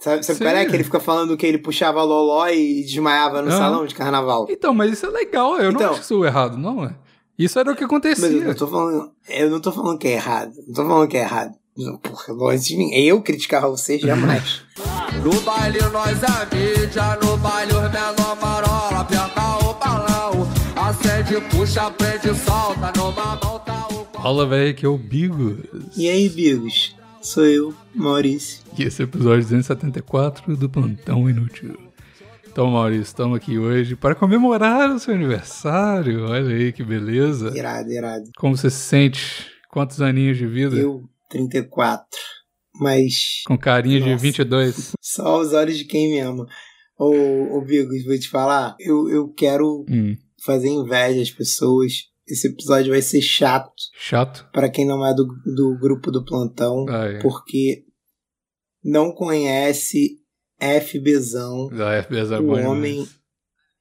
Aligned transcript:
Sabe, 0.00 0.22
sabe 0.24 0.38
qual 0.38 0.48
é? 0.56 0.64
Que 0.64 0.76
ele 0.76 0.84
fica 0.84 1.00
falando 1.00 1.36
que 1.36 1.46
ele 1.46 1.58
puxava 1.58 2.02
loló 2.02 2.46
e 2.48 2.82
desmaiava 2.84 3.42
no 3.42 3.48
Ah. 3.48 3.58
salão 3.58 3.86
de 3.86 3.94
carnaval. 3.94 4.46
Então, 4.48 4.72
mas 4.72 4.92
isso 4.92 5.06
é 5.06 5.10
legal. 5.10 5.56
Eu 5.56 5.72
não 5.72 5.80
Então. 5.80 5.90
acho 5.92 6.00
isso 6.02 6.24
errado, 6.24 6.56
não, 6.56 6.84
é? 6.84 6.94
Isso 7.38 7.58
era 7.58 7.70
o 7.72 7.76
que 7.76 7.84
acontecia. 7.84 8.26
Mas 8.28 8.36
eu 8.40 8.46
não 8.48 8.54
tô 8.54 8.66
falando. 8.66 9.10
Eu 9.28 9.50
não 9.50 9.60
tô 9.60 9.72
falando 9.72 9.98
que 9.98 10.08
é 10.08 10.12
errado. 10.12 10.52
Não 10.66 10.74
tô 10.74 10.86
falando 10.86 11.08
que 11.08 11.16
é 11.16 11.20
errado. 11.20 11.52
Não, 11.76 11.96
Porra, 11.98 12.32
longe 12.32 12.64
de 12.68 12.76
mim. 12.76 12.92
Eu 12.94 13.22
criticar 13.22 13.62
você 13.62 13.98
jamais. 13.98 14.62
No 15.22 15.40
baile 15.40 15.80
nós 15.92 16.18
é 16.22 16.54
mídia, 16.54 17.18
no 17.22 17.36
baile 17.38 17.72
os 17.72 17.90
menor 17.90 18.36
marola, 18.40 19.00
aperta 19.00 19.40
o 19.68 19.74
balão, 19.74 20.48
acende, 20.76 21.40
puxa, 21.50 21.90
prende, 21.90 22.32
solta, 22.38 22.92
numa 22.96 23.36
mão 23.42 23.58
tá 23.58 23.88
o 23.90 24.06
Fala, 24.22 24.46
velho, 24.46 24.74
que 24.76 24.86
é 24.86 24.88
o 24.88 24.96
Bigos. 24.96 25.56
e 25.96 26.08
aí, 26.08 26.28
Bigos? 26.28 26.94
Sou 27.28 27.44
eu, 27.44 27.74
Maurício. 27.94 28.62
E 28.78 28.84
esse 28.84 29.02
é 29.02 29.04
o 29.04 29.08
episódio 29.08 29.42
274 29.42 30.56
do 30.56 30.66
Plantão 30.66 31.28
Inútil. 31.28 31.76
Então, 32.50 32.70
Maurício, 32.70 33.02
estamos 33.02 33.36
aqui 33.36 33.58
hoje 33.58 33.94
para 33.94 34.14
comemorar 34.14 34.90
o 34.90 34.98
seu 34.98 35.12
aniversário. 35.14 36.24
Olha 36.24 36.56
aí 36.56 36.72
que 36.72 36.82
beleza. 36.82 37.52
Irado, 37.54 37.92
irado. 37.92 38.30
Como 38.38 38.56
você 38.56 38.70
se 38.70 38.78
sente? 38.78 39.46
Quantos 39.68 40.00
aninhos 40.00 40.38
de 40.38 40.46
vida? 40.46 40.74
Eu, 40.74 41.02
34. 41.28 42.06
Mas 42.80 43.42
Com 43.46 43.58
carinha 43.58 44.00
de 44.00 44.08
Nossa. 44.08 44.22
22. 44.22 44.92
só 45.02 45.38
os 45.38 45.52
olhos 45.52 45.76
de 45.76 45.84
quem 45.84 46.10
me 46.10 46.20
ama. 46.20 46.46
Ô, 46.98 47.58
ô 47.58 47.60
Bigos, 47.60 48.06
vou 48.06 48.18
te 48.18 48.30
falar. 48.30 48.74
Eu, 48.80 49.06
eu 49.10 49.28
quero 49.28 49.84
Hum, 49.86 50.16
fazer 50.42 50.68
inveja 50.70 51.20
às 51.20 51.30
pessoas. 51.30 52.04
Esse 52.28 52.48
episódio 52.48 52.92
vai 52.92 53.00
ser 53.02 53.20
chato 53.22 53.72
chato. 53.98 54.46
para 54.52 54.68
quem 54.68 54.86
não 54.86 55.04
é 55.04 55.14
do, 55.14 55.26
do 55.56 55.78
grupo 55.80 56.10
do 56.10 56.24
plantão. 56.24 56.84
Ah, 56.88 57.06
é. 57.06 57.18
Porque 57.20 57.84
não 58.84 59.12
conhece 59.12 60.18
FBzão, 60.60 61.68
Da 61.68 62.02
FBS 62.02 62.32
é 62.32 62.38
o 62.38 62.42
bom 62.42 62.60
homem, 62.66 62.92
demais. 62.94 63.10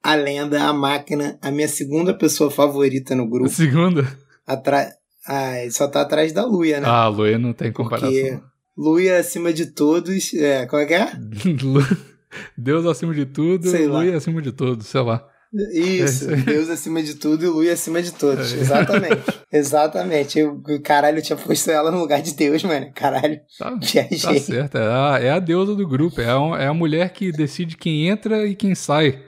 a 0.04 0.16
lenda, 0.16 0.64
a 0.64 0.74
máquina, 0.74 1.38
a 1.42 1.52
minha 1.52 1.68
segunda 1.68 2.14
pessoa 2.14 2.50
favorita 2.52 3.16
no 3.16 3.28
grupo. 3.30 3.50
Segunda? 3.50 4.06
Atra... 4.46 4.92
Ah, 5.26 5.60
ele 5.62 5.72
só 5.72 5.88
tá 5.90 6.02
atrás 6.02 6.32
da 6.32 6.46
Luia, 6.46 6.80
né? 6.80 6.88
Ah, 6.88 7.04
a 7.04 7.08
Luia 7.10 7.38
não 7.38 7.52
tem 7.52 7.72
Porque 7.72 7.84
comparação. 7.96 8.44
Luia 8.78 9.20
acima 9.20 9.52
de 9.52 9.66
todos. 9.66 10.34
É, 10.34 10.66
como 10.68 10.82
é 10.82 10.86
que 10.86 10.94
é? 10.94 11.12
Deus 12.58 12.86
acima 12.86 13.14
de 13.14 13.26
tudo, 13.26 13.68
Sei 13.70 13.88
lá. 13.88 14.00
Luia 14.00 14.16
acima 14.16 14.42
de 14.42 14.52
todos, 14.52 14.88
sei 14.88 15.02
lá. 15.02 15.28
Isso, 15.74 16.32
É. 16.32 16.36
Deus 16.38 16.70
acima 16.70 17.02
de 17.02 17.16
tudo 17.16 17.46
e 17.46 17.48
Luia 17.48 17.74
acima 17.74 18.02
de 18.02 18.12
todos. 18.14 18.54
É. 18.54 18.58
Exatamente. 18.60 19.24
Exatamente. 19.52 20.40
Eu, 20.40 20.62
caralho, 20.84 21.18
eu 21.20 21.22
tinha 21.22 21.38
posto 21.38 21.70
ela 21.72 21.92
no 21.92 22.00
lugar 22.00 22.22
de 22.22 22.34
Deus, 22.36 22.64
mano. 22.64 22.92
Caralho, 22.94 23.40
Tá, 23.58 23.72
tá 23.72 24.40
certo. 24.40 24.78
É 24.78 24.82
a, 24.82 25.20
é 25.22 25.30
a 25.32 25.40
deusa 25.40 25.76
do 25.76 25.88
grupo. 25.88 26.22
É 26.22 26.26
a, 26.30 26.64
é 26.64 26.68
a 26.68 26.74
mulher 26.74 27.10
que 27.12 27.32
decide 27.32 27.78
quem 27.78 28.08
entra 28.08 28.46
e 28.46 28.56
quem 28.56 28.76
sai. 28.76 29.22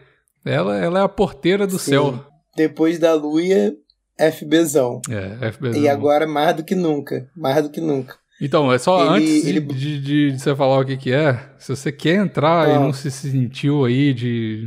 Ela, 0.45 0.77
ela 0.77 0.99
é 0.99 1.03
a 1.03 1.09
porteira 1.09 1.65
do 1.67 1.77
Sim. 1.79 1.91
céu. 1.91 2.25
Depois 2.55 2.97
da 2.99 3.13
Luia, 3.13 3.73
FBzão. 4.19 5.01
É, 5.09 5.47
FBS. 5.51 5.77
E 5.77 5.87
agora 5.87 6.27
mais 6.27 6.55
do 6.55 6.63
que 6.63 6.75
nunca. 6.75 7.27
Mais 7.35 7.61
do 7.63 7.69
que 7.69 7.79
nunca. 7.81 8.15
Então, 8.41 8.71
é 8.71 8.77
só 8.77 9.15
Ele- 9.17 9.25
antes 9.25 9.43
de- 9.43 9.49
ele- 9.49 9.59
de, 9.61 10.01
de- 10.01 10.31
de 10.31 10.39
você 10.39 10.55
falar 10.55 10.79
o 10.79 10.85
que, 10.85 10.95
que 10.97 11.11
é, 11.11 11.37
se 11.57 11.75
você 11.75 11.91
quer 11.91 12.15
entrar 12.15 12.69
e 12.69 12.71
Ah. 12.71 12.79
não 12.79 12.93
se 12.93 13.11
sentiu 13.11 13.83
aí 13.83 14.13
de, 14.13 14.65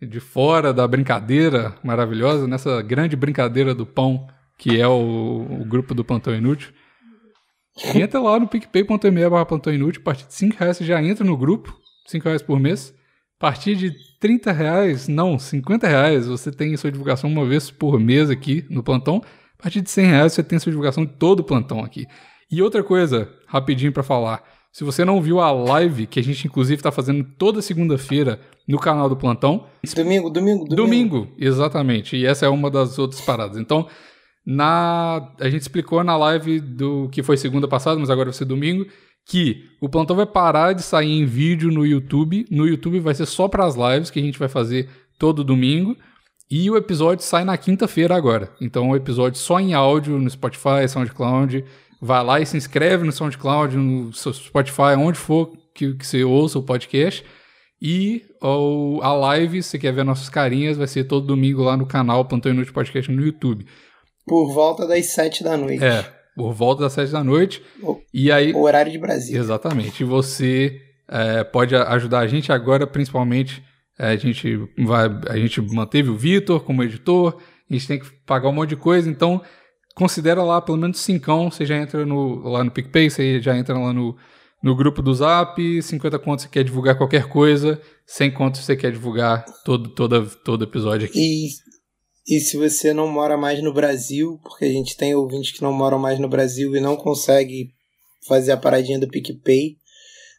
de 0.00 0.20
fora 0.20 0.72
da 0.72 0.86
brincadeira 0.86 1.74
maravilhosa, 1.82 2.46
nessa 2.46 2.82
grande 2.82 3.16
brincadeira 3.16 3.74
do 3.74 3.86
pão, 3.86 4.26
que 4.58 4.80
é 4.80 4.86
o, 4.86 5.46
o 5.60 5.64
grupo 5.64 5.94
do 5.94 6.04
Plantão 6.04 6.34
Inútil, 6.34 6.72
entra 7.94 8.20
lá 8.20 8.38
no 8.38 8.48
picpay.me 8.48 9.28
barra 9.28 9.46
Plantão 9.46 9.72
Inútil, 9.72 10.00
a 10.02 10.04
partir 10.04 10.26
de 10.26 10.34
5 10.34 10.56
reais 10.58 10.76
você 10.76 10.84
já 10.84 11.02
entra 11.02 11.24
no 11.24 11.36
grupo, 11.36 11.74
5 12.06 12.24
reais 12.24 12.42
por 12.42 12.58
mês. 12.58 12.94
A 13.38 13.40
partir 13.40 13.76
de 13.76 13.92
30 14.18 14.50
reais, 14.50 15.08
não, 15.08 15.38
50 15.38 15.86
reais, 15.86 16.26
você 16.26 16.50
tem 16.50 16.74
sua 16.76 16.90
divulgação 16.90 17.28
uma 17.28 17.44
vez 17.44 17.70
por 17.70 18.00
mês 18.00 18.30
aqui 18.30 18.64
no 18.70 18.82
plantão. 18.82 19.22
A 19.58 19.62
partir 19.62 19.82
de 19.82 19.90
100 19.90 20.06
reais 20.06 20.32
você 20.32 20.42
tem 20.42 20.58
sua 20.58 20.70
divulgação 20.70 21.04
de 21.04 21.12
todo 21.12 21.40
o 21.40 21.44
plantão 21.44 21.80
aqui. 21.80 22.06
E 22.50 22.62
outra 22.62 22.82
coisa, 22.82 23.30
rapidinho 23.46 23.92
pra 23.92 24.02
falar. 24.02 24.42
Se 24.72 24.84
você 24.84 25.04
não 25.04 25.22
viu 25.22 25.40
a 25.40 25.50
live, 25.50 26.06
que 26.06 26.20
a 26.20 26.22
gente 26.22 26.46
inclusive 26.46 26.82
tá 26.82 26.92
fazendo 26.92 27.24
toda 27.38 27.62
segunda-feira 27.62 28.40
no 28.68 28.78
canal 28.78 29.08
do 29.08 29.16
plantão, 29.16 29.66
Domingo, 29.94 30.28
domingo, 30.28 30.64
domingo. 30.64 30.76
Domingo, 30.76 31.28
exatamente. 31.38 32.16
E 32.16 32.26
essa 32.26 32.44
é 32.44 32.48
uma 32.48 32.70
das 32.70 32.98
outras 32.98 33.20
paradas. 33.20 33.56
Então, 33.56 33.86
na 34.44 35.32
a 35.40 35.48
gente 35.48 35.62
explicou 35.62 36.04
na 36.04 36.16
live 36.16 36.60
do 36.60 37.08
que 37.10 37.22
foi 37.22 37.36
segunda 37.36 37.66
passada, 37.66 37.98
mas 37.98 38.10
agora 38.10 38.30
vai 38.30 38.34
ser 38.36 38.44
domingo, 38.44 38.86
que 39.26 39.64
o 39.80 39.88
plantão 39.88 40.14
vai 40.14 40.26
parar 40.26 40.72
de 40.72 40.82
sair 40.82 41.10
em 41.10 41.24
vídeo 41.24 41.70
no 41.72 41.84
YouTube. 41.84 42.46
No 42.50 42.66
YouTube 42.66 43.00
vai 43.00 43.14
ser 43.14 43.26
só 43.26 43.48
para 43.48 43.64
as 43.64 43.74
lives 43.74 44.10
que 44.10 44.20
a 44.20 44.22
gente 44.22 44.38
vai 44.38 44.48
fazer 44.48 44.88
todo 45.18 45.42
domingo. 45.42 45.96
E 46.48 46.70
o 46.70 46.76
episódio 46.76 47.24
sai 47.24 47.44
na 47.44 47.56
quinta-feira 47.56 48.14
agora. 48.14 48.52
Então, 48.60 48.90
o 48.90 48.96
episódio 48.96 49.40
só 49.40 49.58
em 49.58 49.74
áudio 49.74 50.16
no 50.16 50.30
Spotify, 50.30 50.88
SoundCloud. 50.88 51.64
Vai 52.00 52.22
lá 52.24 52.40
e 52.40 52.46
se 52.46 52.56
inscreve 52.56 53.04
no 53.04 53.12
SoundCloud, 53.12 53.76
no 53.76 54.12
Spotify, 54.12 54.94
onde 54.98 55.18
for 55.18 55.52
que, 55.74 55.94
que 55.94 56.06
você 56.06 56.22
ouça 56.24 56.58
o 56.58 56.62
podcast. 56.62 57.24
E 57.80 58.22
o- 58.42 59.00
a 59.02 59.12
live, 59.12 59.62
se 59.62 59.70
você 59.70 59.78
quer 59.78 59.92
ver 59.92 60.04
nossas 60.04 60.28
carinhas, 60.28 60.76
vai 60.76 60.86
ser 60.86 61.04
todo 61.04 61.26
domingo 61.26 61.62
lá 61.62 61.76
no 61.76 61.86
canal 61.86 62.24
Plantão 62.24 62.52
Inútil 62.52 62.72
Podcast 62.72 63.10
no 63.12 63.22
YouTube. 63.24 63.66
Por 64.26 64.52
volta 64.52 64.86
das 64.86 65.06
sete 65.06 65.44
da 65.44 65.56
noite. 65.56 65.84
É, 65.84 66.04
por 66.34 66.52
volta 66.52 66.82
das 66.84 66.92
sete 66.94 67.12
da 67.12 67.22
noite. 67.22 67.62
O- 67.82 68.00
E 68.12 68.32
aí, 68.32 68.52
O 68.52 68.62
horário 68.62 68.90
de 68.90 68.98
Brasília. 68.98 69.38
exatamente, 69.40 70.00
e 70.02 70.04
você 70.06 70.80
é, 71.08 71.44
pode 71.44 71.76
ajudar 71.76 72.20
a 72.20 72.26
gente 72.26 72.50
agora, 72.50 72.86
principalmente, 72.86 73.62
é, 73.98 74.08
a 74.08 74.16
gente 74.16 74.56
vai, 74.78 75.06
a 75.28 75.36
gente 75.36 75.60
manteve 75.60 76.10
o 76.10 76.16
Vitor 76.16 76.60
como 76.60 76.82
editor, 76.82 77.36
a 77.70 77.72
gente 77.72 77.86
tem 77.86 77.98
que 78.00 78.06
pagar 78.26 78.48
um 78.48 78.52
monte 78.52 78.70
de 78.70 78.76
coisa, 78.76 79.08
então 79.08 79.40
considera 79.96 80.42
lá 80.42 80.60
pelo 80.60 80.76
menos 80.76 81.00
cincão, 81.00 81.50
você 81.50 81.64
já 81.64 81.76
entra 81.76 82.04
no, 82.04 82.46
lá 82.48 82.62
no 82.62 82.70
PicPay, 82.70 83.10
você 83.10 83.40
já 83.40 83.56
entra 83.56 83.76
lá 83.76 83.94
no, 83.94 84.14
no 84.62 84.76
grupo 84.76 85.00
do 85.00 85.12
Zap, 85.14 85.82
50 85.82 86.18
contos 86.18 86.44
você 86.44 86.50
quer 86.50 86.62
divulgar 86.62 86.98
qualquer 86.98 87.28
coisa, 87.28 87.80
100 88.06 88.30
contos 88.32 88.60
você 88.60 88.76
quer 88.76 88.92
divulgar 88.92 89.44
todo, 89.64 89.88
todo, 89.88 90.30
todo 90.44 90.64
episódio 90.64 91.08
aqui. 91.08 91.18
E, 91.18 92.36
e 92.36 92.40
se 92.40 92.58
você 92.58 92.92
não 92.92 93.08
mora 93.08 93.38
mais 93.38 93.62
no 93.62 93.72
Brasil, 93.72 94.38
porque 94.44 94.66
a 94.66 94.70
gente 94.70 94.96
tem 94.96 95.14
ouvintes 95.14 95.52
que 95.52 95.62
não 95.62 95.72
moram 95.72 95.98
mais 95.98 96.18
no 96.18 96.28
Brasil 96.28 96.76
e 96.76 96.80
não 96.80 96.94
consegue 96.94 97.70
fazer 98.28 98.52
a 98.52 98.56
paradinha 98.56 99.00
do 99.00 99.08
PicPay, 99.08 99.76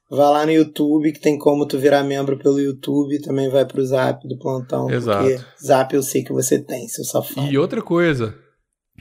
vai 0.07 0.29
lá 0.29 0.45
no 0.45 0.51
YouTube, 0.51 1.12
que 1.12 1.19
tem 1.19 1.35
como 1.35 1.66
tu 1.66 1.79
virar 1.79 2.03
membro 2.03 2.38
pelo 2.38 2.59
YouTube, 2.59 3.22
também 3.22 3.50
vai 3.50 3.66
pro 3.66 3.84
Zap 3.84 4.28
do 4.28 4.38
plantão. 4.38 4.88
Exato. 4.91 5.28
Porque 5.28 5.44
Zap 5.66 5.95
eu 5.95 6.03
sei 6.03 6.24
que 6.24 6.31
você 6.31 6.59
tem, 6.59 6.88
seu 6.88 7.03
safado. 7.03 7.51
E 7.51 7.57
outra 7.57 7.81
coisa, 7.81 8.38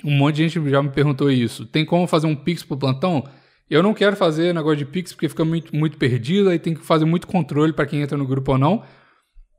um 0.04 0.10
monte 0.10 0.36
de 0.36 0.48
gente 0.48 0.70
já 0.70 0.82
me 0.82 0.90
perguntou 0.90 1.30
isso. 1.30 1.66
Tem 1.66 1.84
como 1.84 2.06
fazer 2.06 2.26
um 2.26 2.36
Pix 2.36 2.62
pro 2.62 2.76
plantão? 2.76 3.24
Eu 3.68 3.82
não 3.82 3.94
quero 3.94 4.14
fazer 4.16 4.54
negócio 4.54 4.78
de 4.78 4.84
Pix 4.84 5.12
porque 5.12 5.28
fica 5.28 5.44
muito, 5.44 5.74
muito 5.74 5.98
perdido, 5.98 6.50
aí 6.50 6.58
tem 6.58 6.74
que 6.74 6.84
fazer 6.84 7.04
muito 7.04 7.26
controle 7.26 7.72
para 7.72 7.86
quem 7.86 8.00
entra 8.00 8.16
no 8.16 8.26
grupo 8.26 8.52
ou 8.52 8.58
não. 8.58 8.82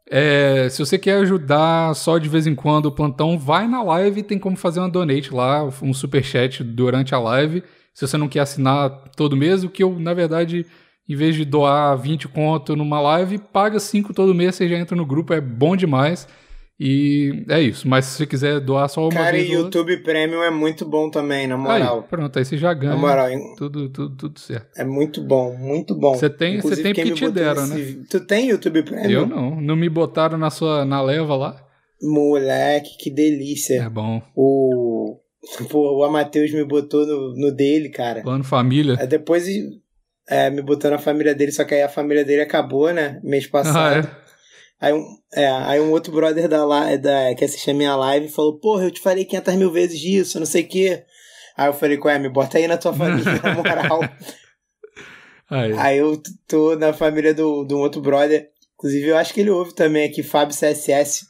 É, 0.10 0.70
se 0.70 0.80
você 0.80 0.98
quer 0.98 1.18
ajudar 1.18 1.94
só 1.94 2.18
de 2.18 2.30
vez 2.30 2.48
em 2.48 2.56
quando 2.56 2.86
o 2.86 2.92
plantão, 2.92 3.38
vai 3.38 3.68
na 3.68 3.84
live, 3.84 4.24
tem 4.24 4.40
como 4.40 4.56
fazer 4.56 4.80
uma 4.80 4.90
donate 4.90 5.34
lá, 5.34 5.66
um 5.82 5.94
super 5.94 6.24
chat 6.24 6.64
durante 6.64 7.14
a 7.14 7.20
live. 7.20 7.62
Se 7.94 8.08
você 8.08 8.16
não 8.16 8.30
quer 8.30 8.40
assinar 8.40 8.90
todo 9.16 9.36
mês, 9.36 9.64
o 9.64 9.70
que 9.70 9.84
eu, 9.84 10.00
na 10.00 10.14
verdade, 10.14 10.66
em 11.10 11.16
vez 11.16 11.36
de 11.36 11.44
doar 11.44 11.98
20 11.98 12.30
conto 12.30 12.76
numa 12.76 13.02
live, 13.02 13.38
paga 13.38 13.80
5 13.80 14.14
todo 14.14 14.34
mês, 14.34 14.56
você 14.56 14.70
já 14.70 14.78
entra 14.78 14.96
no 14.96 15.06
grupo, 15.06 15.34
é 15.34 15.42
bom 15.42 15.76
demais. 15.76 16.28
E 16.80 17.44
é 17.50 17.60
isso. 17.60 17.88
Mas 17.88 18.06
se 18.06 18.18
você 18.18 18.26
quiser 18.28 18.60
doar 18.60 18.88
só 18.88 19.02
uma 19.02 19.10
Cara, 19.12 19.32
vez. 19.32 19.50
e 19.50 19.56
outra- 19.58 19.80
YouTube 19.80 20.04
Premium 20.04 20.44
é 20.44 20.52
muito 20.52 20.86
bom 20.86 21.10
também, 21.10 21.48
na 21.48 21.58
moral. 21.58 22.02
Aí, 22.02 22.04
pronto, 22.08 22.38
aí 22.38 22.46
você 22.46 22.56
já 22.56 22.72
ganha. 22.74 22.94
na 22.94 23.00
moral, 23.00 23.30
hein? 23.32 23.56
Tudo, 23.58 23.90
tudo, 23.90 24.16
tudo 24.16 24.40
certo. 24.40 24.68
é 24.78 24.84
muito 24.86 25.22
bom, 25.24 25.56
muito 25.58 25.96
bom. 25.96 26.14
Você 26.14 26.30
tem- 26.30 26.62
você 26.62 26.82
tem 26.84 26.94
porque 26.94 27.12
te 27.14 27.30
deram, 27.32 27.66
nesse- 27.68 28.04
Tu 28.10 28.20
tem 28.20 28.50
YouTube 28.50 28.84
Premium? 28.84 29.10
Eu 29.12 29.26
não. 29.26 29.60
Não 29.60 29.76
me 29.76 29.90
botaram 29.90 30.38
na 30.38 30.50
sua 30.52 30.86
na 30.86 31.02
leva 31.02 31.36
lá. 31.36 31.64
Moleque, 32.00 32.92
que 33.00 33.10
delícia. 33.10 33.82
É 33.84 33.90
bom. 33.90 34.22
O. 34.36 35.18
Pô, 35.70 35.98
o 36.00 36.04
Amateus 36.04 36.52
me 36.54 36.64
botou 36.64 37.06
no, 37.08 37.34
no 37.36 37.52
dele, 37.52 37.90
cara. 37.90 38.22
Plano 38.22 38.44
família. 38.44 38.98
Aí 39.00 39.08
depois 39.08 39.48
é, 40.30 40.50
me 40.50 40.62
botou 40.62 40.92
na 40.92 40.98
família 40.98 41.34
dele, 41.34 41.52
só 41.52 41.64
que 41.64 41.74
aí 41.74 41.82
a 41.82 41.90
família 41.90 42.24
dele 42.26 42.42
acabou, 42.42 42.92
né? 42.94 43.20
Mês 43.24 43.48
passado. 43.48 44.06
Ah, 44.06 44.10
é. 44.24 44.27
Aí, 44.80 44.94
um, 44.94 45.06
é, 45.34 45.48
aí 45.48 45.82
um 45.82 45.92
outro 45.92 46.14
brother 46.14 46.48
da, 46.48 46.66
da, 46.98 47.36
que 47.36 47.44
assistia 47.44 47.74
a 47.74 47.78
minha 47.78 47.96
live 47.96 48.30
falou: 48.30 48.60
Porra, 48.60 48.84
eu 48.84 48.92
te 48.92 49.00
falei 49.00 49.26
500 49.26 49.56
mil 49.56 49.72
vezes 49.72 50.00
disso, 50.00 50.40
não 50.40 50.46
sei 50.46 50.64
o 50.64 50.68
quê. 50.68 51.04
Aí 51.56 51.68
eu 51.68 51.74
falei: 51.74 51.98
Ué, 51.98 52.20
me 52.20 52.30
bota 52.30 52.58
aí 52.58 52.68
na 52.68 52.78
tua 52.78 52.94
família, 52.94 53.40
na 53.42 53.54
moral. 53.56 54.00
Aí. 55.50 55.74
Aí 55.78 55.98
eu 55.98 56.22
tô 56.48 56.76
na 56.76 56.94
família 56.94 57.34
do, 57.34 57.64
do 57.64 57.80
outro 57.80 58.02
brother. 58.02 58.50
Inclusive, 58.76 59.08
eu 59.08 59.18
acho 59.18 59.34
que 59.34 59.42
ele 59.42 59.50
ouve 59.50 59.74
também 59.74 60.08
aqui, 60.08 60.22
Fábio 60.22 60.56
CSS. 60.56 61.26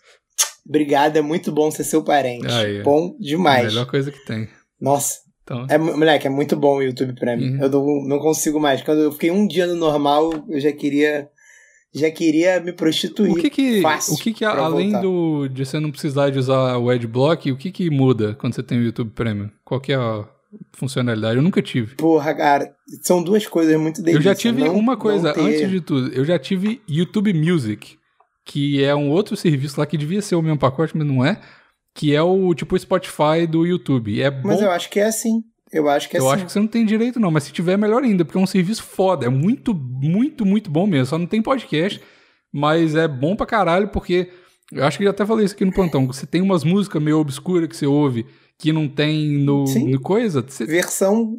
Obrigado, 0.68 1.16
é 1.16 1.22
muito 1.22 1.50
bom 1.50 1.72
ser 1.72 1.86
seu 1.86 2.04
parente. 2.04 2.52
Aí. 2.52 2.84
Bom 2.84 3.16
demais. 3.18 3.68
Melhor 3.68 3.86
coisa 3.86 4.12
que 4.12 4.26
tem. 4.26 4.50
Nossa, 4.80 5.20
Então, 5.44 5.66
É, 5.70 5.78
moleque, 5.78 6.28
é 6.28 6.30
muito 6.30 6.58
bom 6.58 6.78
o 6.78 6.84
YouTube 6.84 7.14
Premium. 7.14 7.54
Uhum. 7.54 7.62
Eu 7.62 7.70
não, 7.70 8.08
não 8.08 8.20
consigo 8.20 8.60
mais. 8.60 8.82
Quando 8.82 9.02
eu 9.02 9.12
fiquei 9.14 9.32
um 9.32 9.48
dia 9.48 9.66
no 9.66 9.76
normal, 9.76 10.30
eu 10.50 10.60
já 10.60 10.74
queria. 10.74 11.30
Já 11.94 12.12
queria 12.12 12.60
me 12.60 12.74
prostituir. 12.74 13.32
o 13.32 13.36
que 13.36 13.50
que, 13.50 13.82
fácil 13.82 14.14
o 14.14 14.18
que, 14.18 14.34
que 14.34 14.46
além 14.46 14.92
voltar. 14.92 15.02
do, 15.02 15.48
de 15.48 15.66
você 15.66 15.80
não 15.80 15.90
precisar 15.92 16.30
de 16.30 16.38
usar 16.38 16.78
o 16.78 16.90
Adblock, 16.90 17.52
o 17.52 17.58
que 17.58 17.72
que 17.72 17.90
muda 17.90 18.36
quando 18.36 18.54
você 18.54 18.62
tem 18.64 18.78
o 18.80 18.84
YouTube 18.84 19.12
Premium? 19.12 19.50
Qual 19.64 19.80
que 19.80 19.92
é 19.94 19.96
a 19.96 20.26
funcionalidade? 20.74 21.38
Eu 21.38 21.42
nunca 21.44 21.62
tive. 21.62 21.96
Porra, 21.96 22.34
cara, 22.36 22.74
são 23.04 23.24
duas 23.24 23.48
coisas 23.48 23.80
muito 23.80 24.00
Eu 24.02 24.04
delícias. 24.06 24.24
já 24.26 24.36
tive 24.36 24.64
Não- 24.64 24.76
uma 24.78 24.98
coisa, 24.98 25.34
ter- 25.34 25.42
antes 25.42 25.70
de 25.70 25.82
tudo, 25.82 26.12
eu 26.14 26.24
já 26.26 26.38
tive 26.38 26.82
YouTube 26.88 27.34
Music, 27.34 27.98
que 28.46 28.84
é 28.84 28.94
um 28.96 29.10
outro 29.10 29.36
serviço 29.36 29.80
lá 29.80 29.86
que 29.86 29.98
devia 29.98 30.22
ser 30.22 30.36
o 30.36 30.42
mesmo 30.42 30.60
pacote, 30.60 30.96
mas 30.96 31.08
não 31.08 31.24
é, 31.26 31.40
que 31.96 32.14
é 32.16 32.22
o 32.22 32.54
tipo 32.54 32.78
Spotify 32.78 33.48
do 33.50 33.66
YouTube. 33.66 34.22
É 34.22 34.30
bom, 34.30 34.48
Mas 34.50 34.62
eu 34.62 34.70
acho 34.72 34.90
que 34.90 35.00
é 35.00 35.06
assim. 35.06 35.42
Eu 35.72 35.90
acho 35.90 36.10
que 36.10 36.16
é 36.18 36.20
eu 36.20 36.26
assim. 36.28 36.36
acho 36.36 36.46
que 36.46 36.52
você 36.52 36.60
não 36.60 36.68
tem 36.68 36.86
direito 36.86 37.20
não, 37.20 37.30
mas 37.32 37.44
se 37.44 37.52
tiver 37.52 37.74
é 37.74 37.78
melhor 37.78 38.02
ainda, 38.04 38.24
porque 38.24 38.38
é 38.38 38.42
um 38.42 38.48
serviço 38.48 38.84
foda, 38.84 39.26
é 39.26 39.30
muito, 39.30 39.74
muito, 39.74 40.46
muito 40.46 40.72
bom 40.72 40.88
mesmo, 40.88 41.06
só 41.08 41.18
não 41.18 41.26
tem 41.28 41.42
podcast, 41.42 42.02
mas 42.52 42.96
é 42.96 43.08
bom 43.08 43.36
pra 43.36 43.46
caralho, 43.46 43.90
porque, 43.90 44.30
eu 44.72 44.84
acho 44.86 44.98
que 44.98 45.04
eu 45.04 45.08
já 45.08 45.12
até 45.12 45.26
falei 45.26 45.46
isso 45.46 45.54
aqui 45.56 45.66
no 45.66 45.74
plantão, 45.74 46.08
você 46.08 46.26
tem 46.26 46.42
umas 46.42 46.64
músicas 46.64 47.02
meio 47.04 47.20
obscuras 47.20 47.68
que 47.68 47.76
você 47.76 47.86
ouve, 47.86 48.26
que 48.58 48.72
não 48.72 48.88
tem 48.88 49.28
no, 49.40 49.68
Sim. 49.68 49.90
no 49.92 50.00
coisa, 50.00 50.42
você... 50.42 50.66
Versão. 50.66 51.38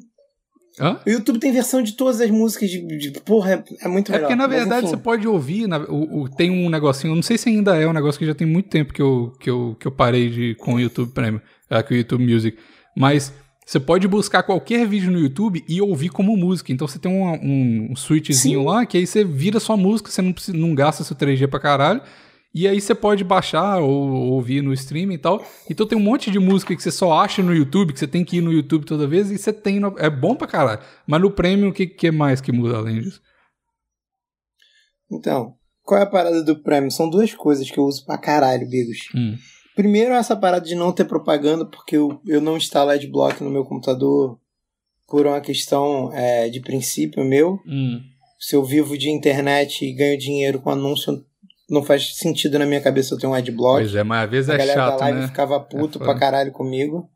Hã? 0.80 1.00
O 1.04 1.10
YouTube 1.10 1.40
tem 1.40 1.50
versão 1.50 1.82
de 1.82 1.96
todas 1.96 2.20
as 2.20 2.30
músicas 2.30 2.70
de. 2.70 2.86
de- 3.10 3.20
porra, 3.22 3.52
é, 3.54 3.64
é 3.86 3.88
muito 3.88 4.10
É 4.10 4.12
melhor. 4.12 4.28
porque, 4.28 4.36
na 4.36 4.46
verdade, 4.46 4.86
você 4.88 4.96
pode 4.96 5.26
ouvir. 5.26 5.66
na- 5.66 5.78
o, 5.80 6.20
o- 6.22 6.28
tem 6.28 6.52
um 6.52 6.70
negocinho, 6.70 7.10
eu 7.10 7.16
não 7.16 7.22
sei 7.22 7.36
se 7.36 7.48
ainda 7.48 7.75
é 7.76 7.84
um 7.88 7.92
negócio 7.92 8.16
que 8.16 8.25
já 8.25 8.32
tem 8.34 8.46
muito 8.46 8.69
tempo 8.69 8.92
que 8.92 9.02
eu, 9.02 9.32
que 9.40 9.50
eu, 9.50 9.76
que 9.80 9.88
eu 9.88 9.90
parei 9.90 10.30
de, 10.30 10.54
com 10.54 10.75
o 10.75 10.80
YouTube 10.80 11.10
Premium, 11.12 11.40
é, 11.69 11.82
com 11.82 11.92
o 11.92 11.96
YouTube 11.96 12.25
Music. 12.32 12.56
Mas 12.96 13.34
você 13.68 13.78
pode 13.78 14.08
buscar 14.08 14.42
qualquer 14.44 14.86
vídeo 14.86 15.10
no 15.10 15.18
YouTube 15.18 15.62
e 15.68 15.82
ouvir 15.82 16.08
como 16.08 16.34
música. 16.34 16.72
Então 16.72 16.88
você 16.88 16.98
tem 16.98 17.12
um, 17.12 17.90
um 17.92 17.94
switchzinho 17.94 18.60
Sim. 18.60 18.64
lá 18.66 18.86
que 18.86 18.96
aí 18.96 19.06
você 19.06 19.22
vira 19.22 19.60
sua 19.60 19.76
música, 19.76 20.10
você 20.10 20.22
não, 20.22 20.32
precisa, 20.32 20.56
não 20.56 20.74
gasta 20.74 21.04
seu 21.04 21.14
3G 21.14 21.46
pra 21.48 21.60
caralho. 21.60 22.00
E 22.54 22.66
aí 22.66 22.80
você 22.80 22.94
pode 22.94 23.22
baixar 23.24 23.76
ou 23.80 23.90
ouvir 24.32 24.62
no 24.62 24.72
streaming 24.72 25.16
e 25.16 25.18
tal. 25.18 25.44
Então 25.70 25.86
tem 25.86 25.98
um 25.98 26.02
monte 26.02 26.30
de 26.30 26.38
música 26.38 26.74
que 26.74 26.82
você 26.82 26.90
só 26.90 27.12
acha 27.12 27.42
no 27.42 27.54
YouTube, 27.54 27.92
que 27.92 27.98
você 27.98 28.06
tem 28.06 28.24
que 28.24 28.38
ir 28.38 28.40
no 28.40 28.50
YouTube 28.50 28.86
toda 28.86 29.06
vez, 29.06 29.30
e 29.30 29.36
você 29.36 29.52
tem. 29.52 29.78
no- 29.78 29.94
é 29.98 30.08
bom 30.08 30.34
pra 30.34 30.46
caralho. 30.48 30.80
Mas 31.06 31.20
no 31.20 31.30
Premium, 31.30 31.68
o 31.68 31.72
que, 31.72 31.86
que 31.86 32.10
mais 32.10 32.40
que 32.40 32.50
muda 32.50 32.78
além 32.78 33.02
disso? 33.02 33.20
Então, 35.12 35.54
qual 35.82 36.00
é 36.00 36.04
a 36.04 36.10
parada 36.10 36.42
do 36.42 36.62
Premium? 36.62 36.90
São 36.90 37.08
duas 37.08 37.34
coisas 37.34 37.70
que 37.70 37.78
eu 37.78 37.84
uso 37.84 38.04
pra 38.06 38.16
caralho, 38.18 38.68
Bigos. 38.68 38.98
Hum. 39.14 39.36
Primeiro, 39.78 40.12
essa 40.12 40.34
parada 40.34 40.66
de 40.66 40.75
não 40.75 40.90
ter 40.90 41.04
propaganda, 41.04 41.64
porque 41.64 41.96
eu, 41.96 42.20
eu 42.26 42.40
não 42.40 42.56
instalo 42.56 42.90
Adblock 42.90 43.40
no 43.44 43.48
meu 43.48 43.64
computador 43.64 44.36
por 45.06 45.25
uma 45.25 45.40
questão 45.40 46.12
é, 46.12 46.48
de 46.48 46.58
princípio 46.58 47.25
meu. 47.25 47.60
Hum. 47.64 48.00
Se 48.40 48.56
eu 48.56 48.64
vivo 48.64 48.98
de 48.98 49.08
internet 49.08 49.84
e 49.84 49.94
ganho 49.94 50.19
dinheiro 50.19 50.60
com 50.60 50.70
anúncio, 50.70 51.25
não 51.70 51.84
faz 51.84 52.16
sentido 52.16 52.58
na 52.58 52.66
minha 52.66 52.80
cabeça 52.80 53.14
eu 53.14 53.19
ter 53.20 53.28
um 53.28 53.34
Adblock. 53.34 53.82
Pois 53.82 53.94
é, 53.94 54.02
mas 54.02 54.25
às 54.25 54.30
vezes 54.32 54.50
a 54.50 54.54
é 54.54 54.58
galera 54.58 54.80
chato, 54.80 54.98
da 54.98 55.04
live 55.04 55.20
né? 55.20 55.28
ficava 55.28 55.60
puto 55.60 56.02
É 56.02 56.04
pra 56.04 56.19
caralho 56.19 56.50
comigo. 56.50 57.08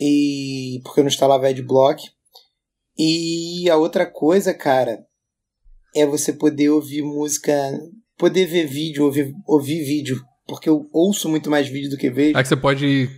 E 0.00 0.80
porque 0.82 0.98
eu 0.98 1.04
não 1.04 1.08
instalava 1.08 1.46
Adblock. 1.46 2.02
E 2.98 3.70
a 3.70 3.76
outra 3.76 4.06
coisa, 4.06 4.52
cara, 4.52 5.06
é 5.94 6.04
você 6.04 6.32
poder 6.32 6.70
ouvir 6.70 7.02
música, 7.02 7.54
poder 8.18 8.46
ver 8.46 8.66
vídeo, 8.66 9.04
ouvir, 9.04 9.32
ouvir 9.46 9.84
vídeo. 9.84 10.20
Porque 10.50 10.68
eu 10.68 10.86
ouço 10.92 11.28
muito 11.28 11.48
mais 11.48 11.68
vídeo 11.68 11.88
do 11.90 11.96
que 11.96 12.10
vejo. 12.10 12.36
É 12.36 12.42
que 12.42 12.48
você 12.48 12.56
pode 12.56 13.08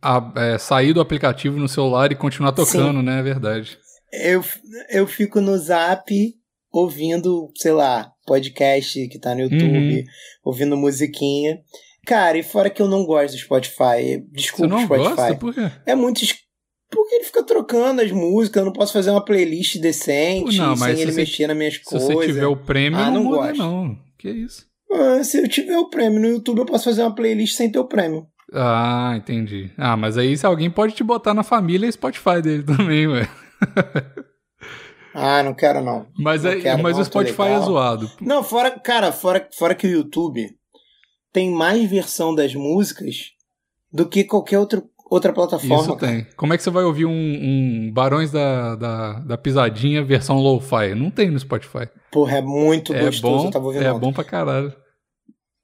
a- 0.00 0.32
é, 0.36 0.58
sair 0.58 0.92
do 0.92 1.00
aplicativo 1.00 1.58
no 1.58 1.68
celular 1.68 2.10
e 2.12 2.14
continuar 2.16 2.52
tocando, 2.52 3.02
né? 3.02 3.18
É 3.18 3.22
verdade. 3.22 3.76
Eu, 4.12 4.42
eu 4.90 5.06
fico 5.06 5.40
no 5.40 5.58
zap 5.58 6.06
ouvindo, 6.72 7.50
sei 7.56 7.72
lá, 7.72 8.10
podcast 8.26 9.08
que 9.08 9.18
tá 9.18 9.34
no 9.34 9.42
YouTube, 9.42 9.66
Uhum. 9.98 10.04
ouvindo 10.44 10.76
musiquinha. 10.76 11.58
Cara, 12.06 12.38
e 12.38 12.42
fora 12.42 12.70
que 12.70 12.80
eu 12.80 12.88
não 12.88 13.04
gosto 13.04 13.34
do 13.34 13.38
Spotify. 13.40 13.74
Você 13.76 14.24
Desculpa, 14.32 14.66
não 14.74 14.84
Spotify. 14.84 15.08
gosta? 15.16 15.34
Por 15.34 15.52
quê? 15.54 15.70
É 15.84 15.94
muito. 15.94 16.20
Porque 16.90 17.16
ele 17.16 17.24
fica 17.24 17.42
trocando 17.42 18.00
as 18.00 18.10
músicas, 18.10 18.60
eu 18.60 18.64
não 18.66 18.72
posso 18.72 18.94
fazer 18.94 19.10
uma 19.10 19.22
playlist 19.22 19.76
decente 19.78 20.56
Não, 20.56 20.68
mas 20.76 20.80
sem 20.80 20.96
se 20.96 21.02
ele 21.02 21.12
você- 21.12 21.20
mexer 21.20 21.46
nas 21.46 21.56
minhas 21.56 21.74
Se 21.74 21.82
coisas. 21.84 22.08
você 22.08 22.26
tiver 22.26 22.46
o 22.46 22.56
prêmio, 22.56 22.98
Ah, 22.98 23.06
não, 23.10 23.14
não 23.14 23.24
muda, 23.24 23.36
gosto. 23.48 23.58
não. 23.58 23.98
Que 24.16 24.30
isso? 24.30 24.66
Ah, 24.90 25.22
se 25.22 25.38
eu 25.38 25.48
tiver 25.48 25.76
o 25.78 25.90
prêmio 25.90 26.20
no 26.20 26.28
YouTube, 26.28 26.58
eu 26.58 26.66
posso 26.66 26.84
fazer 26.84 27.02
uma 27.02 27.14
playlist 27.14 27.56
sem 27.56 27.70
ter 27.70 27.78
o 27.78 27.84
prêmio. 27.84 28.26
Ah, 28.52 29.14
entendi. 29.16 29.70
Ah, 29.76 29.96
mas 29.96 30.16
aí 30.16 30.36
se 30.36 30.46
alguém 30.46 30.70
pode 30.70 30.94
te 30.94 31.04
botar 31.04 31.34
na 31.34 31.42
família 31.42 31.86
é 31.86 31.92
Spotify 31.92 32.40
dele 32.42 32.62
também, 32.62 33.06
ué. 33.06 33.28
Ah, 35.14 35.42
não 35.42 35.52
quero 35.52 35.82
não. 35.82 36.06
Mas, 36.16 36.44
Não 36.44 36.52
é, 36.52 36.60
quero, 36.60 36.82
mas 36.82 36.96
não, 36.96 37.02
o 37.02 37.04
tô 37.04 37.10
Spotify 37.10 37.48
é 37.48 37.60
zoado. 37.60 38.10
Não, 38.20 38.42
fora, 38.42 38.70
cara, 38.70 39.10
fora, 39.10 39.48
fora 39.52 39.74
que 39.74 39.86
o 39.86 39.90
YouTube 39.90 40.48
tem 41.32 41.50
mais 41.50 41.88
versão 41.90 42.34
das 42.34 42.54
músicas 42.54 43.32
do 43.92 44.08
que 44.08 44.24
qualquer 44.24 44.58
outro, 44.58 44.88
outra 45.10 45.32
plataforma. 45.32 45.76
Isso 45.76 45.96
cara. 45.96 46.12
tem. 46.12 46.26
Como 46.36 46.52
é 46.52 46.56
que 46.56 46.62
você 46.62 46.70
vai 46.70 46.84
ouvir 46.84 47.06
um, 47.06 47.10
um 47.12 47.90
Barões 47.92 48.30
da, 48.30 48.74
da, 48.76 49.12
da 49.20 49.38
Pisadinha 49.38 50.02
versão 50.04 50.38
lo-fi? 50.38 50.94
Não 50.94 51.10
tem 51.10 51.30
no 51.30 51.38
Spotify. 51.38 51.88
Porra, 52.10 52.38
é 52.38 52.42
muito 52.42 52.92
É 52.94 53.04
gostoso. 53.04 53.50
bom, 53.50 53.72
é 53.72 53.90
ontem. 53.92 54.00
bom 54.00 54.12
pra 54.12 54.24
caralho. 54.24 54.72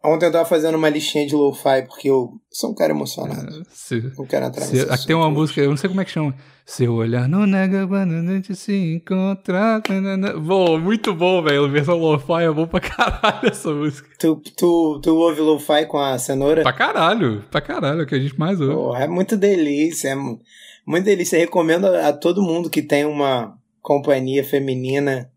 Ontem 0.04 0.26
eu 0.26 0.32
tava 0.32 0.44
fazendo 0.44 0.74
uma 0.76 0.88
listinha 0.90 1.26
de 1.26 1.34
lo-fi 1.34 1.82
porque 1.88 2.10
eu 2.10 2.32
sou 2.50 2.70
um 2.70 2.74
cara 2.74 2.92
emocionado. 2.92 3.62
Se, 3.70 4.12
Não 4.18 4.26
quero 4.26 4.44
entrar 4.46 4.62
se, 4.66 4.80
aqui 4.82 5.06
tem 5.06 5.16
uma 5.16 5.30
música, 5.30 5.60
eu 5.62 5.70
não 5.70 5.76
sei 5.78 5.88
como 5.88 6.00
é 6.00 6.04
que 6.04 6.10
chama. 6.10 6.34
Seu 6.66 6.92
olhar 6.94 7.28
não 7.28 7.46
nega 7.46 7.86
quando 7.86 8.12
a 8.12 8.34
gente 8.34 8.54
se 8.54 8.74
encontrar. 8.96 9.80
tanana. 9.82 10.34
Bom, 10.38 10.78
muito 10.78 11.14
bom, 11.14 11.42
velho. 11.42 11.70
Versão 11.70 11.96
lo-fi 11.98 12.44
é 12.44 12.50
bom 12.50 12.66
pra 12.66 12.80
caralho 12.80 13.48
essa 13.48 13.72
música. 13.72 14.08
Tu, 14.18 14.36
tu, 14.56 15.00
tu 15.02 15.16
ouve 15.16 15.40
lo-fi 15.40 15.86
com 15.86 15.98
a 15.98 16.18
cenoura? 16.18 16.62
Pra 16.62 16.72
caralho, 16.72 17.42
pra 17.50 17.60
caralho, 17.60 18.00
é 18.00 18.04
o 18.04 18.06
que 18.06 18.14
a 18.14 18.20
gente 18.20 18.38
mais 18.38 18.60
ouve. 18.60 18.74
Porra, 18.74 19.04
é 19.04 19.08
muito 19.08 19.36
delícia. 19.36 20.08
É 20.10 20.14
mu- 20.14 20.40
muito 20.86 21.04
delícia. 21.04 21.36
Eu 21.36 21.40
recomendo 21.40 21.86
a, 21.86 22.08
a 22.08 22.12
todo 22.12 22.42
mundo 22.42 22.68
que 22.70 22.82
tem 22.82 23.04
uma 23.04 23.54
companhia 23.82 24.42
feminina 24.44 25.30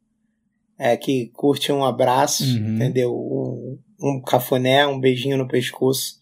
é, 0.79 0.95
que 0.95 1.29
curte 1.33 1.71
um 1.71 1.83
abraço, 1.83 2.43
Uhum. 2.43 2.75
entendeu? 2.75 3.11
Um, 3.13 3.77
um 3.99 4.21
cafuné, 4.21 4.85
um 4.87 4.99
beijinho 4.99 5.37
no 5.37 5.47
pescoço. 5.47 6.17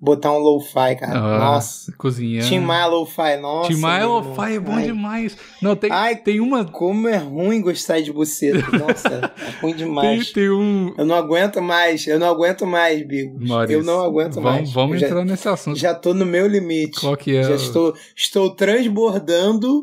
Botar 0.00 0.30
um 0.32 0.38
lo-fi, 0.38 0.94
cara. 0.94 1.18
Ah, 1.18 1.38
Nossa. 1.40 1.90
Cozinhando. 1.98 2.46
Tim 2.48 2.60
Maia 2.60 2.86
lo-fi, 2.86 3.36
nossa. 3.42 3.68
Tim 3.68 3.80
Maia 3.80 3.98
meu 4.06 4.12
lo-fi 4.20 4.54
é 4.54 4.60
bom 4.60 4.72
Ai, 4.74 4.84
demais. 4.84 5.36
Não, 5.60 5.74
tem, 5.74 5.90
Ai, 5.90 6.14
tem 6.14 6.38
uma. 6.38 6.64
Como 6.64 7.08
é 7.08 7.16
ruim 7.16 7.60
gostar 7.60 8.00
de 8.00 8.12
buceta. 8.12 8.58
Nossa, 8.78 9.08
é 9.08 9.60
ruim 9.60 9.72
Tem, 9.72 9.86
demais. 9.86 10.30
tem 10.30 10.48
um. 10.50 10.94
Eu 10.96 11.04
não 11.04 11.16
aguento 11.16 11.60
mais, 11.60 12.06
eu 12.06 12.16
não 12.16 12.28
aguento 12.28 12.64
mais, 12.64 13.04
Bigos. 13.04 13.44
Maurício, 13.48 13.80
eu 13.80 13.82
não 13.82 14.00
aguento 14.00 14.34
vamos, 14.34 14.50
mais. 14.52 14.72
Vamos 14.72 14.94
Eu 14.94 15.00
já, 15.00 15.06
entrar 15.08 15.24
nesse 15.24 15.48
assunto. 15.48 15.76
já 15.76 15.92
tô 15.92 16.14
no 16.14 16.24
meu 16.24 16.46
limite. 16.46 17.00
Qual 17.00 17.16
que 17.16 17.34
é? 17.34 17.42
Já 17.42 17.56
estou, 17.56 17.92
estou 18.16 18.50
transbordando 18.54 19.82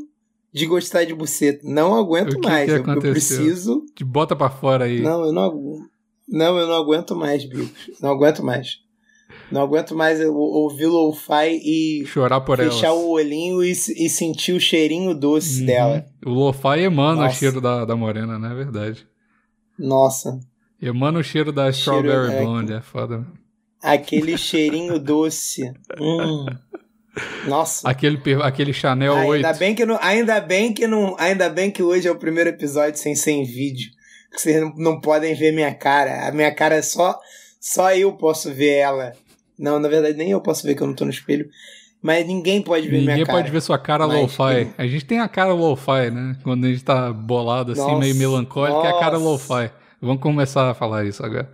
de 0.54 0.66
gostar 0.66 1.04
de 1.04 1.14
buceta. 1.14 1.60
Não 1.64 1.94
aguento 1.94 2.34
O 2.36 2.40
que 2.40 2.48
mais. 2.48 2.66
que 2.66 2.72
eu, 2.72 2.76
eu 2.78 2.82
aconteceu? 2.84 3.12
preciso. 3.12 3.86
Te 3.94 4.04
bota 4.06 4.34
pra 4.36 4.50
fora 4.50 4.86
aí. 4.86 5.02
Não, 5.02 5.26
eu 5.26 5.34
não 5.34 5.44
agu- 5.44 5.86
Não, 6.28 6.58
eu 6.58 6.68
não 6.68 6.76
aguento 6.76 7.16
mais, 7.16 7.46
Bigos. 7.46 7.72
Não 8.02 8.10
aguento 8.12 8.44
mais. 8.44 8.80
Não 9.52 9.62
aguento 9.62 9.96
mais 9.96 10.20
ouvir 10.22 10.88
lo-fi 10.88 11.60
e 11.64 12.06
Chorar 12.08 12.42
por 12.42 12.58
fechar 12.58 12.88
elas. 12.88 13.00
o 13.00 13.10
olhinho 13.12 13.64
e, 13.64 13.72
e 13.72 14.10
sentir 14.10 14.54
o 14.54 14.60
cheirinho 14.60 15.14
doce 15.14 15.60
Uhum. 15.60 15.66
dela. 15.68 16.06
O 16.26 16.30
lo-fi 16.32 16.80
emana 16.80 17.22
o 17.22 17.24
Nossa. 17.26 17.36
cheiro 17.38 17.62
da, 17.62 17.86
da 17.86 17.96
morena, 17.96 18.40
né? 18.40 18.52
É 18.52 18.56
verdade. 18.56 19.06
Nossa. 19.78 20.40
Emana 20.82 21.20
o 21.20 21.24
cheiro 21.24 21.52
da 21.52 21.72
Cheiro- 21.72 22.08
Strawberry 22.08 22.34
é- 22.34 22.42
Blonde, 22.42 22.74
é 22.74 22.82
foda. 22.82 23.26
Aquele 23.82 24.38
cheirinho 24.38 24.98
doce. 25.00 25.72
Hum. 26.02 26.46
Nossa. 27.48 27.88
Aquele, 27.88 28.20
aquele 28.44 28.74
Chanel 28.74 29.16
Ah, 29.16 29.26
8. 29.26 29.46
ainda 29.46 29.58
bem 29.58 29.74
que 29.76 29.86
não, 29.86 29.98
ainda 30.02 30.42
bem 30.42 30.74
que 30.74 30.86
não, 30.88 31.16
ainda 31.18 31.50
bem 31.50 31.72
que 31.72 31.82
hoje 31.82 32.08
é 32.08 32.12
o 32.12 32.18
primeiro 32.18 32.50
episódio 32.50 33.00
sem 33.00 33.16
ser 33.16 33.32
em 33.32 33.46
vídeo, 33.46 33.90
vocês 34.42 34.62
não, 34.62 34.74
não 34.76 35.02
podem 35.02 35.34
ver 35.36 35.52
minha 35.52 35.74
cara. 35.74 36.28
A 36.28 36.32
minha 36.32 36.54
cara 36.54 36.76
é 36.76 36.82
só 36.82 37.20
só 37.60 37.94
eu 37.96 38.14
posso 38.14 38.54
ver 38.54 38.76
ela. 38.76 39.14
Não, 39.58 39.80
na 39.80 39.88
verdade 39.88 40.18
nem 40.18 40.32
eu 40.32 40.42
posso 40.42 40.66
ver 40.68 40.76
que 40.76 40.84
eu 40.84 40.88
não 40.88 40.94
tô 40.94 41.06
no 41.06 41.12
espelho, 41.12 41.50
mas 42.02 42.26
ninguém 42.28 42.62
pode 42.62 42.88
ver 42.88 43.00
Ninguém 43.00 43.16
minha 43.16 43.26
cara. 43.26 43.40
pode 43.40 43.52
ver 43.52 43.62
sua 43.62 43.80
cara 43.80 44.06
Mas 44.08 44.22
lo-fi. 44.22 44.72
A 44.78 44.86
gente 44.86 45.06
tem 45.06 45.20
a 45.20 45.28
cara 45.28 45.54
lo-fi, 45.54 46.12
né? 46.12 46.38
Quando 46.44 46.66
a 46.66 46.70
gente 46.70 46.84
tá 46.84 47.12
bolado 47.12 47.72
assim, 47.72 47.82
Nossa, 47.82 47.98
meio 48.00 48.16
melancólico, 48.16 48.82
é 48.86 48.90
a 48.90 49.00
cara 49.00 49.18
nossa. 49.18 49.54
lo-fi. 49.54 49.72
Vamos 50.02 50.22
começar 50.22 50.70
a 50.70 50.74
falar 50.76 51.06
isso 51.06 51.26
agora. 51.26 51.50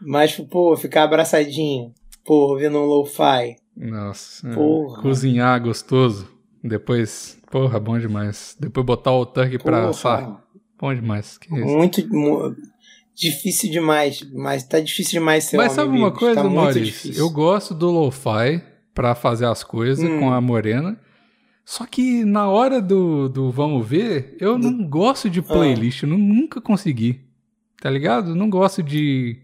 Mas 0.00 0.36
pô, 0.36 0.76
ficar 0.76 1.02
abraçadinho, 1.04 1.92
pô, 2.24 2.50
ouvindo 2.52 2.78
um 2.78 2.84
lo-fi. 2.84 3.56
Nossa. 3.76 4.48
é. 4.48 4.54
Porra. 4.54 5.02
Cozinhar 5.02 5.60
gostoso. 5.60 6.28
Depois, 6.62 7.38
porra, 7.50 7.80
bom 7.80 7.98
demais. 7.98 8.56
Depois 8.60 8.84
botar 8.84 9.12
o 9.12 9.26
turkey 9.26 9.58
pra 9.58 9.88
assar. 9.88 10.40
Bom 10.80 10.94
demais. 10.94 11.38
Que 11.38 11.54
isso? 11.54 11.66
muito 11.66 12.08
mu- 12.14 12.54
difícil 13.14 13.70
demais, 13.70 14.22
mas 14.32 14.62
tá 14.64 14.78
difícil 14.80 15.18
demais 15.18 15.44
ser 15.44 15.56
Mas 15.56 15.72
homem, 15.72 15.76
sabe 15.76 15.88
uma 15.88 16.06
amigos, 16.06 16.18
coisa, 16.18 16.42
tá 16.42 16.48
Maurício? 16.48 16.84
difícil. 16.84 17.24
Eu 17.24 17.30
gosto 17.30 17.74
do 17.74 17.90
lo-fi 17.90 18.62
pra 18.94 19.14
fazer 19.14 19.46
as 19.46 19.64
coisas 19.64 20.08
Hum. 20.08 20.20
com 20.20 20.32
a 20.32 20.40
morena. 20.40 20.98
Só 21.64 21.84
que 21.84 22.24
na 22.24 22.48
hora 22.48 22.80
do, 22.80 23.28
do 23.28 23.50
vamos 23.50 23.86
ver, 23.86 24.36
eu 24.40 24.56
não 24.58 24.88
gosto 24.88 25.28
de 25.28 25.42
playlist, 25.42 26.02
eu 26.02 26.08
nu- 26.08 26.16
nunca 26.16 26.60
consegui. 26.60 27.20
Tá 27.80 27.90
ligado? 27.90 28.34
Não 28.34 28.48
gosto 28.48 28.82
de. 28.82 29.38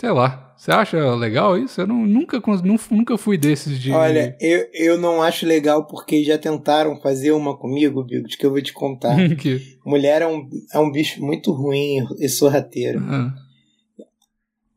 Sei 0.00 0.10
lá. 0.10 0.47
Você 0.58 0.72
acha 0.72 1.14
legal 1.14 1.56
isso? 1.56 1.80
Eu 1.80 1.86
não, 1.86 2.04
nunca, 2.04 2.42
nunca 2.90 3.16
fui 3.16 3.38
desses 3.38 3.78
de. 3.78 3.92
Olha, 3.92 4.36
eu, 4.40 4.68
eu 4.74 4.98
não 4.98 5.22
acho 5.22 5.46
legal 5.46 5.86
porque 5.86 6.24
já 6.24 6.36
tentaram 6.36 7.00
fazer 7.00 7.30
uma 7.30 7.56
comigo, 7.56 8.02
Bigos, 8.02 8.34
que 8.34 8.44
eu 8.44 8.50
vou 8.50 8.60
te 8.60 8.72
contar. 8.72 9.16
que, 9.38 9.78
Mulher 9.86 10.20
é 10.22 10.26
um, 10.26 10.48
é 10.74 10.78
um 10.80 10.90
bicho 10.90 11.24
muito 11.24 11.52
ruim 11.52 12.04
e 12.18 12.28
sorrateiro. 12.28 12.98
ah, 13.08 13.32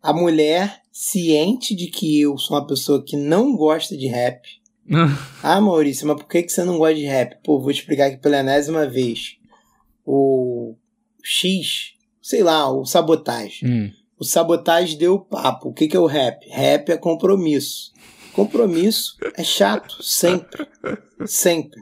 A 0.03 0.13
mulher, 0.13 0.81
ciente 0.91 1.75
de 1.75 1.88
que 1.88 2.21
eu 2.21 2.38
sou 2.38 2.55
uma 2.57 2.67
pessoa 2.67 3.03
que 3.03 3.17
não 3.17 3.55
gosta 3.55 3.97
de 3.97 4.05
rap. 4.07 4.39
Ah, 5.43 5.59
Maurício, 5.59 6.05
mas 6.07 6.17
por 6.17 6.27
que, 6.27 6.43
que 6.43 6.51
você 6.51 6.63
não 6.63 6.77
gosta 6.77 6.93
de 6.93 7.05
rap? 7.05 7.35
Pô, 7.43 7.59
vou 7.59 7.71
explicar 7.71 8.05
aqui 8.05 8.17
pela 8.17 8.38
enésima 8.38 8.85
vez. 8.85 9.38
O 10.05 10.75
X, 11.23 11.93
sei 12.21 12.43
lá, 12.43 12.71
o 12.71 12.85
sabotagem. 12.85 13.67
hum. 13.67 14.00
O 14.21 14.23
sabotagem 14.23 14.99
deu 14.99 15.17
papo. 15.17 15.69
O 15.69 15.73
que, 15.73 15.87
que 15.87 15.97
é 15.97 15.99
o 15.99 16.05
rap? 16.05 16.47
Rap 16.47 16.89
é 16.89 16.95
compromisso. 16.97 17.91
Compromisso 18.33 19.17
é 19.35 19.43
chato, 19.43 20.03
sempre. 20.03 20.67
Sempre. 21.25 21.81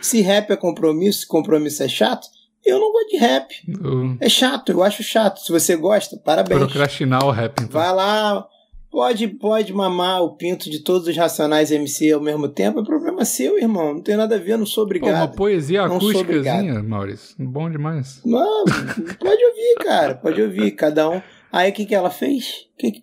Se 0.00 0.20
rap 0.20 0.50
é 0.52 0.56
compromisso, 0.56 1.20
se 1.22 1.26
compromisso 1.26 1.82
é 1.82 1.88
chato, 1.88 2.28
eu 2.64 2.78
não 2.78 2.92
gosto 2.92 3.08
de 3.08 3.16
rap. 3.16 3.52
Eu- 3.68 4.16
É 4.20 4.28
chato, 4.28 4.70
eu 4.70 4.84
acho 4.84 5.02
chato. 5.02 5.40
Se 5.40 5.50
você 5.50 5.74
gosta, 5.74 6.16
parabéns. 6.16 6.60
Procrastinar 6.60 7.24
o 7.26 7.32
rap, 7.32 7.58
então. 7.60 7.80
Vai 7.80 7.92
lá, 7.92 8.46
pode, 8.88 9.26
pode 9.26 9.72
mamar 9.72 10.22
o 10.22 10.36
pinto 10.36 10.70
de 10.70 10.78
todos 10.78 11.08
os 11.08 11.16
racionais 11.16 11.72
MC 11.72 12.12
ao 12.12 12.20
mesmo 12.20 12.48
tempo. 12.48 12.78
É 12.80 12.84
problema 12.84 13.24
seu, 13.24 13.58
irmão. 13.58 13.94
Não 13.94 14.00
tem 14.00 14.16
nada 14.16 14.36
a 14.36 14.38
ver, 14.38 14.56
não 14.56 14.64
sou 14.64 14.86
Pô, 14.86 14.94
uma 14.94 14.98
obrigado. 15.00 15.34
poesia 15.34 15.82
acústicazinha, 15.84 16.82
Maurício. 16.84 17.34
Bom 17.36 17.68
demais. 17.68 18.20
Não, 18.24 18.64
pode 18.64 19.44
ouvir, 19.44 19.74
cara. 19.84 20.14
Pode 20.14 20.40
ouvir, 20.40 20.70
cada 20.72 21.08
um. 21.10 21.20
Aí 21.52 21.70
o 21.70 21.72
que, 21.74 21.86
que 21.86 21.94
ela 21.94 22.10
fez? 22.10 22.66
O 22.74 22.78
que, 22.78 23.02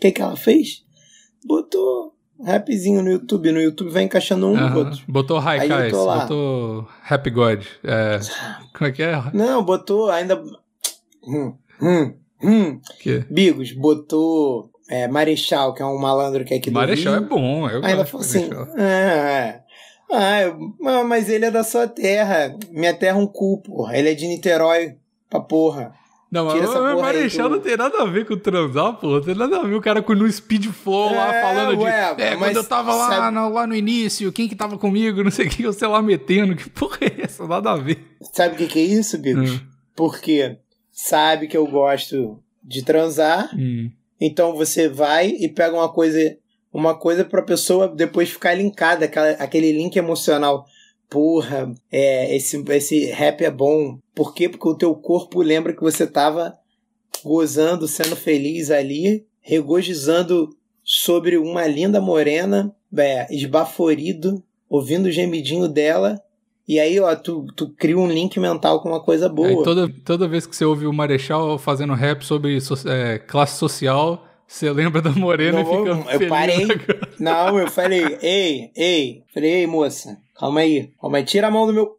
que, 0.00 0.12
que 0.12 0.22
ela 0.22 0.36
fez? 0.36 0.84
Botou 1.44 2.14
rapzinho 2.44 3.02
no 3.02 3.10
YouTube. 3.10 3.52
No 3.52 3.60
YouTube 3.60 3.90
vai 3.90 4.02
encaixando 4.04 4.46
um 4.46 4.56
Aham. 4.56 4.76
outro. 4.78 5.02
Botou 5.08 5.38
Haikais, 5.38 5.92
botou 5.92 6.86
Rap 7.02 7.30
God. 7.30 7.64
É, 7.84 8.18
como 8.76 8.88
é 8.88 8.92
que 8.92 9.02
é? 9.02 9.22
Não, 9.34 9.62
botou 9.64 10.10
ainda. 10.10 10.42
Hum, 11.26 11.54
hum, 11.82 12.14
hum. 12.42 12.80
Que? 13.00 13.24
Bigos, 13.30 13.72
botou 13.72 14.70
é, 14.88 15.06
Marechal, 15.08 15.74
que 15.74 15.82
é 15.82 15.86
um 15.86 15.98
malandro 15.98 16.44
que 16.44 16.54
é 16.54 16.56
aqui 16.56 16.70
do 16.70 16.74
Marechal 16.74 17.14
é 17.14 17.18
Rio. 17.18 17.28
bom, 17.28 17.68
eu 17.68 17.84
Ainda 17.84 17.96
gosto 18.02 18.18
assim. 18.18 18.48
Marechal. 18.48 18.78
É, 18.78 18.82
é. 18.82 19.60
Ah, 20.12 20.56
mas- 20.80 21.06
mas 21.06 21.28
ele 21.28 21.44
é 21.44 21.50
da 21.50 21.62
sua 21.62 21.86
terra. 21.86 22.56
Minha 22.70 22.92
terra 22.94 23.16
é 23.18 23.22
um 23.22 23.26
cu, 23.28 23.58
porra. 23.62 23.96
Ele 23.96 24.10
é 24.10 24.14
de 24.14 24.26
Niterói 24.26 24.96
pra 25.28 25.38
porra. 25.40 25.92
Não, 26.30 26.44
mas 26.44 26.54
Tira 26.54 26.66
essa 26.66 26.80
o 26.80 27.00
Marechal 27.00 27.48
do- 27.48 27.56
não 27.56 27.62
tem 27.62 27.76
nada 27.76 28.02
a 28.02 28.04
ver 28.04 28.24
com 28.24 28.36
transar, 28.36 28.94
pô. 28.94 29.08
Não 29.08 29.20
tem 29.20 29.34
nada 29.34 29.58
a 29.58 29.62
ver 29.64 29.74
o 29.74 29.80
cara 29.80 30.00
com 30.00 30.14
no 30.14 30.30
speed 30.30 30.66
flow 30.66 31.12
lá 31.12 31.34
É, 31.34 31.42
falando 31.42 31.76
de. 31.76 31.82
ué, 31.82 32.14
é, 32.18 32.30
mas 32.36 32.38
quando 32.38 32.56
eu 32.56 32.64
tava 32.68 32.94
lá 32.94 33.08
sabe- 33.08 33.34
no, 33.34 33.48
lá 33.48 33.66
no 33.66 33.74
início, 33.74 34.30
quem 34.32 34.48
que 34.48 34.54
tava 34.54 34.78
comigo, 34.78 35.24
não 35.24 35.30
sei 35.30 35.46
o 35.46 35.50
que, 35.50 35.62
eu 35.64 35.72
sei 35.72 35.88
lá 35.88 36.00
metendo. 36.00 36.54
Que 36.54 36.70
porra 36.70 36.98
é 37.02 37.22
essa? 37.24 37.46
Nada 37.48 37.72
a 37.72 37.76
ver. 37.76 37.98
Sabe 38.32 38.54
o 38.54 38.58
que, 38.58 38.66
que 38.68 38.78
é 38.78 38.82
isso, 38.82 39.18
Bigos? 39.18 39.50
Hum. 39.54 39.60
Porque 39.96 40.56
sabe 40.92 41.48
que 41.48 41.56
eu 41.56 41.66
gosto 41.66 42.38
de 42.62 42.84
transar, 42.84 43.50
Hum. 43.56 43.90
então 44.20 44.54
você 44.54 44.88
vai 44.88 45.28
e 45.30 45.48
pega 45.48 45.74
uma 45.74 45.88
coisa, 45.92 46.36
uma 46.72 46.94
coisa 46.96 47.24
pra 47.24 47.42
pessoa 47.42 47.88
depois 47.88 48.30
ficar 48.30 48.54
linkada, 48.54 49.06
aquela, 49.06 49.30
aquele 49.30 49.72
link 49.72 49.96
emocional. 49.96 50.64
Porra, 51.08 51.72
é, 51.90 52.36
esse, 52.36 52.62
esse 52.68 53.06
rap 53.06 53.42
é 53.44 53.50
bom. 53.50 53.98
Por 54.20 54.34
quê? 54.34 54.50
Porque 54.50 54.68
o 54.68 54.74
teu 54.74 54.94
corpo 54.94 55.40
lembra 55.40 55.72
que 55.72 55.80
você 55.80 56.06
tava 56.06 56.52
gozando, 57.24 57.88
sendo 57.88 58.14
feliz 58.14 58.70
ali, 58.70 59.24
regozijando 59.40 60.54
sobre 60.84 61.38
uma 61.38 61.66
linda 61.66 62.02
morena, 62.02 62.70
é, 62.94 63.34
esbaforido, 63.34 64.42
ouvindo 64.68 65.06
o 65.06 65.10
gemidinho 65.10 65.66
dela. 65.66 66.20
E 66.68 66.78
aí, 66.78 67.00
ó, 67.00 67.16
tu, 67.16 67.46
tu 67.56 67.70
cria 67.70 67.96
um 67.96 68.06
link 68.06 68.38
mental 68.38 68.82
com 68.82 68.90
uma 68.90 69.00
coisa 69.02 69.26
boa. 69.26 69.48
Aí 69.48 69.62
toda, 69.62 69.88
toda 70.04 70.28
vez 70.28 70.46
que 70.46 70.54
você 70.54 70.66
ouve 70.66 70.84
o 70.86 70.92
Marechal 70.92 71.56
fazendo 71.56 71.94
rap 71.94 72.22
sobre 72.22 72.60
so- 72.60 72.86
é, 72.90 73.18
classe 73.18 73.56
social, 73.58 74.22
você 74.46 74.70
lembra 74.70 75.00
da 75.00 75.12
Morena 75.12 75.62
Não 75.62 75.72
e 75.72 75.76
fica 75.78 75.88
eu 76.12 76.18
feliz. 76.18 76.28
parei. 76.28 76.68
Não, 77.18 77.58
eu 77.58 77.70
falei, 77.70 78.18
ei, 78.20 78.70
ei. 78.76 79.22
Falei, 79.32 79.50
ei, 79.50 79.66
moça, 79.66 80.18
calma 80.38 80.60
aí. 80.60 80.90
Calma 81.00 81.16
aí, 81.16 81.24
tira 81.24 81.46
a 81.46 81.50
mão 81.50 81.66
do 81.66 81.72
meu. 81.72 81.96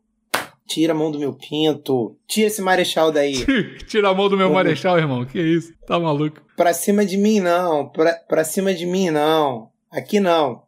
Tira 0.74 0.94
a 0.94 0.96
mão 0.96 1.12
do 1.12 1.20
meu 1.20 1.34
pinto. 1.34 2.16
Tira 2.26 2.48
esse 2.48 2.62
marechal 2.62 3.12
daí. 3.12 3.46
Tira 3.88 4.08
a 4.10 4.14
mão 4.14 4.30
do 4.30 4.38
meu 4.38 4.48
Vamos. 4.48 4.64
Marechal, 4.64 4.98
irmão. 4.98 5.26
Que 5.26 5.38
isso? 5.42 5.74
Tá 5.86 6.00
maluco? 6.00 6.42
Pra 6.56 6.74
cima 6.74 7.06
de 7.06 7.18
mim, 7.18 7.42
não. 7.42 7.90
Pra, 7.90 8.14
pra 8.14 8.46
cima 8.46 8.74
de 8.74 8.86
mim, 8.86 9.10
não. 9.10 9.68
Aqui 9.92 10.22
não. 10.22 10.62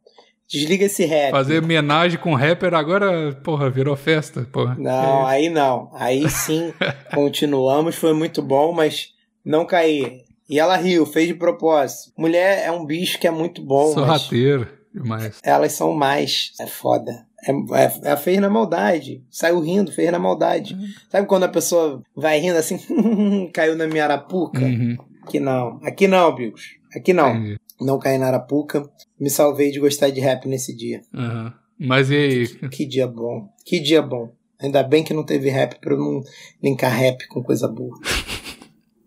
Desliga 0.46 0.86
esse 0.86 1.06
rap. 1.06 1.32
Fazer 1.32 1.64
homenagem 1.64 2.20
com 2.20 2.36
rapper 2.36 2.74
agora, 2.74 3.34
porra, 3.46 3.70
virou 3.70 3.96
festa, 3.96 4.46
porra. 4.52 4.76
Não, 4.78 5.26
aí 5.26 5.50
não. 5.50 5.90
Aí 5.94 6.30
sim, 6.30 6.74
continuamos. 7.16 7.96
Foi 7.96 8.12
muito 8.14 8.42
bom, 8.42 8.74
mas 8.74 9.14
não 9.46 9.66
caí. 9.66 10.22
E 10.50 10.60
ela 10.60 10.76
riu, 10.76 11.06
fez 11.06 11.30
de 11.30 11.34
propósito. 11.34 12.12
Mulher 12.18 12.68
é 12.68 12.72
um 12.72 12.86
bicho 12.86 13.18
que 13.18 13.26
é 13.26 13.32
muito 13.32 13.62
bom, 13.64 13.94
Sorrateiro 13.94 14.68
demais. 14.94 15.40
elas 15.44 15.72
são 15.72 15.94
mais. 15.94 16.52
É 16.60 16.68
foda. 16.68 17.26
É, 17.46 17.52
é, 17.52 18.12
é, 18.14 18.18
fez 18.18 18.40
na 18.40 18.50
maldade. 18.50 19.24
Saiu 19.30 19.60
rindo, 19.60 19.92
fez 19.92 20.12
na 20.12 20.20
maldade. 20.20 20.78
Sabe 21.10 21.28
quando 21.28 21.44
a 21.44 21.50
pessoa 21.50 22.02
vai 22.16 22.40
rindo 22.40 22.58
assim, 22.58 22.78
caiu 23.54 23.76
na 23.76 23.86
minha 23.88 24.04
arapuca? 24.06 24.62
Uhum, 24.62 24.98
Aqui 25.24 25.40
não. 25.40 25.80
Aqui 25.84 26.08
não, 26.08 26.34
Bigos. 26.36 26.62
Aqui 26.96 27.12
não. 27.14 27.36
entendi. 27.36 27.58
Não 27.82 28.00
caí 28.00 28.18
na 28.18 28.28
arapuca. 28.28 28.90
Me 29.20 29.30
salvei 29.30 29.72
de 29.72 29.80
gostar 29.80 30.10
de 30.10 30.22
rap 30.22 30.48
nesse 30.48 30.76
dia. 30.76 31.02
Aham. 31.14 31.54
Mas 31.80 32.10
e 32.12 32.16
aí? 32.16 32.48
Que 32.70 32.86
dia 32.86 33.08
bom. 33.08 33.50
Que 33.66 33.80
dia 33.80 34.02
bom. 34.02 34.32
Ainda 34.62 34.82
bem 34.84 35.04
que 35.04 35.14
não 35.14 35.26
teve 35.26 35.50
rap 35.50 35.80
pra 35.82 35.94
eu 35.94 35.98
não 36.00 36.22
linkar 36.62 36.92
rap 36.96 37.28
com 37.28 37.44
coisa 37.44 37.68
boa. 37.68 37.98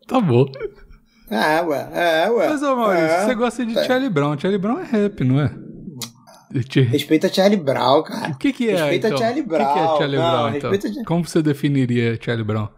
Tá 0.06 0.20
bom. 0.20 0.46
Ah, 1.28 1.62
ué. 1.66 1.88
É, 1.92 2.30
ué. 2.30 2.48
Mas, 2.48 2.62
ô 2.62 2.76
Maurício, 2.76 3.06
É. 3.06 3.24
você 3.24 3.34
gosta 3.34 3.66
de 3.66 3.74
tá. 3.74 3.82
Charlie 3.82 4.08
Brown. 4.08 4.38
Charlie 4.38 4.56
Brown 4.60 4.78
é 4.78 4.84
rap, 4.84 5.24
não 5.24 5.40
é? 5.40 5.52
Respeita 6.82 7.32
Charlie 7.32 7.58
Brown, 7.60 8.02
cara. 8.02 8.32
O 8.32 8.38
que 8.38 8.52
que 8.52 8.68
é, 8.68 8.76
Respeita 8.76 9.06
então? 9.08 9.18
Charlie 9.18 9.42
O 9.42 9.44
que 9.44 9.50
que 9.50 9.54
é 9.56 9.58
Brown. 9.58 9.96
Charlie 9.98 10.18
Não, 10.18 10.30
Brown, 10.30 10.56
então? 10.56 10.70
respeita- 10.70 11.04
Como 11.04 11.24
você 11.26 11.42
definiria 11.42 12.18
Charlie 12.20 12.44
Brown? 12.44 12.68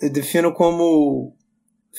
Eu 0.00 0.12
defino 0.12 0.52
como 0.52 1.34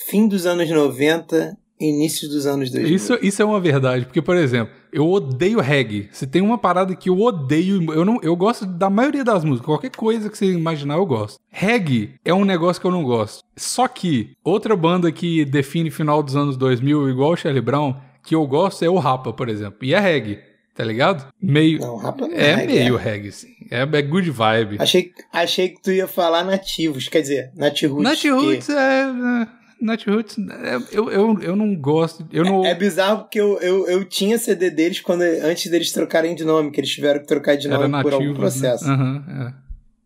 fim 0.08 0.26
dos 0.26 0.46
anos 0.46 0.68
90, 0.70 1.56
início 1.78 2.28
dos 2.28 2.46
anos 2.46 2.70
2000. 2.70 2.94
Isso, 2.94 3.18
isso 3.22 3.42
é 3.42 3.44
uma 3.44 3.60
verdade, 3.60 4.04
porque, 4.06 4.22
por 4.22 4.36
exemplo, 4.36 4.72
eu 4.92 5.08
odeio 5.08 5.60
reggae. 5.60 6.08
Se 6.12 6.26
tem 6.26 6.40
uma 6.42 6.58
parada 6.58 6.94
que 6.94 7.08
eu 7.10 7.18
odeio, 7.20 7.82
eu, 7.92 8.04
não, 8.04 8.18
eu 8.22 8.34
gosto 8.36 8.64
da 8.66 8.88
maioria 8.90 9.22
das 9.24 9.44
músicas, 9.44 9.66
qualquer 9.66 9.90
coisa 9.90 10.28
que 10.30 10.36
você 10.38 10.46
imaginar 10.46 10.94
eu 10.96 11.06
gosto. 11.06 11.38
Reggae 11.48 12.14
é 12.24 12.32
um 12.34 12.44
negócio 12.44 12.80
que 12.80 12.86
eu 12.86 12.90
não 12.90 13.04
gosto. 13.04 13.42
Só 13.56 13.86
que 13.86 14.32
outra 14.44 14.74
banda 14.76 15.12
que 15.12 15.44
define 15.44 15.90
final 15.90 16.22
dos 16.22 16.36
anos 16.36 16.56
2000, 16.56 17.08
igual 17.10 17.32
o 17.32 17.36
Charlie 17.36 17.60
Brown, 17.62 17.94
que 18.24 18.34
eu 18.34 18.46
gosto 18.46 18.84
é 18.84 18.88
o 18.90 18.98
Rapa, 18.98 19.32
por 19.32 19.48
exemplo. 19.48 19.78
E 19.82 19.94
é 19.94 19.98
reggae, 20.00 20.38
tá 20.80 20.86
ligado? 20.86 21.30
Meio. 21.42 21.78
Não, 21.78 21.96
rapa 21.96 22.26
não 22.26 22.34
é 22.34 22.54
reggae, 22.54 22.72
meio 22.78 22.96
reggae, 22.96 23.30
sim. 23.32 23.48
É, 23.70 23.82
é 23.82 24.02
good 24.02 24.30
vibe. 24.30 24.76
Achei, 24.80 25.12
achei 25.30 25.68
que 25.68 25.82
tu 25.82 25.90
ia 25.92 26.06
falar 26.06 26.42
nativos, 26.42 27.06
quer 27.06 27.20
dizer, 27.20 27.50
natiroots. 27.54 28.02
Nat 28.02 28.18
que- 28.18 28.30
Roots 28.30 28.68
é. 28.70 29.02
é, 29.02 29.46
Nat 29.78 30.06
Roots, 30.06 30.36
é, 30.38 30.76
eu, 30.90 31.10
eu, 31.10 31.38
eu 31.42 31.54
não 31.56 31.76
gosto. 31.76 32.26
Eu 32.32 32.44
não. 32.44 32.64
É 32.64 32.74
bizarro 32.74 33.20
porque 33.24 33.38
eu, 33.38 33.58
eu, 33.60 33.86
eu 33.88 34.04
tinha 34.06 34.38
CD 34.38 34.70
deles 34.70 35.00
quando, 35.00 35.20
antes 35.20 35.70
deles 35.70 35.92
trocarem 35.92 36.34
de 36.34 36.44
nome, 36.44 36.70
que 36.70 36.80
eles 36.80 36.90
tiveram 36.90 37.20
que 37.20 37.26
trocar 37.26 37.56
de 37.58 37.68
nome 37.68 38.02
por 38.02 38.14
algum 38.14 38.24
nativo. 38.24 38.34
processo. 38.40 38.86
Né? 38.86 38.94
Aham, 38.94 39.24
é. 39.48 39.54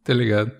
Tá 0.02 0.12
ligado? 0.12 0.50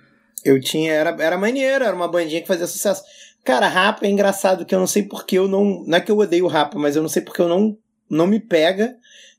Eu 0.44 0.60
tinha, 0.60 0.92
era, 0.92 1.10
era 1.18 1.36
maneiro, 1.36 1.84
era 1.84 1.94
uma 1.94 2.06
bandinha 2.08 2.40
que 2.40 2.46
fazia 2.46 2.66
sucesso. 2.68 3.02
Cara, 3.44 3.66
rap 3.68 4.04
é 4.04 4.08
engraçado 4.08 4.64
que 4.64 4.74
eu 4.74 4.78
não 4.78 4.86
sei 4.86 5.02
porque 5.02 5.36
eu 5.36 5.48
não. 5.48 5.82
Não 5.84 5.98
é 5.98 6.00
que 6.00 6.10
eu 6.12 6.16
odeio 6.18 6.46
rap, 6.46 6.74
mas 6.76 6.94
eu 6.94 7.02
não 7.02 7.08
sei 7.08 7.20
porque 7.20 7.42
eu 7.42 7.48
não, 7.48 7.76
não 8.08 8.26
me 8.28 8.38
pega. 8.38 8.94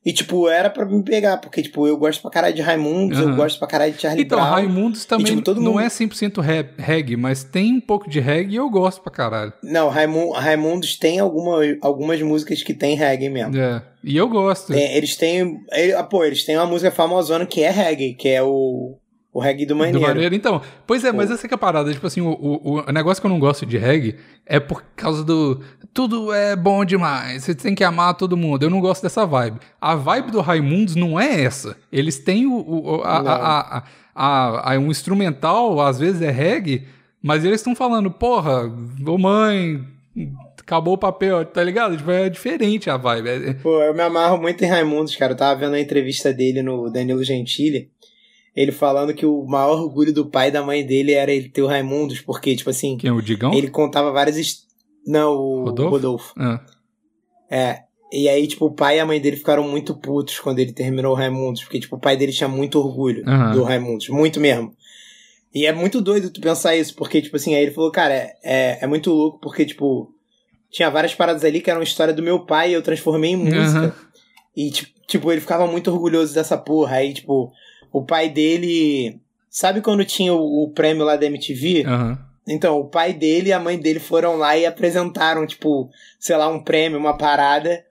E, 0.05 0.13
tipo, 0.13 0.47
era 0.47 0.69
pra 0.69 0.85
me 0.85 1.01
pegar, 1.03 1.37
porque, 1.37 1.63
tipo, 1.63 1.87
eu 1.87 1.97
gosto 1.97 2.21
pra 2.21 2.29
caralho 2.29 2.53
de 2.53 2.61
Raimundos, 2.61 3.17
eu 3.17 3.27
Aham. 3.29 3.35
gosto 3.37 3.57
pra 3.57 3.67
caralho 3.67 3.91
de 3.91 3.99
Charlie 3.99 4.23
Então, 4.23 4.37
Brown. 4.39 4.51
Raimundos 4.53 5.03
também 5.03 5.25
tipo, 5.25 5.41
todo 5.41 5.59
não 5.59 5.71
mundo- 5.73 5.81
é 5.81 5.89
100% 5.89 6.41
rap, 6.41 6.73
reggae, 6.77 7.17
mas 7.17 7.43
tem 7.43 7.73
um 7.73 7.81
pouco 7.81 8.07
de 8.07 8.19
reggae 8.19 8.53
e 8.53 8.55
eu 8.57 8.69
gosto 8.69 9.01
pra 9.01 9.11
caralho. 9.11 9.51
Não, 9.63 9.89
Raimu- 9.89 10.31
Raimundos 10.31 10.95
tem 10.97 11.17
alguma, 11.19 11.59
algumas 11.81 12.21
músicas 12.21 12.61
que 12.61 12.73
tem 12.75 12.95
reggae 12.95 13.29
mesmo. 13.29 13.57
É, 13.57 13.81
e 14.03 14.15
eu 14.15 14.29
gosto. 14.29 14.73
Tem- 14.73 14.95
eles 14.95 15.15
têm. 15.15 15.59
ele- 15.71 15.93
ah, 15.93 16.03
pô, 16.03 16.23
eles 16.23 16.45
têm 16.45 16.55
uma 16.55 16.67
música 16.67 16.91
famosona 16.91 17.45
que 17.47 17.63
é 17.63 17.71
reggae, 17.71 18.13
que 18.13 18.29
é 18.29 18.43
o. 18.43 18.97
O 19.35 19.41
reggae 19.41 19.65
do 19.65 19.75
maneiro. 19.75 19.99
Do 19.99 20.07
maneiro, 20.07 20.33
então. 20.33 20.61
Pois 20.87 21.03
é, 21.03 21.11
mas 21.11 21.29
essa 21.29 21.45
que 21.45 21.53
é 21.53 21.55
a 21.55 21.57
parada. 21.57 21.91
Tipo 21.91 22.07
assim, 22.07 22.21
o, 22.21 22.29
o, 22.29 22.79
o 22.87 22.91
negócio 22.93 23.19
que 23.19 23.27
eu 23.27 23.29
não 23.29 23.37
gosto 23.37 23.65
de 23.65 23.77
reggae 23.77 24.15
é 24.45 24.61
por 24.61 24.81
causa 24.95 25.25
do. 25.25 25.59
Tudo 25.93 26.31
é 26.31 26.55
bom 26.55 26.85
demais. 26.85 27.43
Você 27.43 27.53
tem 27.53 27.75
que 27.75 27.83
amar 27.83 28.13
todo 28.13 28.37
mundo. 28.37 28.63
Eu 28.63 28.69
não 28.69 28.79
gosto 28.79 29.03
dessa 29.03 29.25
vibe. 29.25 29.59
A 29.81 29.93
vibe 29.93 30.31
do 30.31 30.39
Raimundos 30.39 30.95
não 30.95 31.19
é 31.19 31.41
essa. 31.43 31.75
Eles 31.91 32.17
têm 32.17 32.47
o. 32.47 32.53
o 32.53 33.01
a, 33.03 33.17
a, 33.17 33.83
a, 34.15 34.73
a, 34.73 34.79
um 34.79 34.89
instrumental, 34.89 35.81
às 35.81 35.99
vezes 35.99 36.21
é 36.21 36.31
reggae, 36.31 36.87
mas 37.21 37.43
eles 37.43 37.59
estão 37.59 37.75
falando, 37.75 38.09
porra, 38.09 38.71
ô 39.05 39.17
mãe, 39.17 39.83
acabou 40.61 40.93
o 40.93 40.97
papel, 40.97 41.43
tá 41.43 41.61
ligado? 41.61 41.97
Tipo, 41.97 42.09
é 42.09 42.29
diferente 42.29 42.89
a 42.89 42.95
vibe. 42.95 43.27
É... 43.27 43.53
Pô, 43.55 43.81
eu 43.83 43.93
me 43.93 44.01
amarro 44.01 44.37
muito 44.37 44.63
em 44.63 44.67
Raimundos, 44.67 45.13
cara. 45.17 45.33
Eu 45.33 45.37
tava 45.37 45.59
vendo 45.59 45.73
a 45.73 45.79
entrevista 45.81 46.31
dele 46.31 46.61
no 46.61 46.89
Danilo 46.89 47.21
Gentili 47.21 47.91
ele 48.55 48.71
falando 48.71 49.13
que 49.13 49.25
o 49.25 49.43
maior 49.45 49.81
orgulho 49.81 50.13
do 50.13 50.29
pai 50.29 50.47
e 50.47 50.51
da 50.51 50.63
mãe 50.63 50.85
dele 50.85 51.11
era 51.11 51.31
ele 51.31 51.49
ter 51.49 51.61
o 51.61 51.67
Raimundos, 51.67 52.21
porque, 52.21 52.55
tipo 52.55 52.69
assim. 52.69 52.97
Quem, 52.97 53.11
o 53.11 53.21
Digão? 53.21 53.53
Ele 53.53 53.69
contava 53.69 54.11
várias. 54.11 54.37
Est... 54.37 54.63
Não, 55.05 55.33
o 55.33 55.63
Rodolfo. 55.65 55.91
Rodolfo. 55.91 56.33
Ah. 56.37 56.65
É. 57.49 57.83
E 58.13 58.29
aí, 58.29 58.47
tipo, 58.47 58.65
o 58.65 58.71
pai 58.71 58.97
e 58.97 58.99
a 58.99 59.05
mãe 59.05 59.19
dele 59.19 59.35
ficaram 59.35 59.67
muito 59.67 59.93
putos 59.93 60.39
quando 60.39 60.59
ele 60.59 60.71
terminou 60.71 61.11
o 61.11 61.15
Raimundos, 61.15 61.63
porque, 61.63 61.79
tipo, 61.79 61.97
o 61.97 61.99
pai 61.99 62.15
dele 62.15 62.31
tinha 62.31 62.47
muito 62.47 62.79
orgulho 62.79 63.25
uhum. 63.27 63.51
do 63.51 63.63
Raimundos, 63.63 64.07
muito 64.07 64.39
mesmo. 64.39 64.73
E 65.53 65.65
é 65.65 65.73
muito 65.73 66.01
doido 66.01 66.29
tu 66.29 66.39
pensar 66.39 66.75
isso, 66.77 66.95
porque, 66.95 67.21
tipo 67.21 67.35
assim, 67.35 67.55
aí 67.55 67.63
ele 67.63 67.71
falou, 67.71 67.91
cara, 67.91 68.13
é, 68.13 68.37
é, 68.43 68.79
é 68.81 68.87
muito 68.87 69.11
louco, 69.11 69.39
porque, 69.41 69.65
tipo, 69.65 70.13
tinha 70.69 70.89
várias 70.89 71.13
paradas 71.13 71.43
ali 71.43 71.59
que 71.59 71.69
eram 71.69 71.81
história 71.81 72.13
do 72.13 72.23
meu 72.23 72.45
pai 72.45 72.69
e 72.69 72.73
eu 72.73 72.81
transformei 72.81 73.31
em 73.31 73.37
música. 73.37 73.85
Uhum. 73.85 73.91
E, 74.55 74.71
tipo, 75.07 75.31
ele 75.31 75.41
ficava 75.41 75.67
muito 75.67 75.91
orgulhoso 75.91 76.33
dessa 76.33 76.57
porra. 76.57 76.97
Aí, 76.97 77.13
tipo, 77.13 77.51
o 77.95 78.03
pai 78.03 78.27
dele. 78.27 79.21
Sabe 79.49 79.79
quando 79.79 80.03
tinha 80.03 80.33
o, 80.33 80.63
o 80.63 80.69
prêmio 80.71 81.05
lá 81.05 81.15
da 81.15 81.27
MTV? 81.27 81.85
Uhum. 81.87 82.17
Então, 82.45 82.77
o 82.77 82.89
pai 82.89 83.13
dele 83.13 83.49
e 83.49 83.53
a 83.53 83.59
mãe 83.59 83.79
dele 83.79 83.99
foram 83.99 84.35
lá 84.35 84.57
e 84.57 84.65
apresentaram, 84.65 85.47
tipo, 85.47 85.89
sei 86.19 86.35
lá, 86.35 86.49
um 86.49 86.61
prêmio, 86.61 86.99
uma 86.99 87.17
parada. 87.17 87.83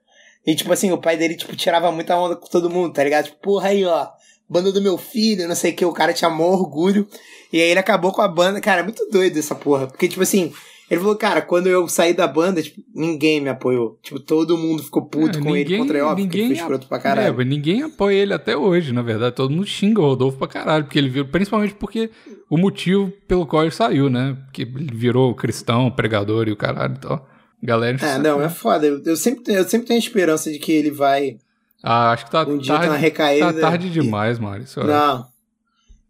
E, 0.45 0.53
tipo 0.53 0.71
assim, 0.71 0.91
o 0.91 0.99
pai 0.99 1.17
dele, 1.17 1.35
tipo, 1.35 1.55
tirava 1.55 1.91
muita 1.91 2.15
onda 2.17 2.35
com 2.35 2.47
todo 2.47 2.69
mundo, 2.69 2.93
tá 2.93 3.03
ligado? 3.03 3.25
Tipo, 3.25 3.37
porra 3.39 3.69
aí, 3.69 3.83
ó, 3.83 4.07
banda 4.47 4.71
do 4.71 4.81
meu 4.81 4.95
filho, 4.95 5.47
não 5.47 5.55
sei 5.55 5.71
o 5.71 5.75
que, 5.75 5.83
o 5.83 5.91
cara 5.91 6.13
tinha 6.13 6.29
maior 6.29 6.53
orgulho. 6.53 7.07
E 7.51 7.59
aí 7.59 7.69
ele 7.69 7.79
acabou 7.79 8.11
com 8.11 8.21
a 8.21 8.27
banda. 8.27 8.61
Cara, 8.61 8.81
é 8.81 8.83
muito 8.83 9.09
doido 9.09 9.39
essa 9.39 9.55
porra. 9.55 9.87
Porque, 9.87 10.07
tipo 10.07 10.21
assim, 10.21 10.53
ele 10.89 10.99
falou, 10.99 11.15
cara, 11.15 11.41
quando 11.41 11.67
eu 11.67 11.87
saí 11.87 12.13
da 12.13 12.27
banda, 12.27 12.61
tipo, 12.61 12.79
ninguém 12.93 13.41
me 13.41 13.49
apoiou. 13.49 13.97
Tipo, 14.03 14.19
todo 14.19 14.55
mundo 14.55 14.83
ficou 14.83 15.03
puto 15.03 15.39
é, 15.39 15.41
com 15.41 15.47
ninguém, 15.47 15.61
ele 15.61 15.77
contra 15.77 15.97
ele, 15.97 16.05
óbvio, 16.05 16.25
ninguém, 16.25 16.53
que 16.53 16.61
ele 16.61 16.77
pra 16.87 16.99
caralho. 16.99 17.41
É, 17.41 17.45
ninguém 17.45 17.81
apoia 17.81 18.15
ele 18.15 18.33
até 18.33 18.55
hoje, 18.55 18.93
na 18.93 19.01
verdade. 19.01 19.35
Todo 19.35 19.51
mundo 19.51 19.65
xinga 19.65 19.99
o 19.99 20.05
Rodolfo 20.05 20.37
pra 20.37 20.47
caralho, 20.47 20.83
porque 20.83 20.99
ele 20.99 21.09
virou, 21.09 21.27
principalmente 21.27 21.73
porque 21.73 22.11
o 22.49 22.57
motivo 22.57 23.11
pelo 23.27 23.47
qual 23.47 23.63
ele 23.63 23.71
saiu, 23.71 24.11
né? 24.11 24.37
Porque 24.45 24.61
ele 24.61 24.95
virou 24.95 25.33
cristão, 25.33 25.89
pregador 25.89 26.47
e 26.47 26.51
o 26.51 26.57
caralho 26.57 26.93
e 26.95 26.99
tal. 26.99 27.27
Galera. 27.63 27.97
É, 28.05 28.19
não, 28.19 28.39
é 28.39 28.49
foda. 28.49 28.85
Eu, 28.85 29.01
eu, 29.03 29.17
sempre, 29.17 29.53
eu 29.53 29.63
sempre 29.63 29.87
tenho 29.87 29.97
a 29.97 30.03
esperança 30.03 30.51
de 30.51 30.59
que 30.59 30.71
ele 30.71 30.91
vai. 30.91 31.37
Ah, 31.81 32.11
acho 32.11 32.25
que 32.25 32.31
tá, 32.31 32.43
um 32.43 32.59
dia 32.59 32.75
tarde, 32.75 32.89
tá 32.89 32.95
recaída. 32.95 33.53
Tá 33.53 33.59
tarde 33.59 33.89
demais, 33.89 34.37
Mário. 34.37 34.65
Não. 34.85 35.25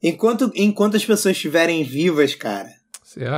Enquanto, 0.04 0.52
enquanto 0.54 0.98
as 0.98 1.06
pessoas 1.06 1.36
estiverem 1.38 1.84
vivas, 1.84 2.36
cara, 2.36 2.68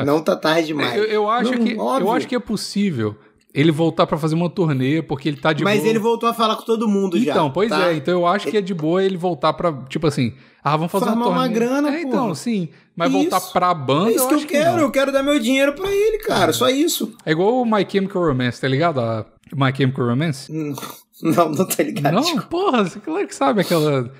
não 0.05 0.21
tá 0.21 0.35
tarde 0.35 0.67
demais. 0.67 0.95
Eu, 0.95 1.03
eu 1.05 1.29
acho 1.29 1.51
não, 1.51 1.63
que, 1.63 1.73
eu 1.73 2.11
acho 2.11 2.27
que 2.27 2.35
é 2.35 2.39
possível 2.39 3.15
ele 3.53 3.71
voltar 3.71 4.05
para 4.05 4.17
fazer 4.17 4.35
uma 4.35 4.49
turnê, 4.49 5.01
porque 5.01 5.27
ele 5.29 5.37
tá 5.37 5.51
de 5.51 5.63
Mas 5.63 5.79
boa. 5.79 5.89
ele 5.89 5.99
voltou 5.99 6.29
a 6.29 6.33
falar 6.33 6.55
com 6.57 6.63
todo 6.63 6.87
mundo 6.87 7.17
já. 7.19 7.31
Então, 7.31 7.49
pois 7.49 7.69
tá? 7.69 7.91
é. 7.91 7.95
Então 7.95 8.13
eu 8.13 8.27
acho 8.27 8.47
que 8.47 8.57
é 8.57 8.61
de 8.61 8.73
boa 8.73 9.03
ele 9.03 9.17
voltar 9.17 9.53
para 9.53 9.73
tipo 9.89 10.05
assim, 10.05 10.33
ah, 10.63 10.75
vamos 10.77 10.91
fazer 10.91 11.05
Formar 11.05 11.15
uma 11.15 11.25
turnê. 11.25 11.39
uma 11.39 11.47
grana, 11.47 11.95
é, 11.95 12.01
então, 12.01 12.35
sim. 12.35 12.69
Mas 12.95 13.09
isso. 13.09 13.17
voltar 13.17 13.41
pra 13.51 13.73
banda, 13.73 14.11
é 14.11 14.15
isso 14.15 14.25
eu 14.25 14.37
que 14.37 14.43
eu 14.43 14.47
quero. 14.47 14.77
Que 14.77 14.83
eu 14.83 14.91
quero 14.91 15.11
dar 15.11 15.23
meu 15.23 15.39
dinheiro 15.39 15.73
para 15.73 15.89
ele, 15.89 16.19
cara. 16.19 16.51
É. 16.51 16.53
Só 16.53 16.69
isso. 16.69 17.13
É 17.25 17.31
igual 17.31 17.61
o 17.61 17.65
My 17.65 17.85
Chemical 17.89 18.25
Romance, 18.27 18.61
tá 18.61 18.67
ligado? 18.67 18.99
A 18.99 19.25
My 19.55 19.75
Chemical 19.75 20.05
Romance? 20.07 20.51
Não, 21.19 21.49
não 21.49 21.67
tá 21.67 21.81
ligado. 21.81 22.13
Não, 22.13 22.41
porra, 22.41 22.83
você 22.83 22.99
claro 22.99 23.27
que 23.27 23.33
sabe 23.33 23.61
aquela 23.61 24.11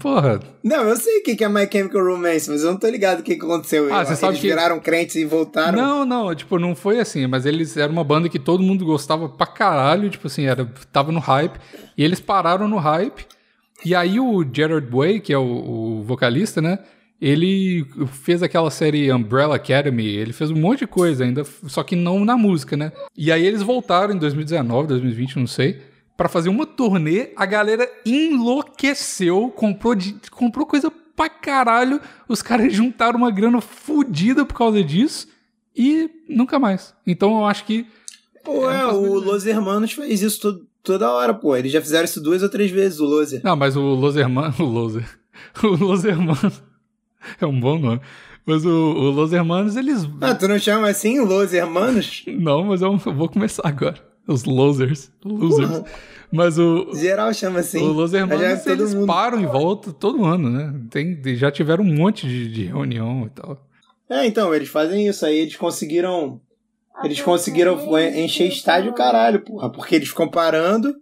Porra. 0.00 0.40
Não, 0.64 0.82
eu 0.88 0.96
sei 0.96 1.20
o 1.20 1.22
que 1.22 1.44
é 1.44 1.48
My 1.48 1.68
Chemical 1.70 2.04
Romance, 2.04 2.50
mas 2.50 2.64
eu 2.64 2.72
não 2.72 2.78
tô 2.78 2.88
ligado 2.88 3.20
o 3.20 3.22
que 3.22 3.34
aconteceu. 3.34 3.92
Ah, 3.94 4.04
você 4.04 4.16
sabe 4.16 4.32
eles 4.32 4.40
que... 4.40 4.48
viraram 4.48 4.80
crentes 4.80 5.14
e 5.14 5.24
voltaram. 5.24 5.80
Não, 5.80 6.04
não, 6.04 6.34
tipo, 6.34 6.58
não 6.58 6.74
foi 6.74 6.98
assim, 6.98 7.26
mas 7.28 7.46
eles 7.46 7.76
eram 7.76 7.92
uma 7.92 8.02
banda 8.02 8.28
que 8.28 8.38
todo 8.38 8.64
mundo 8.64 8.84
gostava 8.84 9.28
pra 9.28 9.46
caralho, 9.46 10.10
tipo 10.10 10.26
assim, 10.26 10.46
era, 10.46 10.64
tava 10.92 11.12
no 11.12 11.20
hype, 11.20 11.56
e 11.96 12.02
eles 12.02 12.18
pararam 12.18 12.66
no 12.66 12.78
hype, 12.78 13.24
e 13.84 13.94
aí 13.94 14.18
o 14.18 14.44
Gerard 14.52 14.88
Way, 14.90 15.20
que 15.20 15.32
é 15.32 15.38
o, 15.38 16.00
o 16.00 16.02
vocalista, 16.02 16.60
né, 16.60 16.80
ele 17.20 17.86
fez 18.08 18.42
aquela 18.42 18.72
série 18.72 19.12
Umbrella 19.12 19.54
Academy, 19.54 20.04
ele 20.04 20.32
fez 20.32 20.50
um 20.50 20.56
monte 20.56 20.80
de 20.80 20.86
coisa 20.88 21.22
ainda, 21.22 21.44
só 21.68 21.84
que 21.84 21.94
não 21.94 22.24
na 22.24 22.36
música, 22.36 22.76
né. 22.76 22.92
E 23.16 23.30
aí 23.30 23.46
eles 23.46 23.62
voltaram 23.62 24.12
em 24.12 24.18
2019, 24.18 24.88
2020, 24.88 25.38
não 25.38 25.46
sei, 25.46 25.80
para 26.16 26.28
fazer 26.28 26.48
uma 26.48 26.66
turnê, 26.66 27.30
a 27.36 27.44
galera 27.44 27.90
enlouqueceu, 28.04 29.50
comprou, 29.50 29.94
de, 29.94 30.14
comprou 30.30 30.66
coisa 30.66 30.90
pra 31.16 31.28
caralho, 31.28 32.00
os 32.28 32.42
caras 32.42 32.72
juntaram 32.74 33.18
uma 33.18 33.30
grana 33.30 33.60
fodida 33.60 34.44
por 34.44 34.54
causa 34.54 34.82
disso 34.82 35.28
e 35.76 36.10
nunca 36.28 36.58
mais. 36.58 36.94
Então 37.06 37.38
eu 37.38 37.46
acho 37.46 37.64
que. 37.64 37.86
Pô, 38.44 38.70
é, 38.70 38.86
o 38.86 39.18
Los 39.18 39.46
Hermanos 39.46 39.92
fez 39.92 40.22
isso 40.22 40.40
todo, 40.40 40.66
toda 40.82 41.10
hora, 41.10 41.32
pô. 41.32 41.56
Eles 41.56 41.72
já 41.72 41.80
fizeram 41.80 42.04
isso 42.04 42.20
duas 42.20 42.42
ou 42.42 42.48
três 42.48 42.70
vezes, 42.70 43.00
o 43.00 43.04
Loser. 43.04 43.40
Não, 43.42 43.56
mas 43.56 43.76
o 43.76 43.80
Los 43.80 44.16
Hermanos. 44.16 44.58
O 44.60 44.64
Loser. 44.64 45.08
O 45.62 45.68
Los 45.68 46.04
Hermanos. 46.04 46.62
É 47.40 47.46
um 47.46 47.58
bom 47.58 47.78
nome. 47.78 48.02
Mas 48.44 48.66
o, 48.66 48.68
o 48.68 49.10
Los 49.10 49.32
Hermanos, 49.32 49.76
eles. 49.76 50.06
Ah, 50.20 50.34
tu 50.34 50.46
não 50.46 50.58
chama 50.58 50.88
assim 50.90 51.20
Los 51.20 51.54
Hermanos? 51.54 52.22
Não, 52.26 52.64
mas 52.64 52.82
eu, 52.82 52.92
eu 52.92 53.14
vou 53.14 53.30
começar 53.30 53.66
agora. 53.66 53.96
Os 54.26 54.44
losers. 54.44 55.10
Losers. 55.24 55.70
Uhum. 55.70 55.84
Mas 56.32 56.58
o. 56.58 56.94
Geral 56.94 57.32
chama 57.32 57.60
assim. 57.60 57.80
O 57.80 57.92
Los 57.92 58.12
Hermanos, 58.12 58.66
eles 58.66 58.94
mundo. 58.94 59.06
param 59.06 59.40
em 59.40 59.46
volta 59.46 59.92
todo 59.92 60.24
ano, 60.24 60.50
né? 60.50 60.74
Tem, 60.90 61.20
já 61.36 61.50
tiveram 61.50 61.84
um 61.84 61.94
monte 61.94 62.26
de, 62.26 62.50
de 62.50 62.64
reunião 62.64 63.26
e 63.26 63.30
tal. 63.30 63.58
É, 64.08 64.26
então, 64.26 64.54
eles 64.54 64.68
fazem 64.68 65.06
isso 65.06 65.24
aí, 65.24 65.38
eles 65.38 65.56
conseguiram. 65.56 66.40
Eles 67.02 67.20
conseguiram 67.20 67.78
encher 68.16 68.48
estádio 68.48 68.92
caralho, 68.94 69.40
porra. 69.40 69.70
Porque 69.70 69.96
eles 69.96 70.08
ficam 70.08 70.28
parando, 70.28 70.94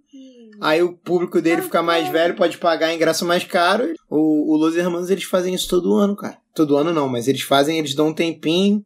aí 0.60 0.82
o 0.82 0.94
público 0.94 1.40
dele 1.40 1.60
fica 1.60 1.82
mais 1.82 2.08
velho, 2.08 2.34
pode 2.34 2.56
pagar 2.58 2.94
ingresso 2.94 3.26
mais 3.26 3.44
caro. 3.44 3.92
O, 4.08 4.54
o 4.54 4.56
Los 4.56 4.76
Hermanos, 4.76 5.10
eles 5.10 5.24
fazem 5.24 5.54
isso 5.54 5.68
todo 5.68 5.94
ano, 5.94 6.16
cara. 6.16 6.38
Todo 6.54 6.76
ano 6.76 6.92
não, 6.92 7.08
mas 7.08 7.28
eles 7.28 7.42
fazem, 7.42 7.78
eles 7.78 7.94
dão 7.94 8.08
um 8.08 8.14
tempinho 8.14 8.84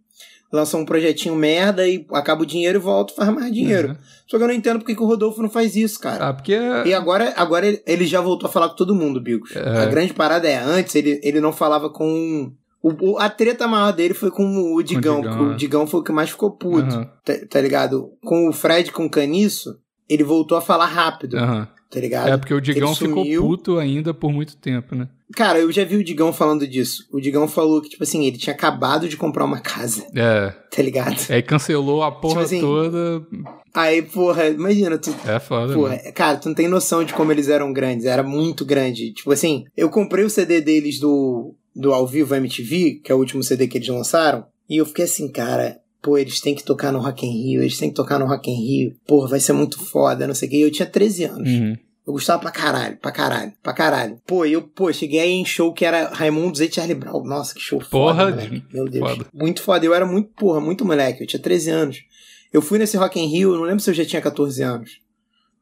lança 0.53 0.77
um 0.77 0.85
projetinho 0.85 1.35
merda 1.35 1.87
e 1.87 2.07
acaba 2.13 2.43
o 2.43 2.47
dinheiro 2.47 2.79
e 2.79 2.81
volta 2.81 3.13
e 3.13 3.17
faz 3.17 3.29
mais 3.31 3.53
dinheiro. 3.53 3.89
Uhum. 3.89 3.97
Só 4.27 4.39
que 4.39 4.45
eu 4.45 4.49
não 4.49 4.55
entendo 4.55 4.79
porque 4.79 4.95
que 4.95 5.03
o 5.03 5.07
Rodolfo 5.07 5.43
não 5.43 5.51
faz 5.51 5.77
isso, 5.77 6.01
cara. 6.01 6.29
Ah, 6.29 6.33
porque... 6.33 6.57
E 6.85 6.95
agora, 6.95 7.33
agora 7.37 7.81
ele 7.87 8.07
já 8.07 8.21
voltou 8.21 8.49
a 8.49 8.53
falar 8.53 8.69
com 8.69 8.77
todo 8.77 8.95
mundo, 8.95 9.21
Bigos. 9.21 9.55
É. 9.55 9.83
A 9.83 9.87
grande 9.87 10.13
parada 10.13 10.49
é, 10.49 10.57
antes 10.57 10.95
ele, 10.95 11.21
ele 11.23 11.41
não 11.41 11.53
falava 11.53 11.91
com... 11.91 12.53
O, 12.83 13.19
a 13.19 13.29
treta 13.29 13.67
maior 13.67 13.93
dele 13.93 14.15
foi 14.15 14.31
com 14.31 14.75
o 14.75 14.81
Digão, 14.81 15.21
com 15.21 15.21
o 15.21 15.31
Digão, 15.31 15.51
é. 15.51 15.55
o 15.55 15.57
Digão 15.57 15.87
foi 15.89 16.01
o 16.01 16.05
que 16.05 16.13
mais 16.13 16.31
ficou 16.31 16.53
puto, 16.53 16.95
uhum. 16.95 17.05
tá, 17.25 17.35
tá, 17.51 17.61
ligado? 17.61 18.13
Com 18.25 18.49
o 18.49 18.53
Fred, 18.53 18.93
com 18.93 19.07
o 19.07 19.11
Caniço, 19.11 19.77
ele 20.09 20.23
voltou 20.23 20.57
a 20.57 20.61
falar 20.61 20.87
rápido. 20.87 21.37
Uhum 21.37 21.67
tá 21.97 22.01
ligado? 22.01 22.29
É, 22.29 22.37
porque 22.37 22.53
o 22.53 22.61
Digão 22.61 22.95
ficou 22.95 23.25
puto 23.25 23.79
ainda 23.79 24.13
por 24.13 24.31
muito 24.31 24.55
tempo, 24.59 24.95
né? 24.95 25.09
Cara, 25.35 25.59
eu 25.59 25.73
já 25.73 25.83
vi 25.83 25.97
o 25.97 26.05
Digão 26.05 26.31
falando 26.31 26.69
disso. 26.69 27.09
O 27.11 27.19
Digão 27.19 27.49
falou 27.49 27.81
que, 27.81 27.89
tipo 27.89 28.03
assim, 28.03 28.27
ele 28.27 28.37
tinha 28.37 28.55
acabado 28.55 29.09
de 29.09 29.17
comprar 29.17 29.47
uma 29.47 29.59
casa. 29.59 30.07
É. 30.15 30.51
Tá 30.71 30.83
ligado? 30.83 31.17
Aí 31.31 31.41
cancelou 31.41 32.03
a 32.03 32.13
porra 32.13 32.35
tipo 32.35 32.45
assim, 32.45 32.61
toda. 32.61 33.27
Aí, 33.73 34.03
porra, 34.03 34.47
imagina, 34.49 34.99
tu. 34.99 35.15
É 35.27 35.41
foda. 35.41 35.73
Porra, 35.73 35.97
né? 35.97 36.13
cara, 36.13 36.37
tu 36.37 36.49
não 36.49 36.55
tem 36.55 36.69
noção 36.69 37.03
de 37.03 37.15
como 37.15 37.33
eles 37.33 37.49
eram 37.49 37.73
grandes. 37.73 38.05
Era 38.05 38.23
muito 38.23 38.63
grande. 38.63 39.15
Tipo 39.15 39.33
assim, 39.33 39.65
eu 39.75 39.89
comprei 39.89 40.23
o 40.23 40.31
CD 40.31 40.61
deles 40.61 41.01
do, 41.01 41.55
do 41.75 41.95
Ao 41.95 42.07
Vivo 42.07 42.35
MTV, 42.35 43.01
que 43.03 43.11
é 43.11 43.15
o 43.15 43.19
último 43.19 43.43
CD 43.43 43.67
que 43.67 43.79
eles 43.79 43.89
lançaram. 43.89 44.45
E 44.69 44.77
eu 44.77 44.85
fiquei 44.85 45.07
assim, 45.07 45.33
cara, 45.33 45.81
pô, 46.03 46.19
eles 46.19 46.41
têm 46.41 46.55
que 46.55 46.63
tocar 46.63 46.93
no 46.93 47.01
Rock 47.01 47.27
in 47.27 47.33
Rio, 47.33 47.63
eles 47.63 47.79
têm 47.79 47.89
que 47.89 47.97
tocar 47.97 48.19
no 48.21 48.27
Rock 48.27 48.49
in 48.49 48.55
Rio, 48.55 48.95
pô, 49.07 49.27
vai 49.27 49.41
ser 49.41 49.55
muito 49.55 49.85
foda, 49.85 50.27
não 50.27 50.35
sei 50.35 50.47
o 50.47 50.51
que. 50.53 50.57
E 50.59 50.63
eu 50.63 50.71
tinha 50.71 50.87
13 50.87 51.25
anos. 51.25 51.49
Uhum. 51.51 51.77
Eu 52.07 52.13
gostava 52.13 52.41
pra 52.41 52.53
caralho, 52.53 52.97
pra 52.99 53.11
caralho, 53.11 53.53
pra 53.61 53.73
caralho. 53.73 54.23
Pô, 54.25 54.45
eu, 54.45 54.63
pô, 54.63 54.93
cheguei 54.93 55.19
aí 55.19 55.33
em 55.33 55.45
show 55.45 55.73
que 55.73 55.85
era 55.85 56.09
Raimundo 56.11 56.63
e 56.63 56.73
Charlie 56.73 56.95
Brown. 56.95 57.25
Nossa, 57.25 57.53
que 57.53 57.61
show 57.61 57.81
porra 57.91 58.31
foda, 58.31 58.47
de... 58.47 58.65
Meu 58.73 58.89
Deus. 58.89 59.11
Foda. 59.11 59.27
Muito 59.35 59.63
foda. 59.63 59.85
Eu 59.85 59.93
era 59.93 60.07
muito, 60.07 60.31
porra, 60.35 60.61
muito 60.61 60.85
moleque. 60.85 61.25
Eu 61.25 61.27
tinha 61.27 61.43
13 61.43 61.71
anos. 61.71 62.05
Eu 62.53 62.63
fui 62.63 62.79
nesse 62.79 62.97
Rock 62.97 63.19
in 63.19 63.27
Rio, 63.27 63.57
não 63.57 63.63
lembro 63.63 63.81
se 63.81 63.91
eu 63.91 63.95
já 63.95 64.05
tinha 64.05 64.23
14 64.23 64.63
anos. 64.63 65.01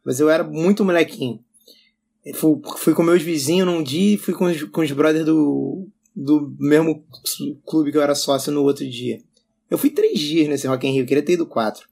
Mas 0.05 0.21
eu 0.21 0.29
era 0.29 0.45
muito 0.45 0.85
molequinho. 0.85 1.41
Eu 2.23 2.35
fui, 2.35 2.61
fui 2.77 2.93
com 2.93 3.03
meus 3.03 3.23
vizinhos 3.23 3.67
num 3.67 3.83
dia 3.83 4.15
e 4.15 4.19
fui 4.19 4.35
com 4.35 4.45
os, 4.45 4.63
com 4.65 4.83
os 4.83 4.93
brothers 4.93 5.25
do, 5.25 5.89
do 6.15 6.55
mesmo 6.59 7.03
clube 7.65 7.91
que 7.91 7.97
eu 7.97 8.03
era 8.03 8.15
sócio 8.15 8.53
no 8.53 8.63
outro 8.63 8.89
dia. 8.89 9.19
Eu 9.71 9.79
fui 9.79 9.89
três 9.89 10.19
dias 10.19 10.47
nesse 10.47 10.67
Rock 10.67 10.87
in 10.87 10.93
Rio, 10.93 11.07
queria 11.07 11.23
ter 11.23 11.33
ido 11.33 11.47
quatro. 11.47 11.89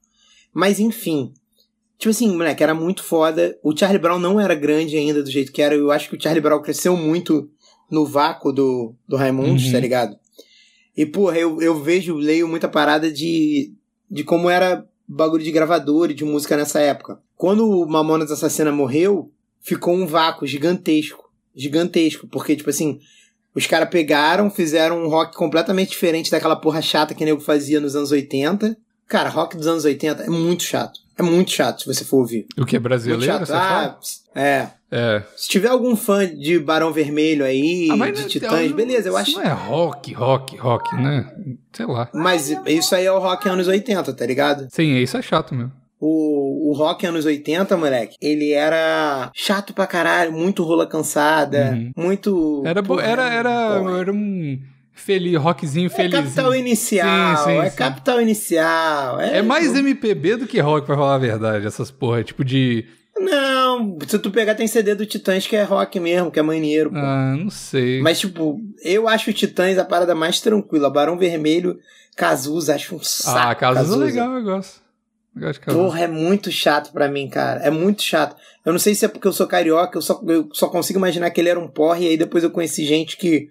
Mas 0.53 0.79
enfim, 0.79 1.33
Tipo 2.03 2.11
assim, 2.11 2.37
moleque, 2.37 2.61
era 2.65 2.75
muito 2.75 3.05
foda. 3.05 3.57
O 3.63 3.77
Charlie 3.77 4.01
Brown 4.01 4.19
não 4.19 4.41
era 4.41 4.57
grande 4.57 4.97
ainda 4.97 5.23
do 5.23 5.31
jeito 5.31 5.53
que 5.53 5.63
era. 5.63 5.73
Eu 5.73 5.93
acho 5.93 6.11
que 6.11 6.17
o 6.17 6.21
Charlie 6.21 6.41
Brown 6.41 6.61
cresceu 6.61 6.97
muito 6.97 7.49
no 7.89 8.05
vácuo 8.05 8.53
do, 8.53 8.93
do 9.07 9.15
Raimundos, 9.15 9.67
Uhum. 9.67 9.71
tá 9.73 9.79
ligado? 9.79 10.17
E, 10.97 11.07
porra, 11.07 11.39
eu, 11.39 11.63
eu 11.63 11.81
vejo, 11.81 12.17
leio 12.17 12.49
muita 12.49 12.69
parada 12.69 13.09
de, 13.09 13.73
de 14.11 14.25
como 14.25 14.51
era 14.51 14.85
bagulho 15.07 15.45
de 15.45 15.53
gravador 15.53 16.11
e 16.11 16.15
de 16.15 16.25
música 16.25 16.57
nessa 16.57 16.81
época. 16.81 17.21
Quando 17.37 17.71
o 17.71 17.87
Mamonas 17.87 18.33
Assassina 18.33 18.73
morreu, 18.73 19.31
ficou 19.61 19.95
um 19.95 20.05
vácuo 20.05 20.45
gigantesco. 20.45 21.31
Gigantesco. 21.55 22.27
Porque, 22.27 22.57
tipo 22.57 22.71
assim, 22.71 22.99
os 23.55 23.65
caras 23.69 23.89
pegaram, 23.91 24.51
fizeram 24.51 25.05
um 25.05 25.09
rock 25.09 25.37
completamente 25.37 25.91
diferente 25.91 26.33
daquela 26.33 26.57
porra 26.57 26.83
chata 26.83 27.15
que 27.15 27.23
o 27.23 27.27
nego 27.27 27.41
fazia 27.41 27.79
nos 27.81 27.95
anos 27.95 28.11
80. 28.11 28.77
Cara, 29.07 29.29
rock 29.29 29.57
dos 29.57 29.69
anos 29.69 29.85
80 29.85 30.25
é 30.25 30.29
muito 30.29 30.65
chato. 30.65 31.02
É 31.19 31.23
muito 31.23 31.51
chato 31.51 31.83
se 31.83 31.87
você 31.87 32.05
for 32.05 32.19
ouvir. 32.19 32.47
O 32.59 32.65
que 32.65 32.77
é 32.77 32.79
Muito 32.79 32.89
brasileiro, 32.89 33.25
chato. 33.25 33.47
você 33.47 33.53
fala? 33.53 33.99
Ah, 34.35 34.41
é. 34.41 34.69
É. 34.95 35.23
Se 35.37 35.49
tiver 35.49 35.69
algum 35.69 35.97
fã 35.97 36.27
de 36.27 36.59
Barão 36.59 36.93
Vermelho 36.93 37.45
aí, 37.45 37.89
Ah, 37.91 38.11
de 38.11 38.21
não- 38.21 38.29
Titãs, 38.29 38.69
não- 38.71 38.77
beleza, 38.77 39.09
eu 39.09 39.17
acho. 39.17 39.33
Não 39.33 39.43
é 39.43 39.53
rock, 39.53 40.13
rock, 40.13 40.57
rock, 40.57 40.95
né? 40.97 41.31
Sei 41.73 41.87
lá. 41.87 42.09
Mas 42.13 42.51
isso 42.67 42.95
aí 42.95 43.07
é 43.07 43.13
o 43.13 43.19
rock 43.19 43.49
anos 43.49 43.67
80, 43.69 44.13
tá 44.13 44.27
ligado? 44.27 44.69
Sim, 44.71 44.97
isso 44.97 45.17
é 45.17 45.23
chato 45.23 45.55
mesmo. 45.55 45.73
O, 46.05 46.71
o 46.71 46.75
rock 46.75 47.07
anos 47.07 47.25
80, 47.25 47.77
moleque, 47.77 48.17
ele 48.21 48.51
era 48.53 49.31
chato 49.35 49.73
pra 49.73 49.87
caralho, 49.87 50.33
muito 50.33 50.65
rola 50.65 50.85
cansada, 50.87 51.71
Uhum. 51.73 51.93
muito. 51.97 52.63
Era, 52.67 52.83
porra, 52.83 53.03
era, 53.03 53.33
era, 53.33 53.51
era 54.01 54.13
um 54.13 54.59
feliz, 54.93 55.37
rockzinho 55.41 55.87
É 55.87 55.91
felizinho. 55.91 56.23
capital 56.25 56.55
inicial, 56.55 57.37
Sim, 57.39 57.45
sim, 57.45 57.59
é 57.59 57.71
sim. 57.71 57.77
capital 57.77 58.21
inicial. 58.21 59.21
É, 59.21 59.39
É 59.39 59.43
mais 59.43 59.75
MPB 59.75 60.37
do 60.37 60.47
que 60.47 60.61
rock, 60.61 60.87
pra 60.87 60.97
falar 60.97 61.15
a 61.15 61.19
verdade, 61.19 61.67
essas 61.67 61.91
porra. 61.91 62.23
Tipo 62.23 62.45
de. 62.45 62.85
Não, 63.19 63.99
se 64.07 64.19
tu 64.19 64.31
pegar, 64.31 64.55
tem 64.55 64.67
CD 64.67 64.95
do 64.95 65.05
Titãs 65.07 65.47
que 65.47 65.55
é 65.55 65.63
rock 65.63 66.01
mesmo, 66.01 66.31
que 66.31 66.39
é 66.39 66.43
maneiro, 66.43 66.91
pô. 66.91 66.97
Ah, 66.97 67.35
não 67.39 67.51
sei. 67.51 68.01
Mas, 68.01 68.19
tipo, 68.21 68.59
eu 68.83 69.07
acho 69.09 69.31
o 69.31 69.33
Titãs 69.35 69.79
a 69.79 69.85
parada 69.85 70.15
mais 70.15 70.41
tranquila. 70.41 70.91
Barão 70.91 71.19
Vermelho, 71.19 71.79
Cazuza, 72.17 72.75
acho 72.75 72.97
um 72.97 73.01
saco. 73.03 73.39
ah, 73.39 73.55
Cazuza 73.55 73.95
é 74.03 74.07
legal, 74.07 74.33
eu 74.35 74.43
gosto. 74.43 74.81
Eu 75.37 75.43
gosto 75.43 75.61
de 75.61 75.67
Cazuza. 75.67 75.85
Porra, 75.85 76.01
é 76.01 76.09
muito 76.09 76.51
chato 76.51 76.91
pra 76.93 77.07
mim, 77.09 77.29
cara. 77.29 77.61
É 77.63 77.71
muito 77.71 78.03
chato. 78.03 78.35
Eu 78.65 78.73
não 78.73 78.81
sei 78.81 78.95
se 78.95 79.05
é 79.05 79.09
porque 79.09 79.29
eu 79.29 79.33
sou 79.33 79.47
carioca, 79.47 79.99
eu 79.99 80.03
só, 80.03 80.21
eu 80.27 80.49
só 80.53 80.69
consigo 80.69 80.99
imaginar 80.99 81.31
que 81.31 81.41
ele 81.41 81.49
era 81.51 81.61
um 81.61 81.69
porre, 81.69 82.07
e 82.07 82.09
aí 82.09 82.17
depois 82.17 82.43
eu 82.45 82.51
conheci 82.51 82.85
gente 82.85 83.17
que 83.17 83.49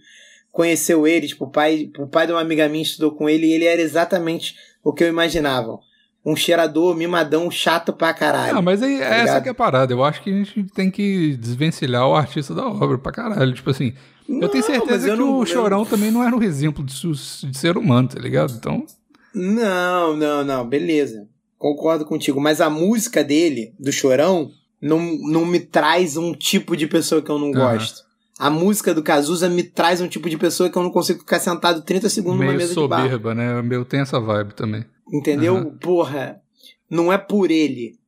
conheceu 0.51 1.07
ele, 1.07 1.27
tipo, 1.27 1.45
o 1.45 1.49
pai, 1.49 1.89
o 1.97 2.07
pai 2.07 2.27
de 2.27 2.33
uma 2.33 2.41
amiga 2.41 2.67
minha 2.69 2.83
estudou 2.83 3.11
com 3.11 3.29
ele, 3.29 3.47
e 3.47 3.53
ele 3.53 3.65
era 3.65 3.81
exatamente 3.81 4.55
o 4.83 4.91
que 4.93 5.03
eu 5.03 5.07
imaginava. 5.07 5.79
Um 6.23 6.35
cheirador, 6.35 6.95
mimadão, 6.95 7.49
chato 7.49 7.91
pra 7.93 8.13
caralho. 8.13 8.57
Ah, 8.57 8.61
mas 8.61 8.83
aí, 8.83 8.99
tá 8.99 9.05
essa 9.05 9.21
ligado? 9.23 9.43
que 9.43 9.49
é 9.49 9.51
a 9.51 9.55
parada. 9.55 9.91
Eu 9.93 10.03
acho 10.03 10.21
que 10.21 10.29
a 10.29 10.33
gente 10.33 10.63
tem 10.65 10.91
que 10.91 11.35
desvencilhar 11.37 12.07
o 12.07 12.13
artista 12.15 12.53
da 12.53 12.67
obra 12.67 12.97
pra 12.99 13.11
caralho. 13.11 13.53
Tipo 13.53 13.71
assim, 13.71 13.93
eu 14.29 14.47
tenho 14.49 14.63
Não, 14.63 14.71
certeza 14.75 15.07
eu 15.07 15.13
que 15.15 15.19
não- 15.19 15.37
o 15.37 15.41
eu- 15.41 15.45
Chorão 15.47 15.83
também 15.83 16.11
não 16.11 16.23
era 16.23 16.35
um 16.35 16.43
exemplo 16.43 16.83
de, 16.85 16.93
de 16.93 17.57
ser 17.57 17.75
humano, 17.75 18.07
tá 18.09 18.19
ligado? 18.19 18.53
Então, 18.53 18.85
Não, 19.33 20.15
não, 20.15 20.43
não, 20.43 20.67
beleza. 20.67 21.27
Concordo 21.57 22.05
contigo. 22.05 22.39
Mas 22.39 22.61
a 22.61 22.69
música 22.69 23.23
dele, 23.23 23.73
do 23.79 23.91
Chorão, 23.91 24.51
não, 24.81 24.99
não 24.99 25.45
me 25.45 25.59
traz 25.59 26.17
um 26.17 26.33
tipo 26.33 26.75
de 26.77 26.85
pessoa 26.85 27.21
que 27.21 27.29
eu 27.31 27.39
não 27.39 27.51
Aham. 27.51 27.73
gosto. 27.77 28.01
A 28.41 28.49
música 28.49 28.91
do 28.91 29.03
Cazuza 29.03 29.47
me 29.47 29.61
traz 29.61 30.01
um 30.01 30.07
tipo 30.07 30.27
de 30.27 30.35
pessoa 30.35 30.67
que 30.67 30.75
eu 30.75 30.81
não 30.81 30.89
consigo 30.89 31.19
ficar 31.19 31.39
sentado 31.39 31.83
30 31.83 32.09
segundos 32.09 32.39
numa 32.39 32.47
meio 32.47 32.57
mesa 32.57 32.73
de 32.73 32.87
bar. 32.87 33.03
soberba, 33.03 33.35
né? 33.35 33.59
O 33.59 33.63
meu 33.63 33.85
tem 33.85 33.99
essa 33.99 34.19
vibe 34.19 34.55
também. 34.55 34.83
Entendeu? 35.13 35.57
Aham. 35.57 35.77
Porra, 35.79 36.41
não 36.89 37.13
é 37.13 37.19
por 37.19 37.51
ele. 37.51 37.99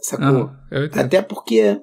Sacou? 0.00 0.50
Entendo. 0.72 0.98
Até 0.98 1.22
porque, 1.22 1.80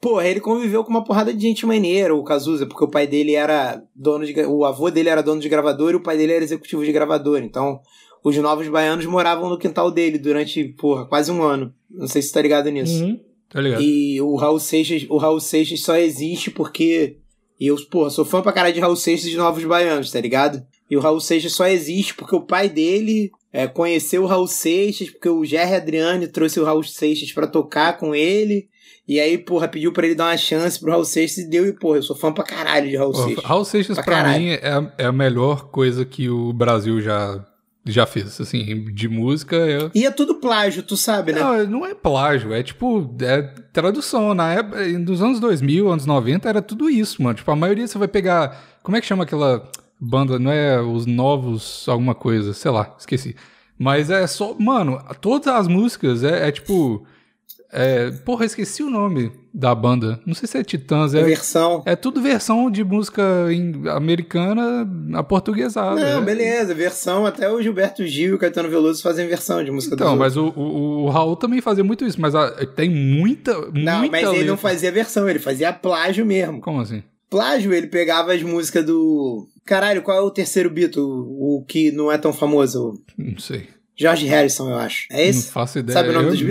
porra, 0.00 0.26
ele 0.26 0.40
conviveu 0.40 0.82
com 0.82 0.90
uma 0.90 1.04
porrada 1.04 1.32
de 1.32 1.40
gente 1.40 1.64
maneira, 1.64 2.12
o 2.12 2.24
Cazuza, 2.24 2.66
porque 2.66 2.82
o 2.82 2.90
pai 2.90 3.06
dele 3.06 3.36
era 3.36 3.80
dono 3.94 4.26
de. 4.26 4.34
O 4.46 4.64
avô 4.64 4.90
dele 4.90 5.08
era 5.08 5.22
dono 5.22 5.40
de 5.40 5.48
gravador 5.48 5.92
e 5.92 5.96
o 5.96 6.02
pai 6.02 6.16
dele 6.16 6.32
era 6.32 6.42
executivo 6.42 6.84
de 6.84 6.90
gravador. 6.90 7.38
Então, 7.38 7.80
os 8.24 8.36
novos 8.38 8.66
baianos 8.66 9.06
moravam 9.06 9.48
no 9.48 9.58
quintal 9.58 9.92
dele 9.92 10.18
durante, 10.18 10.64
porra, 10.76 11.06
quase 11.06 11.30
um 11.30 11.40
ano. 11.40 11.72
Não 11.88 12.08
sei 12.08 12.20
se 12.20 12.28
você 12.28 12.34
tá 12.34 12.42
ligado 12.42 12.68
nisso. 12.68 13.04
Uhum. 13.04 13.20
Tá 13.52 13.60
ligado? 13.60 13.82
E 13.82 14.20
o 14.20 14.34
Raul 14.36 14.58
Seixas, 14.58 15.04
o 15.10 15.18
Raul 15.18 15.38
Seixas 15.40 15.80
só 15.80 15.96
existe 15.96 16.50
porque. 16.50 17.18
E 17.60 17.66
eu, 17.66 17.76
porra, 17.90 18.10
sou 18.10 18.24
fã 18.24 18.40
pra 18.42 18.52
caralho 18.52 18.74
de 18.74 18.80
Raul 18.80 18.96
Seixas 18.96 19.26
e 19.26 19.30
de 19.30 19.36
Novos 19.36 19.62
Baianos, 19.64 20.10
tá 20.10 20.20
ligado? 20.20 20.62
E 20.90 20.96
o 20.96 21.00
Raul 21.00 21.20
Seixas 21.20 21.52
só 21.52 21.66
existe 21.66 22.14
porque 22.14 22.34
o 22.34 22.40
pai 22.46 22.68
dele 22.68 23.30
é, 23.52 23.66
conheceu 23.68 24.22
o 24.24 24.26
Raul 24.26 24.46
Seixas, 24.48 25.10
porque 25.10 25.28
o 25.28 25.44
Jerry 25.44 25.74
Adriani 25.74 26.26
trouxe 26.28 26.58
o 26.58 26.64
Raul 26.64 26.82
Seixas 26.82 27.30
pra 27.32 27.46
tocar 27.46 27.98
com 27.98 28.14
ele. 28.14 28.68
E 29.06 29.20
aí, 29.20 29.36
porra, 29.36 29.68
pediu 29.68 29.92
pra 29.92 30.06
ele 30.06 30.14
dar 30.14 30.30
uma 30.30 30.36
chance 30.36 30.78
pro 30.80 30.90
Raul 30.90 31.04
Seixas 31.04 31.38
e 31.38 31.48
deu. 31.50 31.66
E, 31.66 31.72
porra, 31.72 31.98
eu 31.98 32.02
sou 32.02 32.16
fã 32.16 32.32
pra 32.32 32.44
caralho 32.44 32.88
de 32.88 32.96
Raul 32.96 33.12
Pô, 33.12 33.22
Seixas. 33.24 33.44
Raul 33.44 33.64
Seixas, 33.64 33.94
Pra 33.96 34.04
pra, 34.04 34.38
mim, 34.38 34.48
é, 34.48 34.68
a- 34.68 34.92
é 34.98 35.04
a 35.06 35.12
melhor 35.12 35.70
coisa 35.70 36.04
que 36.04 36.28
o 36.28 36.52
Brasil 36.52 37.00
já, 37.00 37.44
já 37.84 38.06
fez. 38.06 38.40
Assim, 38.40 38.84
de 38.92 39.08
música. 39.08 39.56
É... 39.56 39.90
E 39.94 40.06
é 40.06 40.10
tudo 40.10 40.36
plágio, 40.36 40.82
tu 40.82 40.96
sabe, 40.96 41.32
né? 41.32 41.40
Não, 41.40 41.66
não 41.66 41.86
é 41.86 41.94
plágio, 41.94 42.52
é 42.52 42.62
tipo, 42.62 43.14
é 43.20 43.42
tradução. 43.72 44.34
Na 44.34 44.52
época, 44.52 44.86
nos 44.98 45.22
anos 45.22 45.40
2000, 45.40 45.90
anos 45.90 46.06
90, 46.06 46.48
era 46.48 46.62
tudo 46.62 46.88
isso, 46.88 47.22
mano. 47.22 47.34
Tipo, 47.34 47.50
a 47.50 47.56
maioria 47.56 47.86
você 47.86 47.98
vai 47.98 48.08
pegar. 48.08 48.60
Como 48.82 48.96
é 48.96 49.00
que 49.00 49.06
chama 49.06 49.24
aquela 49.24 49.68
banda? 50.00 50.38
Não 50.38 50.50
é 50.50 50.80
os 50.80 51.06
novos, 51.06 51.86
alguma 51.88 52.14
coisa, 52.14 52.52
sei 52.52 52.70
lá, 52.70 52.94
esqueci. 52.98 53.34
Mas 53.78 54.10
é 54.10 54.26
só. 54.26 54.54
Mano, 54.58 55.02
todas 55.20 55.48
as 55.48 55.66
músicas 55.66 56.22
é, 56.22 56.48
é 56.48 56.52
tipo. 56.52 57.04
É, 57.72 58.10
porra, 58.10 58.44
esqueci 58.44 58.82
o 58.82 58.90
nome 58.90 59.32
da 59.54 59.74
banda. 59.74 60.20
Não 60.26 60.34
sei 60.34 60.46
se 60.46 60.58
é 60.58 60.62
Titãs, 60.62 61.14
A 61.14 61.20
é, 61.20 61.24
versão. 61.24 61.82
é 61.86 61.96
tudo 61.96 62.20
versão 62.20 62.70
de 62.70 62.84
música 62.84 63.22
americana 63.96 64.86
aportuguesada. 65.14 65.98
Não, 66.00 66.22
é. 66.22 66.24
beleza, 66.24 66.74
versão. 66.74 67.24
Até 67.26 67.50
o 67.50 67.60
Gilberto 67.62 68.06
Gil 68.06 68.30
e 68.30 68.32
o 68.34 68.38
Caetano 68.38 68.68
Veloso 68.68 69.02
fazem 69.02 69.26
versão 69.26 69.62
de 69.64 69.70
música 69.70 69.94
Então, 69.94 70.16
mas 70.16 70.36
o, 70.36 70.48
o, 70.48 71.04
o 71.04 71.08
Raul 71.08 71.36
também 71.36 71.60
fazia 71.60 71.84
muito 71.84 72.04
isso, 72.04 72.20
mas 72.20 72.34
a- 72.34 72.50
tem 72.66 72.90
muita, 72.90 73.52
Não, 73.72 73.98
muita 74.00 74.10
mas 74.12 74.22
ele 74.22 74.30
letra. 74.32 74.46
não 74.46 74.56
fazia 74.56 74.92
versão, 74.92 75.28
ele 75.28 75.38
fazia 75.38 75.72
plágio 75.72 76.24
mesmo. 76.26 76.60
Como 76.60 76.80
assim? 76.80 77.02
Plágio, 77.30 77.72
ele 77.72 77.86
pegava 77.86 78.34
as 78.34 78.42
músicas 78.42 78.84
do. 78.84 79.48
Caralho, 79.64 80.02
qual 80.02 80.18
é 80.18 80.20
o 80.20 80.30
terceiro 80.30 80.68
Beatle? 80.68 81.02
O, 81.02 81.64
que 81.66 81.90
não 81.90 82.12
é 82.12 82.18
tão 82.18 82.32
famoso? 82.32 83.00
Não 83.16 83.38
sei. 83.38 83.68
George 83.96 84.26
Harrison, 84.26 84.68
eu 84.68 84.76
acho. 84.76 85.06
É 85.10 85.22
Não 85.22 85.30
esse? 85.30 85.50
faço 85.50 85.78
ideia. 85.78 85.94
Sabe 85.98 86.10
o 86.10 86.12
nome 86.12 86.26
Eu 86.26 86.30
dos 86.32 86.42
não. 86.42 86.46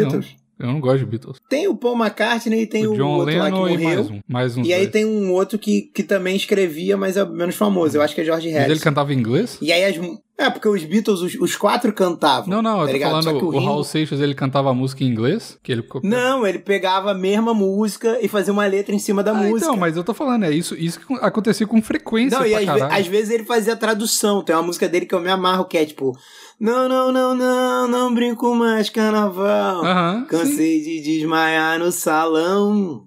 Eu 0.62 0.68
não 0.68 0.80
gosto 0.80 1.00
de 1.00 1.06
Beatles. 1.06 1.38
Tem 1.50 1.68
o 1.68 1.76
Paul 1.76 1.96
McCartney 1.98 2.62
e 2.62 2.68
tem 2.68 2.86
o, 2.86 2.92
o 2.94 2.96
John 2.96 3.18
outro 3.18 3.36
lá 3.38 3.46
que 3.52 3.52
Lennon 3.58 3.68
e 3.68 3.72
morreu. 3.78 3.96
mais 3.96 4.10
um. 4.12 4.20
Mais 4.28 4.58
E 4.58 4.74
aí 4.74 4.82
dois. 4.82 4.92
tem 4.92 5.06
um 5.06 5.32
outro 5.32 5.58
que, 5.58 5.82
que 5.94 6.04
também 6.04 6.36
escrevia, 6.36 6.96
mas 6.96 7.18
é 7.18 7.26
menos 7.26 7.56
famoso. 7.56 7.98
Eu 7.98 8.02
acho 8.02 8.14
que 8.14 8.22
é 8.22 8.24
George 8.24 8.48
Mas 8.48 8.54
Harrison. 8.56 8.72
ele 8.74 8.80
cantava 8.80 9.14
em 9.14 9.18
inglês? 9.18 9.58
E 9.62 9.72
aí 9.74 9.84
as. 9.84 9.96
É, 10.42 10.50
porque 10.50 10.68
os 10.68 10.84
Beatles, 10.84 11.22
os, 11.22 11.36
os 11.36 11.56
quatro 11.56 11.94
cantavam. 11.94 12.50
Não, 12.50 12.62
não, 12.62 12.80
eu 12.80 12.80
tá 12.82 12.86
tô 12.88 12.92
ligado? 12.94 13.10
falando 13.24 13.28
o, 13.44 13.46
o 13.46 13.50
Ringo- 13.52 13.66
Raul 13.66 13.84
Seixas, 13.84 14.20
ele 14.20 14.34
cantava 14.34 14.70
a 14.70 14.74
música 14.74 15.04
em 15.04 15.08
inglês? 15.08 15.58
Que 15.62 15.72
ele... 15.72 15.84
Não, 16.04 16.46
ele 16.48 16.60
pegava 16.60 17.12
a 17.12 17.14
mesma 17.14 17.54
música 17.54 18.18
e 18.22 18.28
fazia 18.28 18.52
uma 18.52 18.66
letra 18.66 18.96
em 18.96 19.00
cima 19.00 19.22
da 19.24 19.32
Ah, 19.32 19.36
música. 19.36 19.60
então, 19.68 19.78
mas 19.78 19.96
eu 19.96 20.04
tô 20.04 20.14
falando, 20.14 20.44
é 20.46 20.52
isso, 20.52 20.76
isso 20.76 21.00
que 21.00 21.14
acontecia 21.22 21.68
com 21.68 21.82
frequência 21.82 22.40
Não, 22.40 22.46
e 22.46 22.56
às, 22.56 22.66
ve- 22.66 22.82
às 22.84 23.08
vezes 23.08 23.30
ele 23.30 23.44
fazia 23.44 23.76
tradução. 23.76 24.44
Tem 24.44 24.56
uma 24.56 24.64
música 24.64 24.88
dele 24.90 25.06
que 25.06 25.14
eu 25.16 25.20
me 25.22 25.30
amarro, 25.30 25.66
que 25.66 25.78
é 25.78 25.86
tipo: 25.86 26.12
Não, 26.60 26.88
não, 26.90 27.12
não, 27.12 27.36
não, 27.36 27.88
não 27.88 28.14
brinco 28.14 28.54
mais 28.56 28.90
carnaval. 28.90 29.82
Sim. 29.84 30.26
Cansei 30.28 30.82
de 30.82 31.02
desmaiar 31.02 31.78
no 31.80 31.92
salão. 31.92 33.04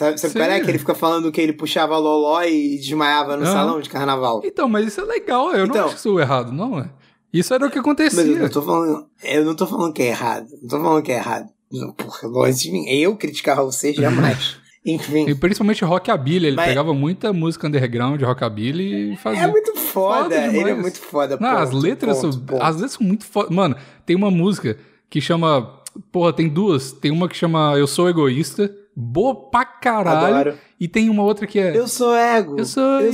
Sabe, 0.00 0.18
sabe 0.18 0.32
qual 0.34 0.50
é? 0.50 0.60
Que 0.60 0.70
ele 0.70 0.78
fica 0.78 0.94
falando 0.94 1.30
que 1.30 1.40
ele 1.40 1.52
puxava 1.52 1.98
loló 1.98 2.42
e 2.42 2.78
desmaiava 2.78 3.36
no 3.36 3.44
Aham. 3.44 3.52
salão 3.52 3.80
de 3.82 3.90
carnaval. 3.90 4.40
Então, 4.44 4.66
mas 4.66 4.86
isso 4.86 5.00
é 5.00 5.04
legal, 5.04 5.52
eu 5.52 5.66
não 5.66 5.74
Então. 5.74 5.86
acho 5.86 5.96
isso 5.96 6.18
errado, 6.18 6.50
não, 6.52 6.78
é? 6.78 6.88
Isso 7.30 7.52
era 7.52 7.66
o 7.66 7.70
que 7.70 7.78
acontecia. 7.78 8.18
Mas 8.24 8.34
eu 8.34 8.42
não 8.42 8.48
tô 8.48 8.62
falando. 8.62 9.06
Eu 9.22 9.44
não 9.44 9.54
tô 9.54 9.66
falando 9.66 9.92
que 9.92 10.02
é 10.02 10.06
errado. 10.08 10.46
Não 10.62 10.68
tô 10.68 10.80
falando 10.80 11.02
que 11.02 11.12
é 11.12 11.16
errado. 11.16 11.48
Não, 11.70 11.92
Porra, 11.92 12.26
longe 12.28 12.62
de 12.62 12.72
mim. 12.72 12.88
Eu 12.88 13.14
criticar 13.14 13.56
você 13.56 13.92
jamais. 13.94 14.56
Enfim. 14.86 15.28
E 15.28 15.34
principalmente 15.34 15.84
rockabilly, 15.84 16.46
ele 16.46 16.56
Mas- 16.56 16.68
pegava 16.68 16.94
muita 16.94 17.30
música 17.34 17.66
underground 17.68 18.18
de 18.18 18.24
rockabilly 18.24 19.12
e 19.12 19.16
fazia. 19.18 19.42
É 19.42 19.46
muito 19.46 19.76
foda. 19.76 20.22
Foda 20.34 20.46
ele 20.56 20.70
é 20.70 20.74
muito 20.74 20.98
foda. 20.98 21.36
Não, 21.38 21.50
as 21.58 21.70
ponto, 21.70 21.82
letras 21.82 22.18
ponto, 22.20 22.32
são. 22.32 22.42
ponto. 22.46 22.62
As 22.62 22.74
letras 22.76 22.92
são 22.92 23.06
muito 23.06 23.26
foda. 23.26 23.54
Mano, 23.54 23.76
tem 24.06 24.16
uma 24.16 24.30
música 24.30 24.78
que 25.10 25.20
chama. 25.20 25.78
Porra, 26.10 26.32
tem 26.32 26.48
duas. 26.48 26.90
Tem 26.92 27.10
uma 27.10 27.28
que 27.28 27.36
chama 27.36 27.74
Eu 27.76 27.86
Sou 27.86 28.08
Egoísta. 28.08 28.74
Boa 28.96 29.34
pra 29.50 29.64
caralho. 29.64 30.34
Adoro. 30.34 30.58
E 30.78 30.88
tem 30.88 31.08
uma 31.08 31.22
outra 31.22 31.46
que 31.46 31.58
é. 31.58 31.76
Eu 31.76 31.86
sou 31.88 32.14
ego. 32.14 32.58
Eu 32.58 32.64
sou 32.64 33.00
eu. 33.00 33.12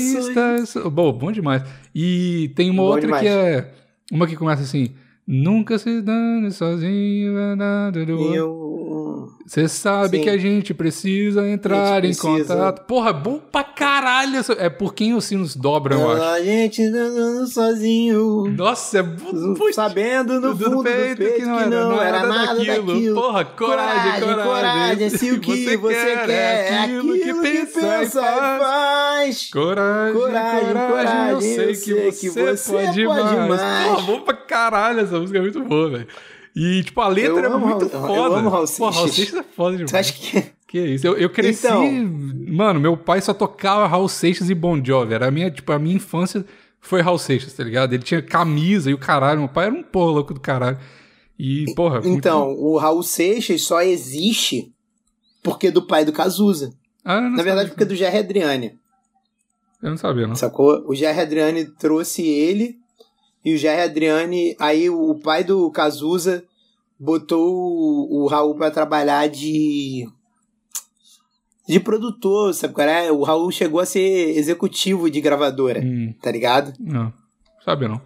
Eu 0.58 0.66
sou... 0.66 0.90
Bom, 0.90 1.12
bom 1.12 1.30
demais. 1.30 1.62
E 1.94 2.52
tem 2.56 2.70
uma 2.70 2.82
Bom 2.82 2.88
outra 2.88 3.02
demais. 3.02 3.22
que 3.22 3.28
é. 3.28 3.72
Uma 4.10 4.26
que 4.26 4.36
começa 4.36 4.62
assim. 4.62 4.94
Nunca 5.26 5.78
se 5.78 6.00
dane 6.00 6.50
sozinho. 6.50 7.36
é 7.38 7.54
nada 7.56 8.04
do 8.06 8.18
outro." 8.18 8.85
Você 9.46 9.68
sabe 9.68 10.18
Sim. 10.18 10.24
que 10.24 10.30
a 10.30 10.36
gente 10.36 10.74
precisa 10.74 11.46
entrar 11.48 12.04
em 12.04 12.12
gente 12.12 12.20
precisa. 12.20 12.54
contato. 12.54 12.86
Porra, 12.86 13.12
bom 13.12 13.38
pra 13.38 13.62
caralho. 13.62 14.40
É 14.58 14.68
por 14.68 14.94
quem 14.94 15.14
os 15.14 15.24
sinos 15.24 15.54
dobram, 15.54 16.00
eu 16.00 16.10
acho. 16.12 16.22
A 16.22 16.42
gente 16.42 16.82
andando 16.82 17.46
sozinho. 17.46 18.46
Nossa, 18.56 18.98
é 18.98 19.02
putz, 19.02 19.74
Sabendo 19.74 20.40
no 20.40 20.54
do 20.54 20.64
fundo 20.64 20.76
do 20.78 20.82
peito, 20.82 21.22
que 21.22 21.44
não, 21.44 22.00
era, 22.02 22.26
nada 22.26 22.54
daquilo. 22.54 23.14
Porra, 23.14 23.44
coragem, 23.44 24.20
coragem. 24.20 24.44
coragem. 24.44 25.10
Se 25.10 25.30
o 25.32 25.40
que 25.40 25.76
você, 25.76 26.16
quer, 26.26 26.72
é 26.72 26.78
aquilo 26.80 27.12
que, 27.14 27.34
pensa 27.34 28.02
e 28.02 28.06
faz. 28.06 29.50
Coragem, 29.50 29.50
coragem, 29.50 30.14
Coragem, 30.14 30.72
coragem, 30.72 31.30
eu 31.30 31.40
sei, 31.40 31.64
eu 31.64 31.68
que, 31.68 31.74
sei 31.76 32.10
você 32.12 32.20
que 32.20 32.30
você 32.30 32.72
pode, 32.72 33.04
pode 33.04 33.36
mais. 33.36 33.48
mais. 33.48 33.88
Porra, 33.88 34.02
bom 34.02 34.20
pra 34.20 34.34
caralho, 34.34 35.00
essa 35.00 35.18
música 35.18 35.38
é 35.38 35.40
muito 35.40 35.62
boa, 35.62 35.90
velho. 35.90 36.06
E, 36.56 36.82
tipo, 36.82 37.00
a 37.02 37.08
letra 37.08 37.32
Eu 37.32 37.44
é 37.44 37.46
amo 37.48 37.66
muito 37.66 37.86
Raul- 37.86 38.08
eu 38.16 38.22
foda. 38.22 38.36
amo 38.38 38.48
Raul 38.48 38.66
Pô, 38.78 38.88
Raul 38.88 39.08
Seixas. 39.08 39.34
É 39.38 39.42
foda 39.42 39.72
demais. 39.76 39.90
Você 39.90 39.96
acha 39.98 40.12
que... 40.14 40.56
Que 40.66 40.80
isso? 40.80 41.06
Eu, 41.06 41.16
eu 41.16 41.30
cresci. 41.30 41.64
Então- 41.64 41.84
Mano, 42.48 42.80
meu 42.80 42.96
pai 42.96 43.20
só 43.20 43.32
tocava 43.32 43.86
Raul 43.86 44.08
Seixas 44.08 44.50
e 44.50 44.54
Bon 44.54 44.82
Jovi. 44.84 45.14
Era 45.14 45.28
a 45.28 45.30
minha, 45.30 45.48
tipo, 45.48 45.70
a 45.70 45.78
minha 45.78 45.94
infância 45.94 46.44
foi 46.80 47.00
Raul 47.02 47.18
Seixas, 47.18 47.52
tá 47.52 47.62
ligado? 47.62 47.92
Ele 47.92 48.02
tinha 48.02 48.20
camisa 48.20 48.90
e 48.90 48.94
o 48.94 48.98
caralho. 48.98 49.38
Meu 49.40 49.48
pai 49.48 49.66
era 49.66 49.74
um 49.76 49.82
porra 49.84 50.10
louco 50.10 50.34
do 50.34 50.40
caralho. 50.40 50.76
E, 51.38 51.72
porra. 51.76 52.00
muito- 52.00 52.08
Então, 52.18 52.50
o 52.58 52.76
Raul 52.78 53.04
Seixas 53.04 53.62
só 53.62 53.80
existe 53.80 54.72
porque 55.40 55.70
do 55.70 55.86
pai 55.86 56.04
do 56.04 56.12
Cazuza. 56.12 56.72
Ah, 57.04 57.20
Na 57.20 57.44
verdade, 57.44 57.70
porque 57.70 57.84
do 57.84 57.94
Jerry 57.94 58.18
Adriani. 58.18 58.72
Eu 59.80 59.90
não 59.90 59.96
sabia, 59.96 60.26
não. 60.26 60.34
Sacou? 60.34 60.84
O 60.88 60.96
Jerry 60.96 61.20
Adriani 61.20 61.64
trouxe 61.78 62.22
ele 62.26 62.76
e 63.46 63.54
o 63.54 63.58
Jerry 63.58 63.82
Adriani, 63.82 64.56
aí 64.58 64.90
o 64.90 65.14
pai 65.14 65.44
do 65.44 65.70
Cazuza 65.70 66.42
botou 66.98 68.10
o, 68.10 68.26
Raul 68.26 68.54
pra 68.56 68.70
trabalhar 68.70 69.28
de 69.28 70.06
de 71.68 71.80
produtor, 71.80 72.54
sabe 72.54 72.74
qual 72.74 72.86
é? 72.88 73.10
O 73.10 73.22
Raul 73.22 73.50
chegou 73.50 73.80
a 73.80 73.86
ser 73.86 74.36
executivo 74.36 75.10
de 75.10 75.20
gravadora, 75.20 75.80
Hum, 75.84 76.14
tá 76.22 76.30
ligado? 76.30 76.72
não. 76.78 77.12
Sabia, 77.64 77.88
não. 77.88 78.00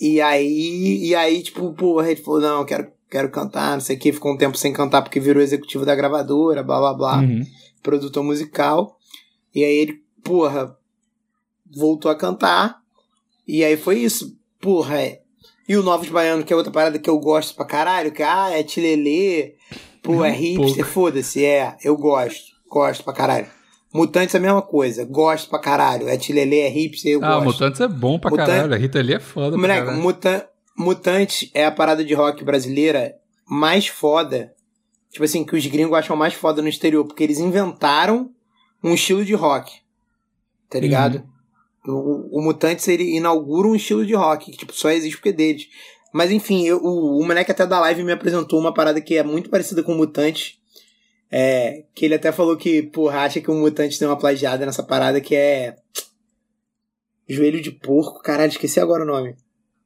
E 0.00 0.20
aí, 0.20 0.98
e 1.08 1.14
aí 1.14 1.42
tipo, 1.42 1.72
porra, 1.72 2.10
ele 2.10 2.22
falou, 2.22 2.40
não, 2.40 2.64
quero, 2.64 2.90
quero 3.10 3.28
cantar, 3.30 3.72
não 3.74 3.80
sei 3.80 3.96
o 3.96 3.98
que, 3.98 4.12
ficou 4.12 4.32
um 4.32 4.36
tempo 4.36 4.56
sem 4.56 4.72
cantar 4.72 5.02
porque 5.02 5.18
virou 5.18 5.42
executivo 5.42 5.84
da 5.84 5.94
gravadora, 5.96 6.62
blá 6.62 6.78
blá 6.78 6.94
blá 6.94 7.18
Uhum. 7.20 7.44
produtor 7.82 8.22
musical. 8.22 8.96
E 9.54 9.64
aí 9.64 9.74
ele, 9.78 10.00
porra, 10.22 10.76
voltou 11.76 12.10
a 12.10 12.14
cantar. 12.14 12.80
E 13.46 13.64
aí 13.64 13.76
foi 13.76 13.98
isso. 13.98 14.38
Porra, 14.60 15.00
é. 15.00 15.20
E 15.68 15.76
o 15.76 15.82
Novos 15.82 16.08
Baiano, 16.08 16.44
que 16.44 16.52
é 16.52 16.56
outra 16.56 16.72
parada 16.72 16.98
que 16.98 17.08
eu 17.08 17.18
gosto 17.18 17.54
pra 17.54 17.64
caralho, 17.64 18.10
que 18.12 18.22
ah, 18.22 18.50
é 18.50 18.62
tilelê, 18.62 19.54
pô, 20.02 20.24
é 20.24 20.30
hipster, 20.34 20.84
foda-se, 20.84 21.44
é, 21.44 21.76
eu 21.84 21.96
gosto, 21.96 22.52
gosto 22.68 23.04
pra 23.04 23.12
caralho. 23.12 23.46
Mutantes 23.92 24.34
é 24.34 24.38
a 24.38 24.40
mesma 24.40 24.62
coisa, 24.62 25.04
gosto 25.04 25.48
pra 25.48 25.58
caralho, 25.60 26.08
é 26.08 26.16
tilelê, 26.16 26.60
é 26.60 26.68
hipster, 26.68 27.12
eu 27.12 27.24
Ah, 27.24 27.36
gosto. 27.36 27.44
Mutantes 27.46 27.80
é 27.80 27.88
bom 27.88 28.18
pra 28.18 28.30
Mutan- 28.30 28.46
caralho. 28.46 28.74
A 28.74 28.76
Rita 28.76 29.00
Lee 29.00 29.14
é 29.14 29.20
foda 29.20 29.50
pra 29.50 29.58
Moleque, 29.58 29.80
caralho. 29.84 30.02
Mutan 30.02 30.42
Mutantes 30.76 31.50
é 31.54 31.64
a 31.64 31.70
parada 31.70 32.04
de 32.04 32.14
rock 32.14 32.42
brasileira 32.44 33.14
mais 33.46 33.86
foda. 33.86 34.52
Tipo 35.10 35.24
assim, 35.24 35.44
que 35.44 35.56
os 35.56 35.66
gringos 35.66 35.98
acham 35.98 36.16
mais 36.16 36.34
foda 36.34 36.62
no 36.62 36.68
exterior, 36.68 37.04
porque 37.04 37.22
eles 37.24 37.38
inventaram 37.38 38.30
um 38.82 38.94
estilo 38.94 39.24
de 39.24 39.34
rock. 39.34 39.72
Tá 40.70 40.78
ligado? 40.80 41.24
O, 41.90 42.28
o 42.38 42.42
Mutantes 42.42 42.86
ele 42.88 43.16
inaugura 43.16 43.68
um 43.68 43.74
estilo 43.74 44.04
de 44.06 44.14
rock, 44.14 44.50
que 44.50 44.56
tipo, 44.58 44.72
só 44.72 44.90
existe 44.90 45.16
porque 45.16 45.30
é 45.30 45.32
deles. 45.32 45.68
Mas 46.12 46.30
enfim, 46.30 46.64
eu- 46.66 46.82
o, 46.82 47.18
o 47.20 47.24
moleque 47.26 47.50
até 47.52 47.66
da 47.66 47.78
live 47.80 48.02
me 48.02 48.12
apresentou 48.12 48.58
uma 48.58 48.74
parada 48.74 49.00
que 49.00 49.16
é 49.16 49.22
muito 49.22 49.48
parecida 49.50 49.82
com 49.82 49.92
o 49.92 49.96
Mutantes. 49.96 50.58
É, 51.32 51.84
que 51.94 52.04
ele 52.04 52.14
até 52.16 52.32
falou 52.32 52.56
que, 52.56 52.82
porra, 52.82 53.20
acha 53.20 53.40
que 53.40 53.48
o 53.50 53.54
Mutantes 53.54 53.98
tem 53.98 54.08
uma 54.08 54.18
plagiada 54.18 54.66
nessa 54.66 54.82
parada 54.82 55.20
que 55.20 55.34
é. 55.36 55.76
Joelho 57.28 57.60
de 57.62 57.70
porco, 57.70 58.20
caralho, 58.22 58.50
esqueci 58.50 58.80
agora 58.80 59.04
o 59.04 59.06
nome. 59.06 59.36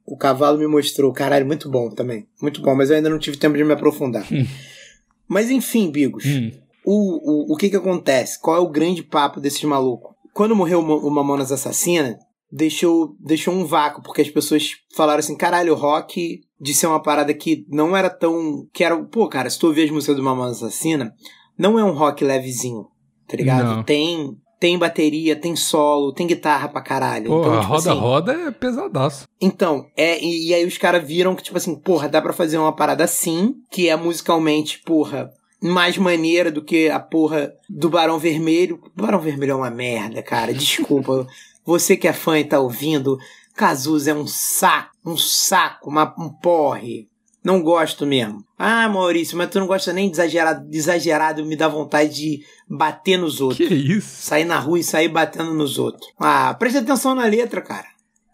O 0.05 0.17
cavalo 0.17 0.57
me 0.57 0.67
mostrou, 0.67 1.11
caralho, 1.13 1.45
muito 1.45 1.69
bom 1.69 1.89
também. 1.89 2.27
Muito 2.41 2.61
bom, 2.61 2.73
mas 2.75 2.89
eu 2.89 2.95
ainda 2.95 3.09
não 3.09 3.19
tive 3.19 3.37
tempo 3.37 3.55
de 3.57 3.63
me 3.63 3.73
aprofundar. 3.73 4.25
mas 5.27 5.49
enfim, 5.51 5.91
Bigos, 5.91 6.25
Hum. 6.25 6.51
o, 6.83 7.51
o, 7.51 7.53
o 7.53 7.57
que 7.57 7.69
que 7.69 7.75
acontece? 7.75 8.39
Qual 8.39 8.57
é 8.57 8.59
o 8.59 8.69
grande 8.69 9.03
papo 9.03 9.39
desses 9.39 9.63
malucos? 9.63 10.14
Quando 10.35 10.55
morreu 10.55 10.81
o 10.81 10.83
Ma- 10.85 10.95
o 10.95 11.09
Mamonas 11.09 11.51
Assassina, 11.51 12.19
deixou, 12.51 13.15
deixou 13.19 13.53
um 13.53 13.65
vácuo, 13.65 14.03
porque 14.03 14.21
as 14.21 14.29
pessoas 14.29 14.71
falaram 14.95 15.19
assim, 15.19 15.35
caralho, 15.37 15.73
o 15.73 15.77
rock 15.77 16.41
de 16.59 16.73
ser 16.73 16.87
uma 16.87 17.01
parada 17.01 17.33
que 17.33 17.65
não 17.69 17.95
era 17.95 18.09
tão... 18.09 18.67
que 18.73 18.83
era, 18.83 18.95
pô, 19.05 19.27
cara, 19.29 19.49
se 19.49 19.57
tu 19.57 19.67
ouvir 19.67 19.83
as 19.85 19.91
músicas 19.91 20.17
do 20.17 20.23
Mamonas 20.23 20.57
Assassina, 20.61 21.13
não 21.57 21.79
é 21.79 21.83
um 21.83 21.93
rock 21.93 22.23
levezinho, 22.23 22.85
tá 23.27 23.37
ligado? 23.37 23.77
Não. 23.77 23.83
Tem... 23.83 24.35
Tem 24.57 24.77
bateria, 24.79 25.35
tem 25.35 25.53
solo, 25.53 26.13
tem 26.13 26.25
guitarra 26.25 26.69
pra 26.69 26.81
caralho. 26.81 27.27
Porra, 27.27 27.47
então, 27.49 27.59
tipo 27.59 27.73
roda 27.73 27.91
assim, 27.91 27.99
roda 27.99 28.31
é 28.33 28.51
pesadaço. 28.51 29.27
então, 29.39 29.85
é, 29.97 30.17
e, 30.23 30.47
e 30.47 30.53
aí 30.53 30.65
os 30.65 30.77
caras 30.77 31.05
viram 31.05 31.35
que, 31.35 31.43
tipo 31.43 31.57
assim, 31.57 31.75
porra, 31.75 32.07
dá 32.07 32.21
pra 32.21 32.31
fazer 32.31 32.57
uma 32.57 32.73
parada 32.73 33.03
assim, 33.03 33.53
que 33.69 33.89
é 33.89 33.95
musicalmente, 33.97 34.81
porra, 34.83 35.29
mais 35.65 35.97
maneira 35.97 36.51
do 36.51 36.63
que 36.63 36.89
a 36.89 36.99
porra 36.99 37.53
do 37.69 37.89
Barão 37.89 38.19
Vermelho. 38.19 38.79
O 38.95 39.01
Barão 39.01 39.19
Vermelho 39.19 39.51
é 39.51 39.55
uma 39.55 39.71
merda, 39.71 40.21
cara, 40.21 40.53
desculpa. 40.53 41.27
Você 41.65 41.97
que 41.97 42.07
é 42.07 42.13
fã 42.13 42.39
e 42.39 42.45
tá 42.45 42.59
ouvindo, 42.59 43.17
Cazuza 43.55 44.11
é 44.11 44.13
um 44.13 44.27
saco, 44.27 44.91
um 45.03 45.17
saco, 45.17 45.89
uma, 45.89 46.13
um 46.17 46.29
porre. 46.29 47.07
Não 47.43 47.61
gosto 47.61 48.07
mesmo. 48.07 48.43
Ah, 48.57 48.89
Maurício, 48.89 49.37
mas 49.37 49.49
tu 49.49 49.59
não 49.59 49.67
gosta 49.67 49.93
nem 49.93 50.09
de 50.09 50.15
exagerado, 50.15 50.67
de 50.67 50.77
exagerado 50.77 51.45
me 51.45 51.55
dá 51.55 51.67
vontade 51.67 52.13
de 52.15 52.43
bater 52.67 53.17
nos 53.17 53.39
outros. 53.39 53.67
Que 53.67 53.73
isso? 53.73 54.23
Sair 54.23 54.45
na 54.45 54.57
rua 54.57 54.79
e 54.79 54.83
sair 54.83 55.09
batendo 55.09 55.53
nos 55.53 55.77
outros. 55.77 56.11
Ah, 56.19 56.55
presta 56.55 56.79
atenção 56.79 57.13
na 57.13 57.25
letra, 57.25 57.61
cara. 57.61 57.85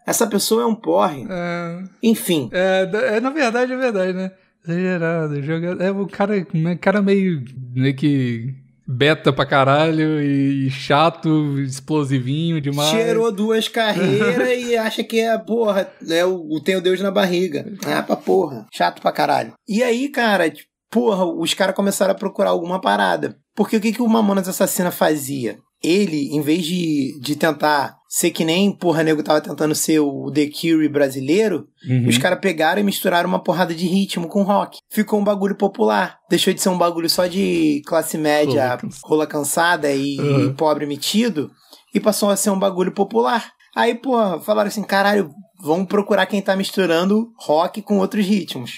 Essa 0.06 0.26
pessoa 0.26 0.62
é 0.62 0.66
um 0.66 0.74
porre. 0.74 1.26
É, 1.28 1.82
Enfim, 2.02 2.48
é, 2.52 2.90
é, 3.16 3.20
na 3.20 3.30
verdade, 3.30 3.72
é 3.72 3.76
verdade, 3.76 4.12
né? 4.12 4.32
Exagerado, 4.66 5.42
joga... 5.42 5.84
É 5.84 5.90
o 5.90 6.06
cara, 6.06 6.46
um 6.54 6.76
cara 6.76 7.02
meio, 7.02 7.44
meio 7.74 7.96
que 7.96 8.54
beta 8.86 9.32
pra 9.32 9.46
caralho 9.46 10.20
e 10.20 10.70
chato, 10.70 11.58
explosivinho 11.60 12.60
demais. 12.60 12.90
cheirou 12.90 13.32
duas 13.32 13.68
carreiras 13.68 14.58
e 14.58 14.76
acha 14.76 15.02
que 15.02 15.20
é, 15.20 15.36
porra, 15.38 15.90
é 16.08 16.24
o, 16.24 16.34
o 16.50 16.60
tem 16.60 16.76
o 16.76 16.80
Deus 16.80 17.00
na 17.00 17.10
barriga. 17.10 17.64
Ah, 17.86 18.02
pra 18.02 18.16
porra. 18.16 18.66
Chato 18.72 19.00
pra 19.00 19.12
caralho. 19.12 19.52
E 19.68 19.82
aí, 19.82 20.08
cara, 20.08 20.50
tipo, 20.50 20.68
porra, 20.90 21.24
os 21.24 21.54
caras 21.54 21.74
começaram 21.74 22.12
a 22.12 22.16
procurar 22.16 22.50
alguma 22.50 22.80
parada. 22.80 23.36
Porque 23.54 23.76
o 23.76 23.80
que, 23.80 23.92
que 23.92 24.02
o 24.02 24.08
Mamonas 24.08 24.48
Assassina 24.48 24.90
fazia? 24.90 25.58
Ele, 25.82 26.28
em 26.34 26.40
vez 26.40 26.64
de, 26.64 27.18
de 27.20 27.34
tentar 27.34 27.96
ser 28.08 28.30
que 28.30 28.44
nem, 28.44 28.70
porra, 28.70 29.02
nego 29.02 29.22
tava 29.22 29.40
tentando 29.40 29.74
ser 29.74 29.98
o 30.00 30.30
The 30.30 30.46
Cure 30.48 30.88
brasileiro, 30.88 31.66
Uhum. 31.88 32.06
Os 32.08 32.16
caras 32.18 32.38
pegaram 32.40 32.80
e 32.80 32.84
misturaram 32.84 33.28
uma 33.28 33.42
porrada 33.42 33.74
de 33.74 33.84
ritmo 33.86 34.28
com 34.28 34.44
rock. 34.44 34.78
Ficou 34.88 35.18
um 35.18 35.24
bagulho 35.24 35.56
popular. 35.56 36.16
Deixou 36.30 36.54
de 36.54 36.60
ser 36.62 36.68
um 36.68 36.78
bagulho 36.78 37.10
só 37.10 37.26
de 37.26 37.82
classe 37.84 38.16
média, 38.16 38.62
Rola 38.68 38.78
cansa- 38.78 39.00
rola 39.02 39.26
cansada 39.26 39.92
e, 39.92 40.20
Uhum. 40.20 40.46
e 40.50 40.54
pobre 40.54 40.86
metido. 40.86 41.50
E 41.92 41.98
passou 41.98 42.30
a 42.30 42.36
ser 42.36 42.50
um 42.50 42.58
bagulho 42.58 42.92
popular. 42.92 43.50
Aí, 43.74 43.96
pô, 43.96 44.38
falaram 44.40 44.68
assim: 44.68 44.84
caralho, 44.84 45.30
vamos 45.60 45.88
procurar 45.88 46.26
quem 46.26 46.40
tá 46.40 46.54
misturando 46.54 47.32
rock 47.40 47.82
com 47.82 47.98
outros 47.98 48.24
ritmos. 48.24 48.74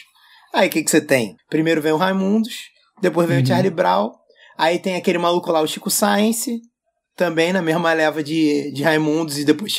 Aí, 0.55 0.69
o 0.69 0.71
que 0.71 0.83
que 0.83 0.91
você 0.91 1.01
tem? 1.03 1.37
Primeiro 1.51 1.83
vem 1.83 1.93
o 1.93 1.97
Raimundos, 1.99 2.55
depois 3.03 3.29
vem 3.29 3.39
Uhum. 3.39 3.43
o 3.43 3.47
Charlie 3.47 3.71
Brown. 3.71 4.13
Aí 4.57 4.79
tem 4.79 4.95
aquele 4.97 5.19
maluco 5.19 5.51
lá, 5.53 5.61
o 5.61 5.67
Chico 5.67 5.91
Science. 5.91 6.59
Também 7.17 7.53
na 7.53 7.63
mesma 7.63 7.93
leva 7.93 8.23
de, 8.23 8.73
de 8.73 8.83
Raimundos 8.83 9.39
e 9.39 9.45
depois. 9.45 9.73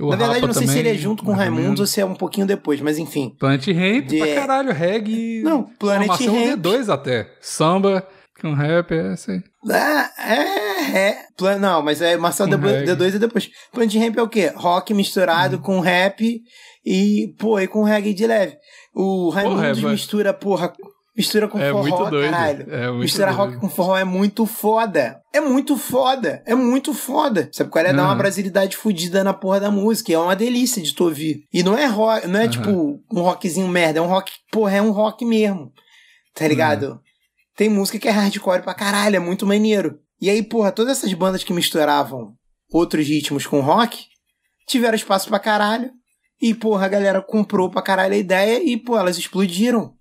O 0.00 0.08
Na 0.10 0.16
verdade, 0.16 0.34
Rapa 0.34 0.46
não 0.46 0.54
sei 0.54 0.62
se 0.62 0.68
também, 0.74 0.78
ele 0.80 0.88
é 0.88 0.94
junto 1.00 1.22
com 1.22 1.32
Raimundos 1.32 1.80
ou 1.80 1.86
se 1.86 2.00
é 2.00 2.04
um 2.04 2.14
pouquinho 2.14 2.46
depois, 2.46 2.80
mas 2.80 2.98
enfim. 2.98 3.36
Planet 3.38 3.66
Ramp 3.68 4.06
De- 4.06 4.18
pra 4.18 4.34
caralho, 4.34 4.72
reggae. 4.72 5.42
Não, 5.42 5.64
Planet 5.78 6.08
Ramp. 6.08 6.58
D2 6.58 6.88
até. 6.92 7.30
Samba 7.40 8.06
com 8.40 8.54
rap, 8.54 8.90
é 8.92 9.08
assim. 9.12 9.40
Ah, 9.70 10.10
é, 10.18 10.98
é. 10.98 11.18
Plan... 11.36 11.58
Não, 11.58 11.82
mas 11.82 12.00
é 12.00 12.16
Marcelo 12.16 12.50
Com 12.50 12.56
D2 12.56 12.70
reggae. 12.70 12.92
D2 12.96 13.14
é 13.14 13.18
depois. 13.18 13.50
Planet 13.70 13.94
Ramp 13.96 14.16
é 14.18 14.22
o 14.22 14.28
quê? 14.28 14.52
Rock 14.56 14.94
misturado 14.94 15.58
com 15.60 15.78
rap 15.78 16.40
e, 16.84 17.34
pô, 17.38 17.60
e 17.60 17.68
com 17.68 17.84
reggae 17.84 18.14
de 18.14 18.26
leve. 18.26 18.56
O 18.94 19.28
Raimundos 19.28 19.80
mas- 19.80 19.92
mistura, 19.92 20.32
porra, 20.32 20.72
mistura 21.16 21.46
com 21.48 21.58
É 21.58 21.70
forró, 21.70 21.82
muito 21.82 22.10
doido. 22.10 22.30
caralho. 22.30 22.74
É 22.74 22.88
muito 22.88 23.02
Misturar 23.02 23.34
doido. 23.36 23.50
rock 23.50 23.60
com 23.60 23.68
forró 23.68 23.96
é 23.96 24.04
muito 24.04 24.46
foda. 24.46 25.20
É 25.32 25.40
muito 25.40 25.76
foda. 25.76 26.42
É 26.46 26.54
muito 26.54 26.94
foda. 26.94 27.48
Sabe 27.52 27.70
qual 27.70 27.84
é? 27.84 27.92
Dá 27.92 28.02
uma 28.02 28.12
Uhum. 28.12 28.18
brasilidade 28.18 28.76
fodida 28.76 29.22
na 29.22 29.34
porra 29.34 29.60
da 29.60 29.70
música. 29.70 30.12
É 30.12 30.18
uma 30.18 30.34
delícia 30.36 30.82
de 30.82 30.94
tu 30.94 31.04
ouvir. 31.04 31.44
E 31.52 31.62
não 31.62 31.76
é 31.76 31.86
rock, 31.86 32.26
não 32.26 32.40
é 32.40 32.44
Uhum. 32.44 32.50
tipo 32.50 33.00
um 33.12 33.20
rockzinho 33.22 33.68
merda. 33.68 33.98
É 33.98 34.02
um 34.02 34.06
rock, 34.06 34.32
porra, 34.50 34.76
é 34.76 34.82
um 34.82 34.90
rock 34.90 35.24
mesmo. 35.24 35.70
Tá 36.34 36.48
ligado? 36.48 37.00
Tem 37.56 37.68
música 37.68 37.98
que 37.98 38.08
é 38.08 38.10
hardcore 38.10 38.62
pra 38.62 38.72
caralho. 38.74 39.16
É 39.16 39.20
muito 39.20 39.46
maneiro. 39.46 39.98
E 40.20 40.30
aí, 40.30 40.42
porra, 40.42 40.72
todas 40.72 40.98
essas 40.98 41.12
bandas 41.12 41.44
que 41.44 41.52
misturavam 41.52 42.32
outros 42.72 43.06
ritmos 43.06 43.46
com 43.46 43.60
rock 43.60 44.06
tiveram 44.66 44.94
espaço 44.94 45.28
pra 45.28 45.38
caralho. 45.38 45.90
E, 46.40 46.54
porra, 46.54 46.86
a 46.86 46.88
galera 46.88 47.20
comprou 47.22 47.68
pra 47.70 47.82
caralho 47.82 48.14
a 48.14 48.16
ideia 48.16 48.62
e, 48.64 48.76
pô, 48.76 48.96
elas 48.98 49.18
explodiram. 49.18 49.92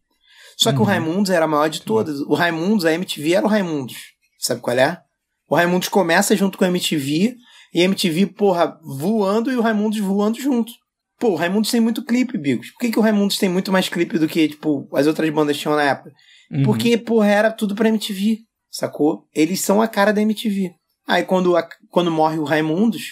Só 0.61 0.71
que 0.71 0.79
o 0.79 0.83
Raimundos 0.83 1.31
era 1.31 1.45
a 1.45 1.47
maior 1.47 1.67
de 1.69 1.81
todas. 1.81 2.19
O 2.21 2.33
Raimundos, 2.33 2.85
a 2.85 2.93
MTV 2.93 3.33
era 3.33 3.45
o 3.45 3.49
Raimundos. 3.49 3.97
Sabe 4.39 4.61
qual 4.61 4.77
é? 4.77 5.01
O 5.49 5.55
Raimundos 5.55 5.87
começa 5.89 6.35
junto 6.35 6.57
com 6.57 6.63
a 6.63 6.67
MTV 6.67 7.35
e 7.73 7.81
a 7.81 7.85
MTV, 7.85 8.27
porra, 8.27 8.77
voando 8.83 9.51
e 9.51 9.55
o 9.55 9.61
Raimundos 9.61 9.99
voando 9.99 10.39
junto. 10.39 10.71
Pô, 11.19 11.29
o 11.29 11.35
Raimundos 11.35 11.69
tem 11.71 11.79
muito 11.81 12.03
clipe, 12.03 12.37
Bigos. 12.37 12.71
Por 12.71 12.79
que, 12.79 12.91
que 12.91 12.99
o 12.99 13.01
Raimundos 13.01 13.37
tem 13.37 13.49
muito 13.49 13.71
mais 13.71 13.89
clipe 13.89 14.17
do 14.17 14.27
que, 14.27 14.47
tipo, 14.49 14.87
as 14.93 15.07
outras 15.07 15.29
bandas 15.29 15.57
tinham 15.57 15.75
na 15.75 15.83
época? 15.83 16.11
Uhum. 16.51 16.63
Porque, 16.63 16.97
porra, 16.97 17.27
era 17.27 17.51
tudo 17.51 17.75
pra 17.75 17.89
MTV, 17.89 18.39
sacou? 18.69 19.25
Eles 19.33 19.61
são 19.61 19.81
a 19.81 19.87
cara 19.87 20.11
da 20.13 20.21
MTV. 20.21 20.71
Aí 21.07 21.23
quando, 21.23 21.55
a- 21.57 21.67
quando 21.89 22.11
morre 22.11 22.37
o 22.39 22.43
Raimundos, 22.43 23.03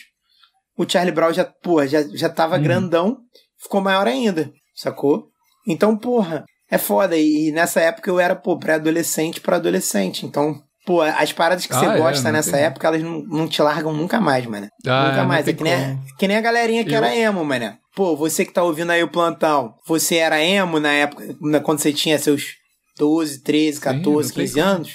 o 0.77 0.87
Charlie 0.89 1.13
Brown 1.13 1.33
já, 1.33 1.45
porra, 1.45 1.87
já, 1.87 2.01
já 2.15 2.29
tava 2.29 2.57
Uhum. 2.57 2.63
grandão, 2.63 3.17
ficou 3.61 3.81
maior 3.81 4.07
ainda, 4.07 4.51
sacou? 4.75 5.27
Então, 5.67 5.95
porra, 5.97 6.45
é 6.69 6.77
foda. 6.77 7.17
E, 7.17 7.51
nessa 7.51 7.79
época 7.81 8.09
eu 8.09 8.19
era, 8.19 8.35
pô, 8.35 8.57
pré-adolescente 8.57 9.41
pra 9.41 9.55
adolescente. 9.57 10.25
Então, 10.25 10.61
pô, 10.85 11.01
as 11.01 11.31
paradas 11.31 11.65
que 11.65 11.73
Ah, 11.73 11.79
você 11.79 11.85
é, 11.85 11.97
gosta 11.97 12.31
nessa 12.31 12.51
tem- 12.53 12.61
época, 12.65 12.87
elas 12.87 13.01
não, 13.03 13.21
não 13.23 13.47
te 13.47 13.61
largam 13.61 13.93
nunca 13.93 14.19
mais, 14.19 14.45
mano. 14.45 14.67
Ah, 14.87 15.09
nunca 15.09 15.23
mais. 15.23 15.47
É 15.47 15.53
que 15.53 15.63
nem, 15.63 15.73
a, 15.73 15.97
que 16.17 16.27
nem 16.27 16.37
a 16.37 16.41
galerinha 16.41 16.83
que 16.83 16.91
Eu- 16.93 16.97
era 16.97 17.15
emo, 17.15 17.43
mano. 17.45 17.77
Pô, 17.95 18.15
você 18.15 18.45
que 18.45 18.53
tá 18.53 18.63
ouvindo 18.63 18.91
aí 18.91 19.03
o 19.03 19.09
plantão, 19.11 19.73
você 19.85 20.15
era 20.17 20.41
emo 20.41 20.79
na 20.79 20.91
época, 20.93 21.35
na- 21.41 21.59
quando 21.59 21.79
você 21.79 21.91
tinha 21.91 22.17
seus 22.19 22.43
12, 22.97 23.41
13, 23.43 23.79
14, 23.79 24.29
não 24.29 24.35
tem 24.35 24.45
15 24.45 24.53
como. 24.59 24.65
anos? 24.65 24.91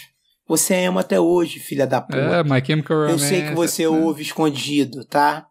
Você 0.46 0.74
é 0.74 0.82
emo 0.84 0.98
até 0.98 1.18
hoje, 1.18 1.58
filha 1.58 1.86
da 1.86 2.00
puta. 2.02 2.18
É, 2.18 2.42
My 2.44 2.64
Chemical 2.64 2.96
Eu 2.98 3.04
Romance. 3.06 3.26
sei 3.28 3.42
que 3.42 3.54
você 3.54 3.82
né? 3.82 3.88
ouve 3.88 4.22
escondido, 4.22 5.04
tá? 5.06 5.46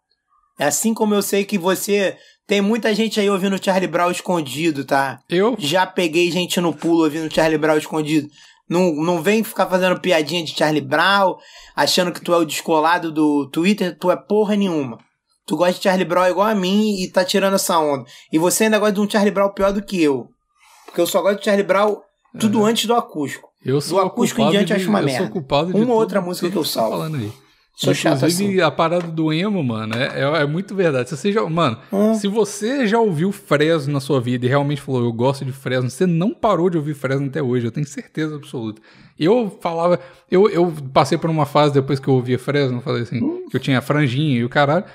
Assim 0.60 0.94
como 0.94 1.16
eu 1.16 1.22
sei 1.24 1.46
que 1.46 1.58
você. 1.58 2.16
Tem 2.48 2.62
muita 2.62 2.94
gente 2.94 3.20
aí 3.20 3.30
ouvindo 3.30 3.64
Charlie 3.64 3.88
Brown 3.88 4.12
escondido, 4.12 4.84
tá? 4.84 5.20
Eu? 5.30 5.56
Já 5.58 5.86
peguei 5.86 6.30
gente 6.32 6.60
no 6.60 6.74
pulo 6.74 7.04
ouvindo 7.04 7.34
Charlie 7.34 7.58
Brown 7.58 7.78
escondido. 7.78 8.28
Não, 8.70 8.94
não 8.96 9.22
vem 9.22 9.44
ficar 9.44 9.66
fazendo 9.68 10.00
piadinha 10.00 10.44
de 10.44 10.56
Charlie 10.56 10.82
Brown, 10.82 11.36
achando 11.76 12.12
que 12.12 12.22
tu 12.22 12.34
é 12.34 12.38
o 12.38 12.46
descolado 12.46 13.12
do 13.12 13.48
Twitter, 13.50 13.98
tu 13.98 14.10
é 14.12 14.16
porra 14.16 14.56
nenhuma. 14.56 14.98
Tu 15.46 15.56
gosta 15.58 15.74
de 15.74 15.84
Charlie 15.84 16.06
Brown 16.06 16.28
igual 16.28 16.48
a 16.48 16.56
mim 16.56 17.02
e 17.02 17.10
tá 17.12 17.24
tirando 17.26 17.56
essa 17.56 17.78
onda. 17.78 18.06
E 18.32 18.38
você 18.40 18.66
ainda 18.66 18.80
gosta 18.80 18.94
de 18.94 19.02
um 19.02 19.10
Charlie 19.10 19.32
Brown 19.34 19.50
pior 19.54 19.72
do 19.74 19.84
que 19.84 20.02
eu. 20.02 20.28
Porque 20.86 21.02
eu 21.02 21.08
só 21.08 21.22
gosto 21.22 21.40
de 21.40 21.46
Charlie 21.46 21.66
Brown 21.66 21.98
tudo 22.40 22.64
antes 22.66 22.86
do 22.86 22.94
acústico. 22.96 23.50
Eu 23.64 23.80
sou 23.80 24.00
acústico 24.02 24.42
em 24.42 24.50
diante 24.50 24.72
eu 24.72 24.78
de, 24.78 24.82
acho 24.84 24.90
uma 24.90 25.02
eu 25.02 25.06
merda. 25.06 25.24
sou 25.26 25.32
culpado 25.32 25.68
de 25.68 25.78
Uma 25.78 25.86
tudo- 25.86 25.94
outra 25.96 26.22
música 26.22 26.50
que 26.50 26.58
eu 26.58 26.64
tá 26.64 26.70
salvo. 26.70 26.92
falando 26.92 27.18
aí. 27.18 27.32
Sou 27.76 27.92
Inclusive, 27.92 28.26
assim. 28.26 28.62
a 28.62 28.70
parada 28.70 29.08
do 29.08 29.34
emo, 29.34 29.64
mano, 29.64 29.96
é, 29.96 30.20
é, 30.22 30.42
é 30.44 30.46
muito 30.46 30.76
verdade. 30.76 31.10
Se 31.10 31.18
você 31.18 31.32
já, 31.32 31.44
mano, 31.50 31.78
Hum. 31.92 32.14
se 32.14 32.28
você 32.28 32.86
já 32.86 33.00
ouviu 33.00 33.32
Fresno 33.32 33.92
na 33.92 34.00
sua 34.00 34.22
vida 34.22 34.46
e 34.46 34.50
realmente 34.50 34.80
falou, 34.80 35.04
eu 35.04 35.12
gosto 35.12 35.44
de 35.44 35.52
Fresno, 35.52 35.90
você 35.90 36.06
não 36.06 36.34
parou 36.36 36.70
de 36.70 36.78
ouvir 36.78 36.94
Fresno 36.94 37.26
até 37.28 37.42
hoje, 37.42 37.66
eu 37.66 37.72
tenho 37.72 37.88
certeza 37.88 38.36
absoluta. 38.36 38.80
Eu 39.20 39.58
falava, 39.60 40.00
eu, 40.30 40.48
eu 40.50 40.72
passei 40.94 41.18
por 41.18 41.30
uma 41.32 41.48
fase 41.48 41.74
depois 41.74 42.00
que 42.00 42.08
eu 42.08 42.14
ouvia 42.14 42.38
Fresno, 42.38 42.78
eu 42.78 42.82
falei 42.82 43.02
assim, 43.02 43.24
Hum. 43.24 43.48
que 43.50 43.56
eu 43.58 43.60
tinha 43.60 43.82
franjinha 43.82 44.38
e 44.40 44.46
o 44.46 44.50
caralho. 44.50 44.86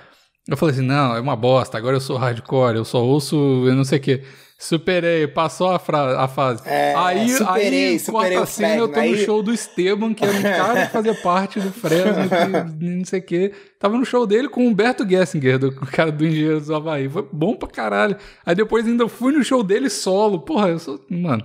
Eu 0.49 0.57
falei 0.57 0.75
assim, 0.75 0.85
não, 0.85 1.17
é 1.17 1.21
uma 1.21 1.35
bosta, 1.37 1.77
agora 1.77 1.97
eu 1.97 2.01
sou 2.01 2.17
hardcore, 2.17 2.77
eu 2.77 2.85
só 2.85 3.05
ouço, 3.05 3.37
eu 3.67 3.75
não 3.75 3.85
sei 3.85 3.99
o 3.99 4.03
quê. 4.03 4.23
Superei, 4.61 5.29
passou 5.29 5.69
a, 5.71 5.79
fra- 5.79 6.21
a 6.21 6.27
fase. 6.27 6.63
É, 6.67 6.93
aí, 6.97 7.29
superei, 7.31 7.89
aí, 7.91 7.99
superei 8.01 8.33
quarta 8.37 8.47
cena, 8.51 8.75
eu 8.75 8.89
tô 8.89 8.95
Fresno, 8.95 9.11
no 9.13 9.17
aí- 9.19 9.25
show 9.25 9.41
do 9.43 9.55
Esteban, 9.55 10.13
que 10.13 10.25
era 10.25 10.33
um 10.37 10.43
cara 10.43 10.87
que 10.87 10.93
fazia 10.93 11.15
parte 11.15 11.61
do 11.61 11.71
Fresno, 11.71 12.29
que 12.77 12.85
não 12.85 13.05
sei 13.05 13.21
o 13.21 13.23
quê. 13.23 13.53
Tava 13.79 13.97
no 13.97 14.05
show 14.05 14.27
dele 14.27 14.49
com 14.49 14.65
o 14.65 14.67
Humberto 14.69 15.09
Gessinger, 15.09 15.61
do, 15.61 15.69
o 15.69 15.87
cara 15.87 16.11
do 16.11 16.27
Engenheiro 16.27 16.61
do 16.61 16.75
Havaí. 16.75 17.09
Foi 17.09 17.25
bom 17.33 17.55
pra 17.55 17.69
caralho. 17.69 18.17
Aí 18.45 18.57
depois 18.57 18.85
ainda 18.85 19.09
fui 19.09 19.33
no 19.33 19.45
show 19.45 19.63
dele 19.63 19.89
solo. 19.89 20.41
Porra, 20.41 20.71
eu 20.71 20.79
sou, 20.81 21.01
mano, 21.09 21.45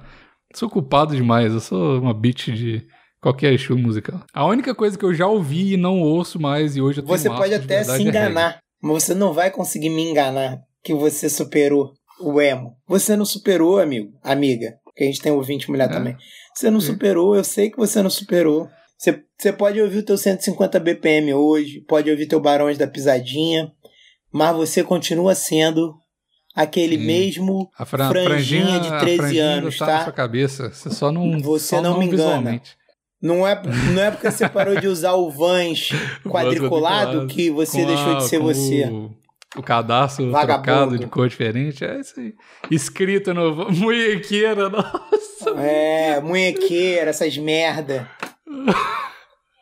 sou 0.56 0.68
culpado 0.68 1.16
demais. 1.16 1.54
Eu 1.54 1.60
sou 1.60 2.00
uma 2.02 2.16
bitch 2.16 2.48
de 2.48 2.84
qualquer 3.22 3.56
show 3.60 3.78
musical. 3.78 4.22
A 4.34 4.44
única 4.48 4.74
coisa 4.74 4.98
que 4.98 5.06
eu 5.06 5.14
já 5.14 5.28
ouvi 5.28 5.74
e 5.74 5.78
não 5.78 6.00
ouço 6.02 6.42
mais, 6.42 6.76
e 6.76 6.82
hoje 6.82 7.00
eu 7.00 7.06
tenho 7.06 7.16
Você 7.16 7.30
pode 7.30 7.54
até 7.54 7.84
se 7.84 7.92
é 7.92 8.00
enganar, 8.02 8.58
mas 8.82 9.04
você 9.04 9.14
não 9.14 9.32
vai 9.34 9.52
conseguir 9.52 9.90
me 9.92 10.02
enganar 10.02 10.58
que 10.84 10.94
você 10.96 11.30
superou 11.30 11.94
o 12.20 12.40
emo. 12.42 12.76
Você 12.88 13.16
não 13.16 13.26
superou, 13.26 13.80
amigo, 13.80 14.12
amiga, 14.24 14.76
porque 14.86 15.04
a 15.04 15.08
gente 15.08 15.22
tem 15.22 15.32
ouvinte 15.32 15.70
mulher 15.70 15.90
É. 15.90 15.94
também. 15.94 16.16
Você 16.56 16.70
não 16.70 16.80
superou, 16.82 17.36
eu 17.36 17.44
sei 17.44 17.70
que 17.72 17.78
você 17.78 18.02
não 18.02 18.10
superou. 18.10 18.68
Você, 18.98 19.24
você 19.38 19.52
pode 19.52 19.82
ouvir 19.82 20.00
o 20.00 20.04
teu 20.04 20.18
150 20.18 20.80
BPM 20.80 21.34
hoje, 21.34 21.82
pode 21.82 22.10
ouvir 22.10 22.28
teu 22.28 22.40
Barões 22.40 22.78
da 22.78 22.88
Pisadinha, 22.88 23.72
mas 24.32 24.56
você 24.56 24.84
continua 24.84 25.36
sendo 25.36 25.96
aquele 26.56 26.98
Sim. 26.98 27.04
mesmo 27.06 27.70
A 27.78 27.86
fran- 27.86 28.10
franjinha, 28.12 28.66
franjinha 28.66 28.80
de 28.80 28.88
a 28.90 29.00
13 29.00 29.18
franjinha 29.18 29.44
anos, 29.46 29.78
tá, 29.78 29.86
tá? 29.86 29.94
na 29.98 30.04
sua 30.06 30.14
cabeça. 30.14 30.70
Você 30.70 30.90
só 30.92 31.12
não. 31.12 31.42
Você 31.42 31.76
só 31.76 31.82
não 31.82 31.98
me 32.00 32.06
engana. 32.06 32.62
Não 33.22 33.48
é, 33.48 33.60
não 33.94 34.02
é 34.04 34.12
porque 34.12 34.30
você 34.30 34.50
parou 34.50 34.78
de 34.78 34.86
usar 34.86 35.14
o 35.14 35.30
Vans 35.32 35.90
quadriculado 36.30 37.26
que 37.28 37.50
você 37.50 37.86
deixou 37.86 38.18
de 38.18 38.28
ser 38.28 38.38
você. 38.40 38.84
O, 38.90 39.16
o 39.56 39.62
cadastro 39.64 40.30
Vagabundo. 40.32 40.64
trocado 40.64 40.98
de 41.00 41.06
cor 41.08 41.28
diferente. 41.30 41.84
É 41.86 42.00
isso 42.00 42.20
aí. 42.20 42.34
Escrito 42.72 43.34
no. 43.34 43.70
Munhequeira, 43.72 44.70
nossa. 44.70 45.50
É, 45.58 46.20
munhequeira, 46.22 47.10
essas 47.12 47.38
merda. 47.38 48.10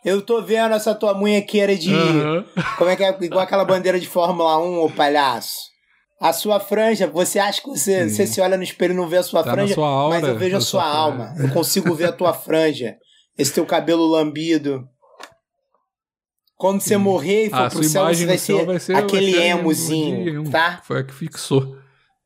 Eu 0.03 0.21
tô 0.21 0.41
vendo 0.41 0.73
essa 0.73 0.95
tua 0.95 1.13
munhequeira 1.13 1.75
de. 1.75 1.93
Aham. 1.93 2.45
Como 2.77 2.89
é 2.89 2.95
que 2.95 3.03
é? 3.03 3.15
Igual 3.21 3.41
aquela 3.41 3.65
bandeira 3.65 3.99
de 3.99 4.07
Fórmula 4.07 4.57
1, 4.59 4.79
ô 4.79 4.89
palhaço. 4.89 5.69
A 6.19 6.31
sua 6.33 6.59
franja, 6.59 7.07
você 7.07 7.39
acha 7.39 7.61
que 7.61 7.67
você, 7.67 8.07
você 8.07 8.27
se 8.27 8.39
olha 8.39 8.55
no 8.55 8.61
espelho 8.63 8.93
e 8.93 8.95
não 8.95 9.07
vê 9.07 9.17
a 9.17 9.23
sua 9.23 9.43
Tá 9.43 9.53
franja? 9.53 9.73
sua 9.73 9.87
aura, 9.87 10.19
mas 10.19 10.27
eu 10.29 10.37
vejo 10.37 10.55
a 10.57 10.61
sua 10.61 10.81
sua 10.83 10.91
alma. 10.95 11.33
Eu 11.39 11.49
consigo 11.49 11.95
ver 11.95 12.05
a 12.05 12.11
tua 12.11 12.31
franja. 12.31 12.95
Esse 13.37 13.53
teu 13.53 13.65
cabelo 13.65 14.05
lambido. 14.07 14.83
Quando 16.61 16.79
você 16.79 16.95
morrer 16.95 17.47
e 17.47 17.49
for 17.49 17.55
A 17.55 17.69
pro 17.71 17.83
céu, 17.83 18.05
você 18.05 18.23
vai 18.27 18.37
ser, 18.37 18.65
vai 18.67 18.79
ser 18.79 18.95
aquele 18.95 19.31
vai 19.31 19.41
ser 19.41 19.47
emozinho, 19.47 20.29
emo. 20.29 20.51
tá? 20.51 20.79
Foi 20.83 20.99
a 20.99 21.03
que 21.03 21.11
fixou. 21.11 21.75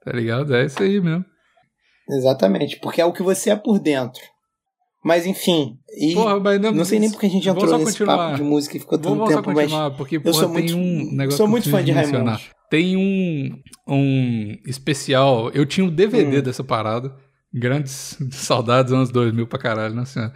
Tá 0.03 0.11
ligado? 0.11 0.53
É 0.53 0.65
isso 0.65 0.83
aí 0.83 0.99
mesmo. 0.99 1.23
Exatamente, 2.09 2.77
porque 2.81 2.99
é 2.99 3.05
o 3.05 3.13
que 3.13 3.23
você 3.23 3.51
é 3.51 3.55
por 3.55 3.79
dentro. 3.79 4.21
Mas 5.05 5.25
enfim, 5.25 5.77
e 5.97 6.13
Porra, 6.13 6.37
mas 6.37 6.59
não 6.59 6.83
sei 6.83 6.99
nem 6.99 7.09
porque 7.09 7.27
a 7.27 7.29
gente 7.29 7.47
entrou 7.47 7.65
nesse 7.77 7.91
continuar. 7.91 8.17
papo 8.17 8.35
de 8.35 8.43
música 8.43 8.75
e 8.75 8.79
ficou 8.81 8.97
tanto 8.97 9.15
Vamos 9.15 9.33
tempo, 9.33 9.53
mas 9.53 9.71
porque 9.95 10.17
eu 10.17 10.21
porra, 10.21 10.33
sou 10.33 10.49
tem 10.49 10.53
muito, 10.53 10.75
um 10.75 11.15
negócio 11.15 11.37
sou 11.37 11.45
eu 11.45 11.49
muito 11.49 11.69
fã 11.69 11.81
de. 11.81 11.91
Raimundos. 11.93 12.49
Tem 12.69 12.97
um, 12.97 13.57
um 13.87 14.57
especial. 14.65 15.49
Eu 15.51 15.65
tinha 15.65 15.87
o 15.87 15.91
DVD 15.91 16.39
Hum. 16.39 16.41
dessa 16.41 16.63
parada. 16.63 17.15
Grandes 17.53 18.17
saudades 18.31 18.91
anos 18.91 19.11
2000 19.11 19.47
pra 19.47 19.57
caralho, 19.57 19.95
né, 19.95 20.03
senhora? 20.03 20.33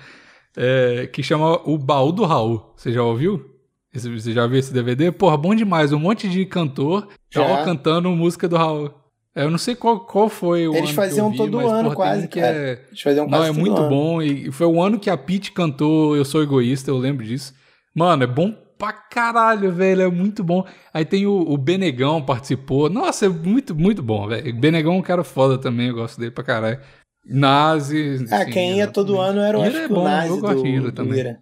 É, 0.56 1.06
que 1.08 1.22
chama 1.22 1.60
O 1.70 1.78
Baú 1.78 2.14
do 2.14 2.24
Raul. 2.24 2.72
Você 2.78 2.94
já 2.94 3.04
ouviu? 3.04 3.59
Você 3.94 4.34
já 4.34 4.46
viu 4.46 4.60
esse 4.60 4.72
DVD? 4.72 5.12
Porra, 5.12 5.36
bom 5.38 5.56
demais. 5.56 5.92
Um 5.92 6.00
monte 6.00 6.30
de 6.30 6.46
cantor 6.46 7.08
Já. 7.30 7.64
cantando 7.64 8.10
música 8.12 8.48
do 8.48 8.56
Raul. 8.56 8.94
É, 9.36 9.44
Eu 9.44 9.52
não 9.52 9.58
sei 9.58 9.76
qual, 9.76 10.02
qual 10.02 10.30
foi 10.30 10.68
o 10.68 10.76
Eles 10.76 10.90
ano 10.90 10.96
faziam 10.96 11.32
que 11.32 11.40
eu 11.42 11.46
vi, 11.46 11.52
todo 11.52 11.58
mas, 11.64 11.72
ano 11.72 11.84
porra, 11.84 11.96
quase, 11.96 12.28
que 12.28 12.40
cara. 12.40 12.56
é... 12.56 12.76
Deixa 12.76 13.10
eu 13.10 13.14
fazer 13.14 13.22
um 13.22 13.24
Não, 13.24 13.38
quase 13.40 13.50
é 13.50 13.54
muito 13.54 13.78
ano. 13.82 13.90
bom. 13.90 14.22
E 14.22 14.52
foi 14.52 14.68
o 14.68 14.82
ano 14.82 15.00
que 15.00 15.10
a 15.10 15.18
Pete 15.18 15.52
cantou 15.52 16.16
Eu 16.16 16.24
Sou 16.26 16.44
Egoísta, 16.44 16.92
eu 16.92 16.98
lembro 16.98 17.26
disso. 17.26 17.54
Mano, 17.96 18.24
é 18.24 18.28
bom 18.28 18.54
pra 18.78 18.94
caralho, 18.94 19.72
velho. 19.72 20.04
É 20.04 20.10
muito 20.10 20.44
bom. 20.44 20.66
Aí 20.94 21.04
tem 21.04 21.26
o, 21.26 21.34
o 21.34 21.58
Benegão 21.58 22.22
participou. 22.22 22.90
Nossa, 22.90 23.26
é 23.26 23.30
muito, 23.30 23.76
muito 23.76 24.04
bom, 24.04 24.28
velho. 24.28 24.54
Benegão 24.56 24.94
é 24.94 24.98
um 24.98 25.02
cara 25.02 25.24
foda 25.24 25.58
também, 25.58 25.88
eu 25.88 25.96
gosto 25.96 26.20
dele 26.20 26.32
pra 26.32 26.44
caralho. 26.44 26.80
Nazi. 27.26 28.26
Ah, 28.32 28.46
sim, 28.46 28.52
quem 28.52 28.78
ia 28.78 28.88
todo 28.88 29.20
ano 29.20 29.42
era 29.42 29.58
o 29.60 29.66
Ira 29.66 29.80
é 29.80 29.88
bom, 29.88 30.04
Nazi 30.04 30.30
eu 30.30 30.40
gosto 30.40 30.56
do, 30.58 30.64
de 30.64 30.70
Ira 30.70 30.92
também. 30.92 31.20
Ira. 31.20 31.40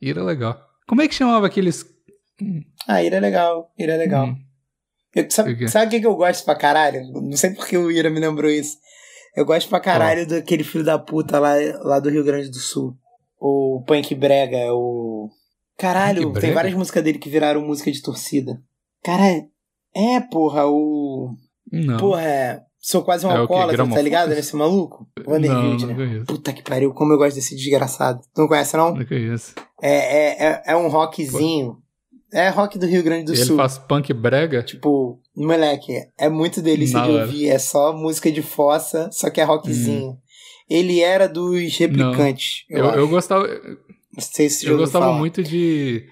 Ira 0.00 0.20
é 0.20 0.24
legal. 0.24 0.60
Como 0.86 1.02
é 1.02 1.08
que 1.08 1.14
chamava 1.14 1.46
aqueles. 1.46 1.84
Ah, 2.86 3.02
Ira 3.02 3.16
é 3.16 3.20
legal, 3.20 3.72
Ira 3.78 3.94
é 3.94 3.96
legal. 3.96 4.26
Hum, 4.26 4.36
Eu- 5.14 5.30
sabe, 5.30 5.52
o 5.54 5.88
que, 5.90 6.00
que 6.00 6.06
eu 6.06 6.14
gosto 6.16 6.44
pra 6.44 6.54
caralho? 6.54 7.00
Não 7.12 7.36
sei 7.36 7.50
porque 7.50 7.76
o 7.76 7.90
Ira 7.90 8.10
me 8.10 8.20
lembrou 8.20 8.50
isso. 8.50 8.76
Eu 9.34 9.44
gosto 9.44 9.68
pra 9.68 9.80
caralho 9.80 10.26
daquele 10.26 10.64
filho 10.64 10.84
da 10.84 10.98
puta 10.98 11.38
lá, 11.38 11.54
lá 11.82 11.98
do 12.00 12.08
Rio 12.10 12.24
Grande 12.24 12.48
do 12.50 12.58
Sul. 12.58 12.94
O 13.38 13.82
Punk 13.86 14.14
Brega, 14.14 14.72
o. 14.72 15.28
Caralho, 15.78 16.22
Punk 16.22 16.32
tem 16.34 16.40
Brega? 16.40 16.54
várias 16.54 16.74
músicas 16.74 17.02
dele 17.04 17.18
que 17.18 17.28
viraram 17.28 17.60
música 17.66 17.90
de 17.92 18.00
torcida. 18.02 18.58
Caralho, 19.04 19.46
é, 19.94 20.20
porra, 20.20 20.66
o. 20.66 21.34
não. 21.70 21.96
Porra, 21.98 22.22
é. 22.22 22.60
Sou 22.88 23.02
quase 23.02 23.26
um 23.26 23.30
É 23.32 23.36
alcoólatra, 23.38 23.84
tá 23.88 24.00
ligado? 24.00 24.28
Nesse 24.28 24.54
maluco? 24.54 25.08
não, 25.18 25.24
Vanderbilt, 25.24 25.80
não 25.80 25.88
né? 25.88 25.94
conheço. 25.96 26.24
Puta 26.26 26.52
que 26.52 26.62
pariu, 26.62 26.94
como 26.94 27.12
eu 27.12 27.18
gosto 27.18 27.34
desse 27.34 27.56
desgraçado. 27.56 28.20
Tu 28.32 28.40
não 28.40 28.46
conhece, 28.46 28.76
não? 28.76 28.94
Não 28.94 29.04
conheço. 29.04 29.54
É, 29.82 29.90
é, 29.90 30.46
é, 30.46 30.62
é 30.66 30.76
um 30.76 30.86
rockzinho. 30.86 31.78
É 32.32 32.48
rock 32.48 32.78
do 32.78 32.86
Rio 32.86 33.02
Grande 33.02 33.24
do 33.24 33.32
Ele 33.32 33.44
Sul. 33.44 33.56
faz 33.56 33.76
punk 33.76 34.12
brega? 34.12 34.62
Tipo, 34.62 35.18
moleque, 35.36 35.94
é 36.16 36.28
muito 36.28 36.62
delícia 36.62 37.00
Na 37.00 37.06
de 37.06 37.12
ouvir. 37.12 37.48
É 37.48 37.58
só 37.58 37.92
música 37.92 38.30
de 38.30 38.40
fossa, 38.42 39.10
só 39.10 39.30
que 39.30 39.40
é 39.40 39.44
rockzinho. 39.44 40.16
Ele 40.70 41.00
era 41.00 41.28
dos 41.28 41.76
replicantes. 41.78 42.64
Eu, 42.70 42.78
Eu, 42.78 42.88
acho. 42.90 42.98
eu 43.00 43.08
gostava. 43.08 43.46
não 43.48 44.20
sei 44.20 44.48
se 44.48 44.64
Eu 44.64 44.76
gostava 44.78 45.06
falar. 45.06 45.18
muito 45.18 45.42
de. 45.42 46.06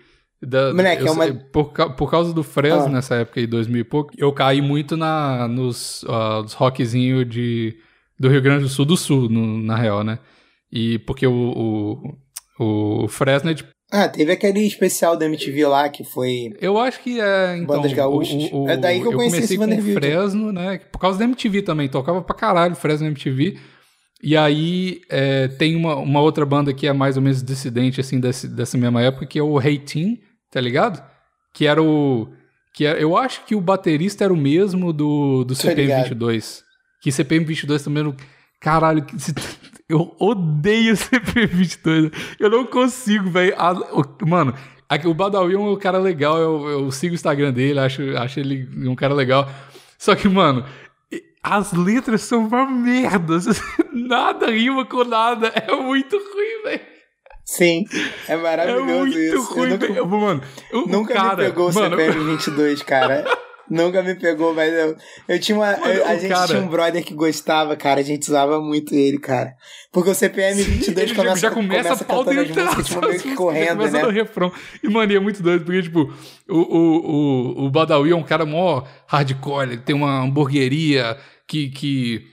Da, 0.46 0.72
Moleque, 0.74 1.02
eu 1.02 1.08
é 1.08 1.10
uma- 1.10 1.34
por, 1.52 1.72
por 1.96 2.10
causa 2.10 2.32
do 2.32 2.42
Fresno 2.42 2.86
Ah. 2.86 2.88
nessa 2.88 3.14
época 3.16 3.40
aí, 3.40 3.46
2000 3.46 3.80
e 3.80 3.84
pouco, 3.84 4.12
eu 4.16 4.32
caí 4.32 4.60
muito 4.60 4.96
na, 4.96 5.46
nos, 5.48 6.04
ah, 6.08 6.40
nos 6.42 6.52
rockzinho 6.52 7.24
de 7.24 7.76
do 8.18 8.28
Rio 8.28 8.40
Grande 8.42 8.62
do 8.64 8.68
Sul 8.68 8.84
do 8.84 8.96
Sul, 8.96 9.28
no- 9.28 9.58
na 9.62 9.76
real, 9.76 10.04
né? 10.04 10.18
E 10.70 10.98
porque 11.00 11.26
o, 11.26 12.14
o, 12.58 13.04
o 13.04 13.08
Fresnet, 13.08 13.64
Ah, 13.92 14.08
teve 14.08 14.32
aquele 14.32 14.60
especial 14.66 15.16
da 15.16 15.26
MTV 15.26 15.66
lá 15.66 15.88
que 15.88 16.02
foi. 16.04 16.52
eu 16.60 16.78
acho 16.78 17.00
que 17.00 17.20
é, 17.20 17.56
então... 17.56 17.76
Bandas 17.76 17.92
gaúchas. 17.92 18.50
o- 18.52 18.62
o- 18.64 18.68
É 18.68 18.76
daí 18.76 19.00
que 19.00 19.06
eu 19.06 19.12
conheci 19.12 19.36
comecei 19.36 19.44
esse 19.44 19.56
com 19.56 19.64
Vanderbilt. 19.64 19.94
Fresno, 19.98 20.52
né? 20.52 20.78
Por 20.90 20.98
causa 20.98 21.18
da 21.18 21.24
MTV 21.24 21.62
também, 21.62 21.88
tocava 21.88 22.22
pra 22.22 22.34
caralho 22.34 22.74
Fresno 22.74 23.04
na 23.06 23.10
MTV. 23.10 23.56
E 24.22 24.36
aí 24.36 25.00
é, 25.10 25.48
tem 25.48 25.76
uma, 25.76 25.96
uma 25.96 26.20
outra 26.20 26.46
banda 26.46 26.72
que 26.72 26.86
é 26.86 26.92
mais 26.92 27.16
ou 27.16 27.22
menos 27.22 27.42
dissidente, 27.42 28.00
assim, 28.00 28.18
desse, 28.18 28.48
dessa 28.48 28.78
mesma 28.78 29.02
época, 29.02 29.26
que 29.26 29.38
é 29.38 29.42
o 29.42 29.60
Hey 29.60 29.78
Team, 29.78 30.16
tá 30.54 30.60
ligado? 30.60 31.04
Que 31.52 31.66
era 31.66 31.82
o... 31.82 32.32
Que 32.72 32.86
era, 32.86 32.98
eu 32.98 33.16
acho 33.16 33.44
que 33.44 33.56
o 33.56 33.60
baterista 33.60 34.22
era 34.22 34.32
o 34.32 34.36
mesmo 34.36 34.92
do, 34.92 35.44
do 35.44 35.56
Tô 35.56 35.68
ligado. 35.68 36.10
CPM22. 36.10 36.62
Que 37.02 37.10
CPM22 37.10 37.82
também 37.82 38.04
era... 38.04 38.16
Caralho, 38.60 39.04
eu 39.90 40.14
odeio 40.18 40.94
CPM22. 40.94 42.12
Eu 42.38 42.50
não 42.50 42.64
consigo, 42.66 43.28
velho. 43.30 43.54
Mano, 44.26 44.54
o 45.04 45.14
Badawi 45.14 45.54
é 45.54 45.58
um 45.58 45.76
cara 45.76 45.98
legal. 45.98 46.38
Eu, 46.38 46.68
eu 46.68 46.90
sigo 46.92 47.12
o 47.12 47.16
Instagram 47.16 47.52
dele, 47.52 47.80
acho, 47.80 48.16
acho 48.16 48.38
ele 48.38 48.68
um 48.88 48.94
cara 48.94 49.12
legal. 49.12 49.50
Só 49.98 50.14
que, 50.14 50.28
mano, 50.28 50.64
as 51.42 51.72
letras 51.72 52.22
são 52.22 52.46
uma 52.46 52.64
merda. 52.64 53.38
Nada 53.92 54.50
rima 54.50 54.86
com 54.86 55.04
nada. 55.04 55.48
É 55.48 55.74
muito 55.74 56.16
ruim, 56.16 56.62
velho. 56.64 56.93
Sim, 57.44 57.84
é 58.28 58.32
É 58.32 58.36
maravilhoso 58.36 58.84
muito 58.86 59.18
isso. 59.18 59.34
Eu 59.36 59.42
ruim, 59.42 59.68
nunca, 59.70 59.86
velho. 59.86 60.06
Mano, 60.08 60.42
o 60.72 60.78
nunca 60.88 61.14
cara, 61.14 61.36
me 61.36 61.44
pegou 61.50 61.68
o 61.68 61.72
CPM 61.72 62.24
22, 62.24 62.82
cara. 62.82 63.24
nunca 63.70 64.02
me 64.02 64.14
pegou, 64.14 64.54
mas 64.54 64.72
eu, 64.72 64.96
eu 65.28 65.38
tinha 65.40 65.58
uma. 65.58 65.72
Mano, 65.76 65.84
eu- 65.92 66.06
a 66.06 66.16
gente 66.16 66.28
cara- 66.30 66.46
tinha 66.46 66.60
um 66.60 66.68
brother 66.68 67.04
que 67.04 67.12
gostava, 67.14 67.76
cara. 67.76 68.00
A 68.00 68.02
gente 68.02 68.22
usava 68.22 68.60
muito 68.60 68.94
ele, 68.94 69.18
cara. 69.18 69.54
Porque 69.92 70.08
o 70.10 70.14
CPM 70.14 70.60
22 70.62 70.96
Ele 70.98 71.06
já- 71.08 71.14
começa, 71.22 71.40
já 71.40 71.50
começa, 71.50 71.92
a 71.92 71.96
pau 72.04 72.24
cantando 72.24 72.40
as 72.40 72.46
dentro 72.48 72.64
músicas, 72.64 72.86
tipo, 72.86 73.00
meio 73.06 73.20
que 73.20 73.34
correndo, 73.36 73.76
começa 73.76 73.98
no 74.00 74.06
né? 74.08 74.12
refrão. 74.14 74.52
E, 74.82 74.88
mano, 74.88 75.12
e 75.12 75.16
é 75.16 75.20
muito 75.20 75.42
doido, 75.42 75.64
porque, 75.66 75.82
tipo, 75.82 76.12
o, 76.48 76.56
o, 76.58 77.60
o, 77.62 77.66
o 77.66 77.70
Badawi 77.70 78.10
é 78.12 78.16
um 78.16 78.22
cara 78.22 78.46
mó 78.46 78.82
hardcore, 79.06 79.68
ele 79.72 79.76
tem 79.82 79.94
uma 79.94 80.22
hamburgueria 80.22 81.16
que, 81.46 81.68
que 81.68 82.26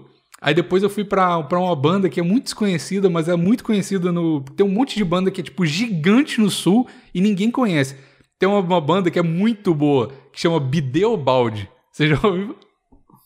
o- 0.00 0.14
Aí 0.42 0.52
depois 0.52 0.82
eu 0.82 0.90
fui 0.90 1.04
pra, 1.04 1.42
pra 1.44 1.58
uma 1.58 1.74
banda 1.74 2.06
que 2.10 2.20
é 2.20 2.22
muito 2.22 2.44
desconhecida, 2.44 3.08
mas 3.08 3.28
é 3.28 3.34
muito 3.34 3.64
conhecida 3.64 4.12
no. 4.12 4.42
Tem 4.42 4.66
um 4.66 4.68
monte 4.70 4.94
de 4.96 5.02
banda 5.04 5.30
que 5.30 5.40
é, 5.40 5.44
tipo, 5.44 5.64
gigante 5.64 6.38
no 6.38 6.50
sul 6.50 6.86
e 7.14 7.20
ninguém 7.22 7.50
conhece. 7.50 7.96
Tem 8.38 8.46
uma, 8.46 8.58
uma 8.60 8.80
banda 8.80 9.10
que 9.10 9.18
é 9.18 9.22
muito 9.22 9.72
boa, 9.74 10.12
que 10.30 10.38
chama 10.38 10.60
Bideobaldi. 10.60 11.66
Você 11.90 12.08
já 12.08 12.18
ouviu? 12.22 12.54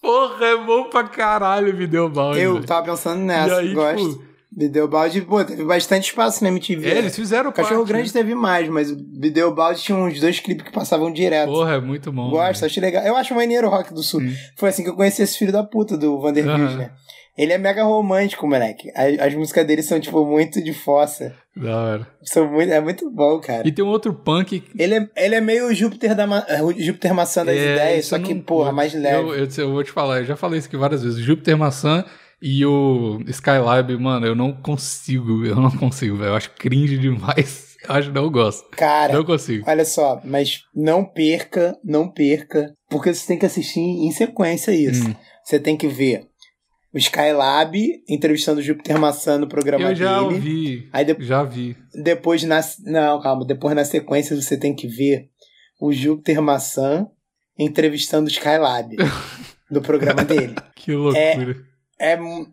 Porra, 0.00 0.44
é 0.46 0.56
bom 0.64 0.84
pra 0.84 1.04
caralho 1.04 1.74
Bideobaldi. 1.76 2.38
Eu 2.38 2.54
velho. 2.54 2.66
tava 2.66 2.86
pensando 2.86 3.22
E 3.22 3.24
nessa, 3.26 3.56
aí, 3.56 3.74
gosto. 3.74 4.10
tipo, 4.12 4.27
Videobaldi, 4.56 5.20
pô, 5.22 5.44
teve 5.44 5.62
bastante 5.64 6.04
espaço 6.08 6.42
na 6.42 6.48
MTV. 6.50 6.88
é, 6.88 6.98
eles 6.98 7.14
fizeram 7.14 7.52
Cachorro 7.52 7.80
parte, 7.80 7.88
Grande 7.92 8.12
teve 8.12 8.34
mais, 8.34 8.68
mas 8.68 8.90
o 8.90 8.96
Videobaldi 9.20 9.82
tinha 9.82 9.96
uns 9.96 10.18
dois 10.20 10.40
clipes 10.40 10.64
que 10.64 10.72
passavam 10.72 11.12
direto. 11.12 11.50
Porra, 11.50 11.74
é 11.74 11.80
muito 11.80 12.10
bom. 12.10 12.30
Gosto, 12.30 12.64
acho 12.64 12.80
legal. 12.80 13.04
Eu 13.04 13.14
acho 13.16 13.34
maneiro 13.34 13.66
o 13.66 13.70
Rock 13.70 13.92
do 13.92 14.02
Sul. 14.02 14.20
Hum. 14.22 14.34
Foi 14.56 14.70
assim 14.70 14.82
que 14.82 14.88
eu 14.90 14.96
conheci 14.96 15.22
esse 15.22 15.38
filho 15.38 15.52
da 15.52 15.62
puta 15.62 15.96
do 15.98 16.18
Vanderbilt, 16.20 16.58
Aham. 16.60 16.76
né? 16.76 16.90
Ele 17.36 17.52
é 17.52 17.58
mega 17.58 17.84
romântico, 17.84 18.48
moleque. 18.48 18.90
As, 18.96 19.16
as 19.20 19.34
músicas 19.34 19.64
dele 19.64 19.80
são, 19.82 20.00
tipo, 20.00 20.24
muito 20.26 20.60
de 20.60 20.72
fossa. 20.72 21.32
Da 21.54 21.76
hora. 21.76 22.06
São 22.24 22.50
muito, 22.50 22.72
é 22.72 22.80
muito 22.80 23.08
bom, 23.10 23.38
cara. 23.38 23.68
E 23.68 23.70
tem 23.70 23.84
um 23.84 23.88
outro 23.88 24.12
punk 24.12 24.64
Ele 24.76 24.94
é, 24.94 25.08
ele 25.16 25.34
é 25.36 25.40
meio 25.40 25.68
o 25.68 25.74
Júpiter, 25.74 26.16
da, 26.16 26.26
ma- 26.26 26.44
o 26.64 26.72
Júpiter 26.72 27.14
maçã 27.14 27.44
das 27.44 27.56
É, 27.56 27.74
ideias, 27.74 28.06
só 28.06 28.18
que, 28.18 28.34
não 28.34 28.40
porra, 28.42 28.72
mais 28.72 28.92
leve. 28.92 29.16
Eu, 29.22 29.34
eu, 29.36 29.48
eu 29.56 29.70
vou 29.72 29.84
te 29.84 29.92
falar, 29.92 30.18
eu 30.18 30.24
já 30.24 30.34
falei 30.36 30.58
isso 30.58 30.66
aqui 30.66 30.76
várias 30.76 31.04
vezes. 31.04 31.20
Júpiter 31.20 31.56
Maçã 31.56 32.04
e 32.40 32.64
o 32.64 33.20
Skylab, 33.26 33.96
mano, 33.98 34.26
eu 34.26 34.34
não 34.34 34.52
consigo, 34.52 35.44
eu 35.44 35.56
não 35.56 35.70
consigo, 35.70 36.16
velho. 36.16 36.30
Eu 36.30 36.36
acho 36.36 36.50
cringe 36.52 36.98
demais. 36.98 37.66
Eu 37.88 37.94
acho 37.94 38.08
que 38.08 38.14
não 38.14 38.28
gosto. 38.28 38.68
Cara, 38.72 39.12
Não 39.14 39.24
consigo. 39.24 39.64
olha 39.70 39.84
só, 39.84 40.20
mas 40.24 40.62
não 40.74 41.04
perca, 41.04 41.78
não 41.84 42.10
perca, 42.12 42.74
porque 42.90 43.14
você 43.14 43.24
tem 43.28 43.38
que 43.38 43.46
assistir 43.46 43.78
em 43.80 44.10
sequência 44.10 44.72
isso. 44.72 45.08
Hum. 45.08 45.14
Você 45.44 45.60
tem 45.60 45.76
que 45.76 45.86
ver 45.86 46.26
o 46.92 46.98
Skylab 46.98 47.78
entrevistando 48.08 48.58
o 48.58 48.62
Júpiter 48.62 48.98
Maçã 48.98 49.38
no 49.38 49.48
programa 49.48 49.90
Eu 49.90 49.94
já 49.94 50.18
dele. 50.20 50.34
ouvi, 50.34 50.88
Aí 50.92 51.04
de- 51.04 51.24
já 51.24 51.44
vi. 51.44 51.76
depois 51.94 52.42
na. 52.42 52.60
Não, 52.84 53.20
calma. 53.22 53.46
Depois 53.46 53.74
na 53.76 53.84
sequência 53.84 54.34
você 54.34 54.56
tem 54.58 54.74
que 54.74 54.88
ver 54.88 55.28
o 55.80 55.92
Júpiter 55.92 56.42
Maçã 56.42 57.06
entrevistando 57.56 58.26
o 58.26 58.30
Skylab 58.30 58.96
no 59.70 59.80
programa 59.80 60.24
dele. 60.24 60.56
Que 60.74 60.92
loucura. 60.92 61.18
É, 61.22 61.54
mu- 62.16 62.46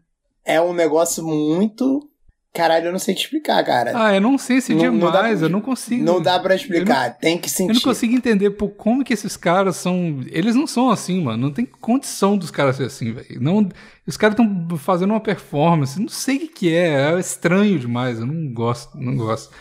é 0.46 0.60
um 0.62 0.74
negócio 0.74 1.24
muito. 1.26 2.10
Caralho, 2.54 2.86
eu 2.86 2.92
não 2.94 3.00
sei 3.00 3.14
te 3.14 3.24
explicar, 3.26 3.62
cara. 3.66 3.92
Ah, 3.94 4.16
eu 4.16 4.22
não 4.22 4.38
sei 4.38 4.62
se 4.62 4.74
Não- 4.74 4.86
não 4.94 5.12
dá 5.12 5.18
demais, 5.18 5.40
pra- 5.40 5.46
eu 5.48 5.50
não 5.52 5.60
consigo. 5.60 6.04
não 6.06 6.22
dá 6.22 6.40
pra 6.40 6.56
explicar, 6.56 7.10
tem 7.18 7.38
que 7.38 7.48
Eu 7.48 7.52
sentir. 7.52 7.74
não 7.74 7.82
consigo 7.82 8.14
entender 8.16 8.52
por 8.52 8.70
como 8.70 9.04
que 9.04 9.12
esses 9.14 9.36
caras 9.36 9.76
são. 9.76 10.22
Eles 10.28 10.56
não 10.56 10.66
são 10.66 10.90
assim, 10.90 11.22
mano. 11.22 11.48
Não 11.48 11.52
tem 11.52 11.66
condição 11.66 12.38
dos 12.38 12.50
caras 12.52 12.78
ser 12.78 12.86
assim, 12.86 13.12
velho. 13.12 13.42
Não... 13.42 13.68
Os 14.08 14.16
caras 14.16 14.40
estão 14.40 14.78
fazendo 14.78 15.10
uma 15.12 15.20
performance. 15.20 16.00
Não 16.00 16.08
sei 16.08 16.38
o 16.38 16.40
que, 16.40 16.48
que 16.48 16.74
é. 16.74 17.12
É 17.14 17.20
estranho 17.20 17.78
demais. 17.78 18.20
Eu 18.20 18.26
não 18.26 18.54
gosto, 18.54 18.98
não 18.98 19.18
gosto. 19.18 19.54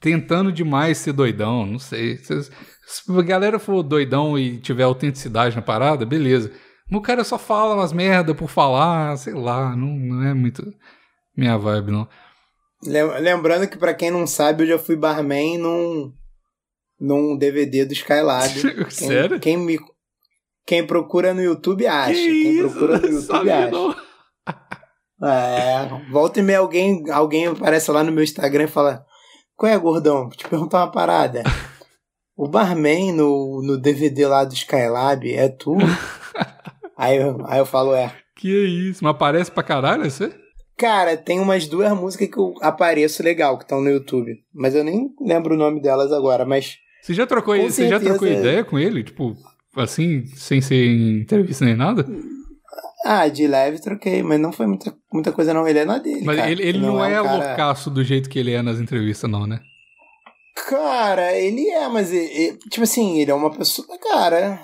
Tentando 0.00 0.50
demais 0.50 0.98
ser 0.98 1.12
doidão, 1.12 1.64
não 1.66 1.78
sei. 1.78 2.16
Se, 2.16 2.42
se 2.44 3.02
a 3.18 3.22
galera 3.22 3.58
for 3.58 3.82
doidão 3.82 4.38
e 4.38 4.56
tiver 4.58 4.84
autenticidade 4.84 5.54
na 5.54 5.60
parada, 5.62 6.06
beleza. 6.06 6.50
O 6.92 7.00
cara 7.00 7.24
só 7.24 7.38
fala 7.38 7.74
umas 7.74 7.92
merda 7.92 8.34
por 8.34 8.48
falar, 8.48 9.16
sei 9.16 9.32
lá. 9.34 9.74
Não, 9.76 9.86
não 9.88 10.26
é 10.28 10.34
muito 10.34 10.62
minha 11.36 11.56
vibe, 11.56 11.90
não. 11.92 12.08
Lem- 12.84 13.20
Lembrando 13.20 13.68
que, 13.68 13.78
pra 13.78 13.94
quem 13.94 14.10
não 14.10 14.26
sabe, 14.26 14.64
eu 14.64 14.66
já 14.68 14.78
fui 14.78 14.96
barman 14.96 15.56
num, 15.58 16.12
num 17.00 17.36
DVD 17.36 17.84
do 17.84 17.92
Skylab. 17.92 18.52
Quem- 18.60 18.90
Sério? 18.90 19.40
Quem, 19.40 19.56
me, 19.56 19.78
quem 20.66 20.86
procura 20.86 21.32
no 21.32 21.42
YouTube 21.42 21.86
acha. 21.86 22.12
Que 22.12 22.42
quem 22.42 22.58
isso? 22.58 22.68
procura 22.70 22.98
no 22.98 23.06
YouTube 23.20 23.50
acha. 23.50 23.70
não. 23.70 23.96
É, 25.24 25.88
volta 26.10 26.40
e 26.40 26.42
meia 26.42 26.58
alguém, 26.58 27.08
alguém 27.10 27.46
aparece 27.46 27.90
lá 27.92 28.02
no 28.02 28.10
meu 28.10 28.24
Instagram 28.24 28.64
e 28.64 28.68
fala: 28.68 29.06
Qual 29.56 29.70
é, 29.70 29.78
gordão? 29.78 30.22
Vou 30.24 30.30
te 30.30 30.48
perguntar 30.48 30.78
uma 30.78 30.90
parada. 30.90 31.42
O 32.34 32.48
barman 32.48 33.12
no, 33.12 33.60
no 33.62 33.78
DVD 33.78 34.26
lá 34.26 34.42
do 34.42 34.54
Skylab 34.54 35.30
é 35.32 35.48
tu? 35.50 35.76
Aí, 37.06 37.16
eu, 37.16 37.38
aí 37.46 37.58
eu 37.58 37.66
falo: 37.66 37.94
É. 37.94 38.12
Que 38.36 38.48
isso? 38.48 39.04
Mas 39.04 39.16
parece 39.16 39.50
pra 39.50 39.62
caralho 39.62 40.10
você? 40.10 40.32
Cara, 40.78 41.16
tem 41.16 41.38
umas 41.38 41.66
duas 41.68 41.92
músicas 41.92 42.28
que 42.28 42.38
eu 42.38 42.54
apareço 42.60 43.22
legal 43.22 43.56
que 43.58 43.64
estão 43.64 43.80
no 43.80 43.90
YouTube. 43.90 44.32
Mas 44.54 44.74
eu 44.74 44.82
nem 44.82 45.10
lembro 45.20 45.54
o 45.54 45.58
nome 45.58 45.80
delas 45.80 46.10
agora. 46.12 46.44
Mas 46.44 46.76
Você 47.02 47.14
já 47.14 47.26
trocou, 47.26 47.54
Com 47.56 47.62
você 47.70 47.88
já 47.88 48.00
trocou 48.00 48.26
ideia 48.26 48.64
com 48.64 48.78
ele? 48.78 49.04
Tipo, 49.04 49.34
assim, 49.76 50.26
sem 50.34 50.60
ser 50.60 50.86
em 50.86 51.20
entrevista 51.20 51.64
nem 51.64 51.76
nada? 51.76 52.04
Ah, 53.04 53.28
de 53.28 53.46
leve 53.46 53.80
troquei, 53.80 54.22
mas 54.22 54.40
não 54.40 54.50
foi 54.52 54.66
muita, 54.66 54.92
muita 55.12 55.30
coisa 55.32 55.52
não. 55.52 55.68
Ele 55.68 55.80
é 55.80 55.84
na 55.84 55.98
dele, 55.98 56.22
Mas 56.24 56.36
cara. 56.36 56.50
ele, 56.50 56.62
ele 56.62 56.78
não, 56.78 57.04
é, 57.04 57.20
um 57.20 57.24
cara... 57.24 57.46
loucaço 57.48 57.90
do 57.90 58.02
jeito 58.02 58.30
que 58.30 58.38
ele 58.38 58.52
é 58.52 58.62
nas 58.62 58.78
entrevistas, 58.80 59.28
não, 59.30 59.46
né? 59.46 59.60
Cara, 60.68 61.32
ele 61.36 61.68
é, 61.68 61.88
mas... 61.88 62.12
ele- 62.12 62.32
ele- 62.32 62.58
tipo 62.70 62.82
assim, 62.84 63.20
ele 63.20 63.30
é 63.30 63.34
uma 63.34 63.50
pessoa... 63.50 63.86
Cara... 64.10 64.60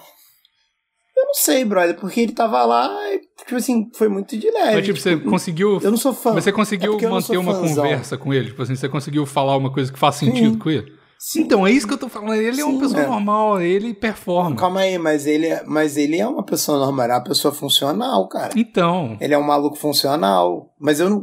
Eu 1.20 1.26
não 1.26 1.34
sei, 1.34 1.64
brother, 1.64 1.96
porque 1.98 2.20
ele 2.20 2.32
tava 2.32 2.64
lá 2.64 2.88
e, 3.12 3.20
tipo 3.38 3.56
assim, 3.56 3.90
foi 3.94 4.08
muito 4.08 4.36
de 4.38 4.48
leve. 4.50 4.76
Mas, 4.76 4.84
tipo, 4.84 5.00
você 5.00 5.16
conseguiu. 5.16 5.80
Eu 5.82 5.90
não 5.90 5.98
sou 5.98 6.12
fã. 6.14 6.32
Mas 6.32 6.44
você 6.44 6.50
É 6.50 6.52
conseguiu 6.52 6.96
não 7.00 7.10
manter 7.10 7.36
uma 7.36 7.54
fãzão. 7.54 7.82
conversa 7.84 8.16
com 8.16 8.32
ele? 8.32 8.48
Tipo 8.50 8.62
assim, 8.62 8.76
você 8.76 8.88
conseguiu 8.88 9.26
falar 9.26 9.56
uma 9.56 9.72
coisa 9.72 9.92
que 9.92 9.98
faz 9.98 10.14
sentido 10.14 10.52
Sim. 10.52 10.58
com 10.58 10.70
ele? 10.70 10.92
Sim. 11.18 11.40
Então, 11.40 11.66
é 11.66 11.72
isso 11.72 11.86
que 11.88 11.92
eu 11.92 11.98
tô 11.98 12.08
falando. 12.08 12.34
Ele 12.34 12.60
é 12.60 12.64
uma 12.64 12.74
Sim, 12.74 12.78
pessoa 12.78 13.02
é. 13.02 13.06
normal, 13.08 13.60
ele 13.60 13.92
performa. 13.92 14.54
Calma 14.54 14.80
aí, 14.80 14.96
mas 14.96 15.26
ele, 15.26 15.48
é- 15.48 15.64
mas 15.66 15.96
ele 15.96 16.16
é 16.16 16.26
uma 16.26 16.44
pessoa 16.44 16.78
normal, 16.78 17.06
é 17.06 17.12
uma 17.14 17.24
pessoa 17.24 17.52
funcional, 17.52 18.28
cara. 18.28 18.52
Então, 18.56 19.16
Ele 19.20 19.34
é 19.34 19.38
um 19.38 19.42
maluco 19.42 19.76
funcional. 19.76 20.70
Mas 20.80 21.00
eu 21.00 21.10
não. 21.10 21.22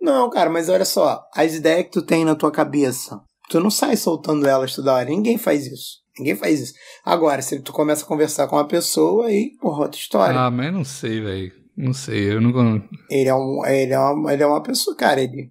Não, 0.00 0.30
cara, 0.30 0.48
mas 0.50 0.68
olha 0.68 0.84
só, 0.84 1.20
as 1.34 1.54
ideias 1.54 1.84
que 1.84 1.90
tu 1.90 2.02
tem 2.02 2.24
na 2.24 2.34
tua 2.36 2.50
cabeça, 2.52 3.20
tu 3.50 3.58
não 3.60 3.70
sai 3.70 3.96
soltando 3.96 4.46
elas 4.48 4.74
toda 4.74 4.92
hora. 4.94 5.08
Ninguém 5.08 5.36
faz 5.38 5.66
isso. 5.66 6.01
Ninguém 6.18 6.36
faz 6.36 6.60
isso. 6.60 6.74
Agora, 7.04 7.40
se 7.42 7.60
tu 7.60 7.72
começa 7.72 8.04
a 8.04 8.08
conversar 8.08 8.46
com 8.48 8.56
uma 8.56 8.66
pessoa, 8.68 9.26
aí, 9.28 9.56
porra, 9.60 9.82
outra 9.84 9.98
história. 9.98 10.38
ah, 10.38 10.50
mas 10.50 10.72
não 10.72 10.84
sei, 10.84 11.20
velho. 11.20 11.52
Não 11.76 11.92
sei, 11.94 12.30
eu 12.32 12.40
não. 12.40 12.82
Ele 13.08 13.28
é 13.28 13.34
um. 13.34 13.64
Ele 13.64 13.92
é 13.94 13.98
uma, 13.98 14.32
ele 14.32 14.42
é 14.42 14.46
uma 14.46 14.62
pessoa, 14.62 14.94
cara. 14.94 15.20
Ele. 15.22 15.50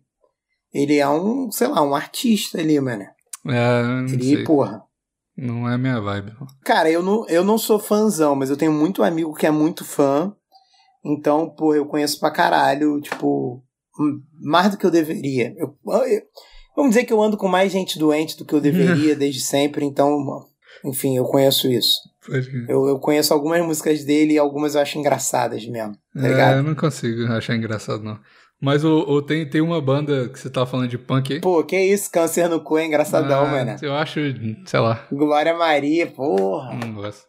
Ele 0.74 0.98
é 0.98 1.10
um, 1.10 1.52
sei 1.52 1.68
lá, 1.68 1.82
um 1.82 1.96
artista 1.96 2.60
ali, 2.60 2.80
mano. 2.80 3.04
É, 3.48 3.84
não 3.84 4.06
Ele, 4.06 4.24
sei. 4.36 4.44
porra. 4.44 4.84
Não 5.36 5.68
é 5.68 5.78
minha 5.78 6.00
vibe. 6.00 6.34
não. 6.40 6.46
Cara, 6.64 6.90
eu 6.92 7.02
não, 7.02 7.26
eu 7.28 7.44
não 7.44 7.58
sou 7.58 7.80
fãzão, 7.80 8.36
mas 8.36 8.50
eu 8.52 8.56
tenho 8.58 8.72
muito 8.72 9.02
amigo 9.04 9.34
que 9.34 9.48
é 9.48 9.52
muito 9.52 9.84
fã. 9.84 10.32
Então, 11.04 11.50
pô, 11.50 11.74
eu 11.74 11.86
conheço 11.88 12.20
pra 12.20 12.30
caralho, 12.30 13.02
tipo, 13.02 13.64
hum, 14.00 14.22
mais 14.40 14.70
do 14.70 14.78
que 14.78 14.86
eu 14.86 14.92
deveria. 14.92 15.54
Eu, 15.58 15.76
eu- 16.06 16.22
vamos 16.76 16.92
dizer 16.92 17.06
que 17.06 17.12
eu 17.12 17.22
ando 17.22 17.36
com 17.38 17.48
mais 17.48 17.72
gente 17.72 17.98
doente 17.98 18.38
do 18.38 18.46
que 18.46 18.54
eu 18.54 18.62
deveria 18.62 19.16
desde 19.16 19.42
sempre, 19.42 19.84
então, 19.84 20.16
enfim, 20.86 21.18
eu 21.18 21.26
conheço 21.26 21.68
isso. 21.70 22.00
Eu, 22.68 22.88
eu 22.88 23.00
conheço 23.00 23.34
algumas 23.34 23.66
músicas 23.66 24.04
dele 24.04 24.34
e 24.34 24.38
algumas 24.38 24.76
eu 24.76 24.82
acho 24.82 24.98
engraçadas 25.00 25.66
mesmo, 25.66 25.94
tá 26.14 26.26
É, 26.26 26.30
ligado? 26.30 26.58
eu 26.58 26.64
não 26.64 26.76
consigo 26.76 27.26
achar 27.34 27.56
engraçado, 27.56 28.04
não. 28.04 28.20
Mas 28.60 28.84
o, 28.86 29.00
o- 29.00 29.22
tem, 29.24 29.50
tem 29.50 29.60
uma 29.60 29.82
banda 29.82 30.30
que 30.30 30.38
você 30.40 30.48
tava 30.48 30.68
falando 30.68 30.88
de 30.88 30.98
punk 30.98 31.34
aí. 31.34 31.42
Pô, 31.42 31.64
que 31.64 31.76
isso, 31.80 32.12
câncer 32.12 32.48
no 32.48 32.62
cu 32.62 32.78
é 32.78 32.86
engraçadão, 32.86 33.46
Ah, 33.46 33.50
mano. 33.52 33.76
Eu 33.82 33.96
acho, 33.96 34.20
sei 34.68 34.80
lá, 34.80 35.08
Glória 35.12 35.58
Maria, 35.58 36.06
porra. 36.06 36.76
não 36.76 36.94
gosto. 36.94 37.26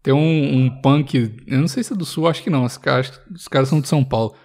Tem 0.00 0.14
um, 0.14 0.58
um 0.58 0.80
punk, 0.80 1.42
eu 1.48 1.58
não 1.58 1.66
sei 1.66 1.82
se 1.82 1.92
é 1.92 1.96
do 1.96 2.04
sul, 2.04 2.28
acho 2.28 2.40
que 2.40 2.48
não. 2.50 2.64
Os 2.64 2.78
caras, 2.78 3.20
os 3.34 3.48
caras 3.48 3.68
são 3.68 3.80
de 3.80 3.88
São 3.88 4.04
Paulo. 4.04 4.36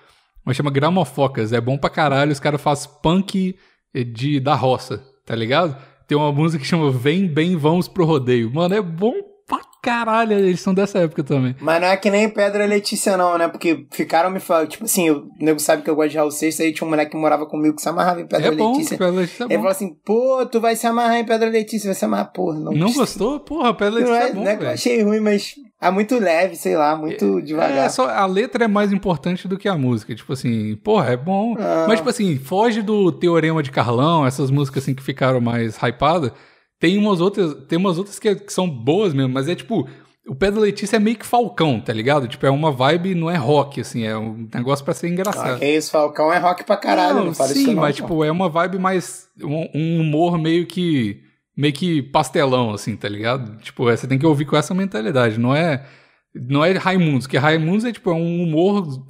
Mas 0.43 0.57
chama 0.57 0.71
Gramofocas. 0.71 1.53
É 1.53 1.61
bom 1.61 1.77
pra 1.77 1.91
caralho. 1.91 2.31
Os 2.31 2.39
caras 2.39 2.59
fazem 2.59 2.89
punk 3.03 3.55
de, 3.93 4.39
da 4.39 4.55
roça, 4.55 5.03
tá 5.23 5.35
ligado? 5.35 5.77
Tem 6.11 6.17
uma 6.17 6.29
música 6.33 6.61
que 6.61 6.67
chama 6.67 6.91
Vem 6.91 7.25
Bem 7.25 7.55
Vamos 7.55 7.87
Pro 7.87 8.03
Rodeio. 8.03 8.51
Mano, 8.53 8.75
é 8.75 8.81
bom 8.81 9.13
pra 9.47 9.61
caralho. 9.81 10.33
Eles 10.33 10.59
são 10.59 10.73
dessa 10.73 10.99
época 10.99 11.23
também. 11.23 11.55
Mas 11.61 11.79
não 11.79 11.87
é 11.87 11.95
que 11.95 12.09
nem 12.09 12.27
Pedra 12.29 12.65
Letícia, 12.65 13.15
não, 13.15 13.37
né? 13.37 13.47
Porque 13.47 13.87
ficaram 13.93 14.29
me 14.29 14.41
falando, 14.41 14.67
tipo 14.67 14.83
assim, 14.83 15.09
o 15.09 15.29
nego 15.39 15.57
sabe 15.61 15.83
que 15.83 15.89
eu 15.89 15.95
gosto 15.95 16.09
de 16.11 16.17
Raul 16.17 16.29
Seixas, 16.29 16.59
aí 16.59 16.73
tinha 16.73 16.85
um 16.85 16.89
moleque 16.89 17.11
que 17.11 17.17
morava 17.17 17.45
comigo 17.45 17.77
que 17.77 17.81
se 17.81 17.87
amarrava 17.87 18.19
em 18.19 18.27
Pedra 18.27 18.47
é 18.47 18.51
bom, 18.51 18.73
Letícia. 18.73 18.97
Pedra 18.97 19.21
Letícia 19.21 19.43
é 19.43 19.45
Ele 19.45 19.55
bom. 19.55 19.61
falou 19.61 19.71
assim, 19.71 19.95
pô, 20.03 20.45
tu 20.51 20.59
vai 20.59 20.75
se 20.75 20.85
amarrar 20.85 21.15
em 21.15 21.25
Pedra 21.25 21.49
Letícia, 21.49 21.87
vai 21.87 21.95
se 21.95 22.03
amarrar, 22.03 22.33
porra. 22.33 22.59
Não, 22.59 22.73
Não 22.73 22.91
gostou? 22.91 23.39
Porra, 23.39 23.73
Pedra 23.73 24.01
Não 24.01 24.09
Letícia 24.11 24.27
é, 24.27 24.29
é 24.31 24.33
bom, 24.33 24.41
não 24.43 24.47
é 24.51 24.55
que 24.57 24.57
eu 24.57 24.65
velho. 24.65 24.73
achei 24.73 25.01
ruim, 25.03 25.21
mas 25.21 25.55
é 25.81 25.89
muito 25.91 26.17
leve, 26.19 26.55
sei 26.55 26.75
lá, 26.77 26.95
muito 26.95 27.39
É, 27.39 27.41
devagar. 27.41 27.89
só, 27.89 28.07
a 28.09 28.25
letra 28.25 28.65
é 28.65 28.67
mais 28.67 28.91
importante 28.93 29.47
do 29.47 29.57
que 29.57 29.67
a 29.67 29.75
música. 29.77 30.13
Tipo 30.13 30.33
assim, 30.33 30.75
porra, 30.77 31.11
é 31.13 31.17
bom. 31.17 31.55
Ah. 31.59 31.85
Mas, 31.87 31.97
tipo 31.97 32.09
assim, 32.09 32.37
foge 32.37 32.81
do 32.81 33.11
Teorema 33.11 33.63
de 33.63 33.71
Carlão, 33.71 34.25
essas 34.25 34.51
músicas 34.51 34.83
assim 34.83 34.93
que 34.93 35.01
ficaram 35.03 35.41
mais 35.41 35.75
hypadas. 35.77 36.31
Tem 36.79 36.97
umas 36.97 37.19
outras, 37.21 37.53
tem 37.67 37.77
umas 37.77 37.97
outras 37.97 38.17
que, 38.19 38.33
que 38.35 38.53
são 38.53 38.69
boas 38.69 39.13
mesmo, 39.13 39.33
mas 39.33 39.47
é 39.49 39.55
tipo. 39.55 39.87
O 40.27 40.35
Pedro 40.35 40.61
Letícia 40.61 40.97
é 40.97 40.99
meio 40.99 41.17
que 41.17 41.25
Falcão, 41.25 41.81
tá 41.81 41.91
ligado? 41.91 42.27
Tipo, 42.27 42.45
é 42.45 42.49
uma 42.51 42.71
vibe, 42.71 43.15
não 43.15 43.27
é 43.27 43.35
rock, 43.35 43.81
assim, 43.81 44.05
é 44.05 44.15
um 44.15 44.47
negócio 44.53 44.85
pra 44.85 44.93
ser 44.93 45.07
Ah, 45.07 45.09
engraçado. 45.09 45.59
que 45.59 45.65
isso, 45.65 45.89
Falcão 45.89 46.31
é 46.31 46.37
rock 46.37 46.63
pra 46.63 46.77
caralho, 46.77 47.25
não, 47.25 47.33
fala 47.33 47.49
sim, 47.49 47.61
isso 47.63 47.73
não. 47.73 47.81
mas 47.81 47.95
pô. 47.99 48.03
tipo, 48.03 48.23
é 48.23 48.31
uma 48.31 48.47
vibe 48.47 48.77
mais. 48.77 49.27
Um, 49.43 49.67
um 49.73 49.99
humor 50.01 50.37
meio 50.37 50.67
que. 50.67 51.19
Meio 51.55 51.73
que 51.73 52.01
pastelão, 52.01 52.71
assim, 52.71 52.95
tá 52.95 53.09
ligado? 53.09 53.57
Tipo, 53.61 53.89
é, 53.89 53.95
você 53.95 54.07
tem 54.07 54.17
que 54.17 54.25
ouvir 54.25 54.45
com 54.45 54.55
essa 54.55 54.73
mentalidade. 54.73 55.39
Não 55.39 55.55
é. 55.55 55.85
Não 56.33 56.63
é 56.63 56.71
Raimundos, 56.71 57.27
que 57.27 57.37
Raimundos 57.37 57.83
é 57.83 57.91
tipo 57.91 58.09
é 58.09 58.13
um 58.13 58.43
humor. 58.43 59.05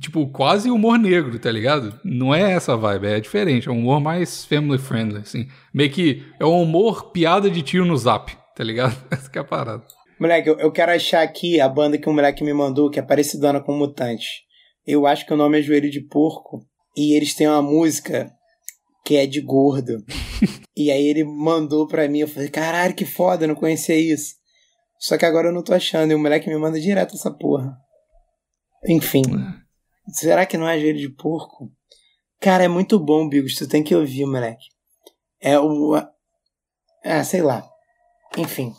Tipo, 0.00 0.28
quase 0.30 0.70
humor 0.70 0.98
negro, 0.98 1.38
tá 1.38 1.50
ligado? 1.50 1.98
Não 2.04 2.34
é 2.34 2.52
essa 2.52 2.76
vibe, 2.76 3.06
é 3.06 3.20
diferente. 3.20 3.68
É 3.68 3.72
um 3.72 3.78
humor 3.78 4.00
mais 4.00 4.44
family 4.44 4.78
friendly, 4.78 5.18
assim. 5.18 5.46
Meio 5.72 5.90
que 5.90 6.24
é 6.40 6.44
um 6.44 6.62
humor 6.62 7.12
piada 7.12 7.48
de 7.48 7.62
tio 7.62 7.84
no 7.84 7.96
zap, 7.96 8.36
tá 8.56 8.64
ligado? 8.64 8.96
Essa 9.10 9.30
que 9.30 9.38
é 9.38 9.40
a 9.40 9.44
parada. 9.44 9.84
Moleque, 10.18 10.48
eu, 10.48 10.58
eu 10.58 10.72
quero 10.72 10.90
achar 10.90 11.22
aqui 11.22 11.60
a 11.60 11.68
banda 11.68 11.96
que 11.96 12.08
o 12.08 12.12
moleque 12.12 12.42
me 12.42 12.52
mandou, 12.52 12.90
que 12.90 12.98
é 12.98 13.02
parecidona 13.02 13.60
com 13.60 13.72
Mutante. 13.72 14.42
Eu 14.84 15.06
acho 15.06 15.24
que 15.24 15.32
o 15.32 15.36
nome 15.36 15.60
é 15.60 15.62
Joelho 15.62 15.90
de 15.90 16.00
Porco. 16.00 16.60
E 16.96 17.16
eles 17.16 17.34
têm 17.34 17.46
uma 17.46 17.62
música 17.62 18.28
que 19.08 19.16
é 19.16 19.26
de 19.26 19.40
gordo. 19.40 20.04
e 20.76 20.90
aí 20.90 21.06
ele 21.06 21.24
mandou 21.24 21.88
pra 21.88 22.06
mim, 22.06 22.18
eu 22.18 22.28
falei, 22.28 22.50
caralho, 22.50 22.94
que 22.94 23.06
foda, 23.06 23.44
eu 23.44 23.48
não 23.48 23.54
conhecia 23.54 23.96
isso. 23.98 24.34
Só 24.98 25.16
que 25.16 25.24
agora 25.24 25.48
eu 25.48 25.52
não 25.52 25.62
tô 25.62 25.72
achando, 25.72 26.10
e 26.10 26.14
o 26.14 26.18
moleque 26.18 26.50
me 26.50 26.58
manda 26.58 26.78
direto 26.78 27.14
essa 27.14 27.30
porra. 27.30 27.74
Enfim. 28.86 29.22
Será 30.12 30.44
que 30.44 30.58
não 30.58 30.68
é 30.68 30.78
Joelho 30.78 30.98
de 30.98 31.08
Porco? 31.08 31.72
Cara, 32.38 32.64
é 32.64 32.68
muito 32.68 33.00
bom, 33.00 33.26
Bigos, 33.26 33.54
tu 33.54 33.66
tem 33.66 33.82
que 33.82 33.94
ouvir, 33.94 34.26
moleque. 34.26 34.66
É 35.40 35.58
o... 35.58 35.94
Ah, 37.02 37.24
sei 37.24 37.40
lá. 37.40 37.66
Enfim. 38.36 38.74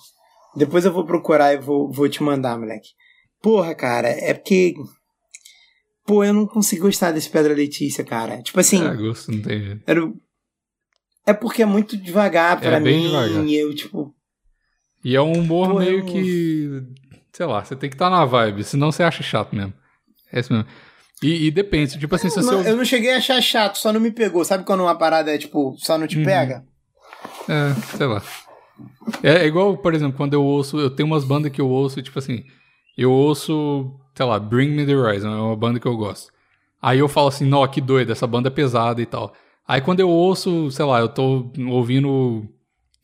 Depois 0.56 0.86
eu 0.86 0.94
vou 0.94 1.08
procurar 1.08 1.56
e 1.56 1.58
vou, 1.58 1.92
vou 1.92 2.08
te 2.08 2.22
mandar, 2.22 2.56
moleque. 2.60 2.90
Porra, 3.42 3.74
cara, 3.74 4.10
é 4.10 4.36
porque. 4.36 4.76
Pô, 6.10 6.24
eu 6.24 6.34
não 6.34 6.48
consigo 6.48 6.88
gostar 6.88 7.12
desse 7.12 7.30
Pedra 7.30 7.54
Letícia, 7.54 8.04
cara. 8.04 8.42
Tipo 8.42 8.60
assim, 8.60 8.84
É, 8.84 8.96
gosto, 8.96 9.32
não 9.32 9.42
tem 9.44 9.62
jeito. 9.62 9.82
era... 9.86 10.02
é 11.28 11.34
porque 11.34 11.62
é 11.62 11.66
muito 11.68 11.96
devagar 11.96 12.60
pra 12.60 12.78
É 12.78 12.80
mim. 12.80 13.04
devagar. 13.04 13.46
E 13.46 13.56
eu, 13.56 13.76
tipo. 13.76 14.12
E 15.06 15.16
é 15.16 15.22
um 15.22 15.34
humor 15.34 15.70
Pô, 15.70 15.80
meio 15.80 16.00
eu- 16.00 16.06
que. 16.06 16.82
Sei 17.32 17.46
lá, 17.46 17.64
você 17.64 17.76
tem 17.76 17.90
que 17.92 17.96
estar 17.96 18.10
na 18.10 18.26
vibe, 18.26 18.64
senão 18.64 18.92
você 18.92 19.04
acha 19.04 19.22
chato 19.22 19.56
mesmo. 19.56 19.72
É 20.34 20.40
isso 20.40 20.52
mesmo. 20.52 20.68
E, 21.22 21.46
e 21.46 21.52
depende, 21.52 22.00
tipo 22.00 22.16
assim, 22.16 22.30
se 22.30 22.38
não, 22.42 22.64
você. 22.64 22.72
eu 22.72 22.76
não 22.76 22.84
cheguei 22.84 23.14
a 23.14 23.18
achar 23.18 23.40
chato, 23.42 23.78
só 23.78 23.94
não 23.94 24.00
me 24.00 24.10
pegou. 24.12 24.44
Sabe 24.44 24.64
quando 24.66 24.82
uma 24.82 24.98
parada 24.98 25.32
é, 25.34 25.38
tipo, 25.38 25.76
só 25.78 25.96
não 25.98 26.08
te 26.08 26.18
Uhum. 26.18 26.24
pega? 26.26 26.66
É, 27.48 27.74
sei 27.98 28.08
lá. 28.08 28.24
É, 29.22 29.44
é 29.44 29.46
igual, 29.46 29.78
por 29.78 29.94
exemplo, 29.94 30.18
quando 30.18 30.34
eu 30.34 30.44
ouço. 30.44 30.80
Eu 30.80 30.90
tenho 30.90 31.06
umas 31.08 31.24
bandas 31.24 31.52
que 31.52 31.62
eu 31.62 31.70
ouço, 31.70 32.02
tipo 32.02 32.18
assim. 32.18 32.44
Eu 32.98 33.12
ouço, 33.12 33.92
sei 34.20 34.26
lá, 34.26 34.38
Bring 34.38 34.72
Me 34.72 34.86
the 34.86 34.94
Horizon, 34.94 35.30
é 35.30 35.42
uma 35.42 35.56
banda 35.56 35.80
que 35.80 35.88
eu 35.88 35.96
gosto. 35.96 36.30
Aí 36.82 37.00
eu 37.00 37.08
falo 37.08 37.30
assim, 37.30 37.46
nó, 37.46 37.66
que 37.66 37.80
doido, 37.80 38.12
essa 38.12 38.28
banda 38.28 38.50
é 38.50 38.52
pesada 38.52 39.02
e 39.02 39.06
tal. 39.06 39.34
Aí 39.66 39.80
quando 39.80 40.02
eu 40.02 40.10
ouço, 40.10 40.70
sei 40.72 40.84
lá, 40.84 41.00
eu 41.00 41.08
tô 41.08 41.50
ouvindo 41.70 42.46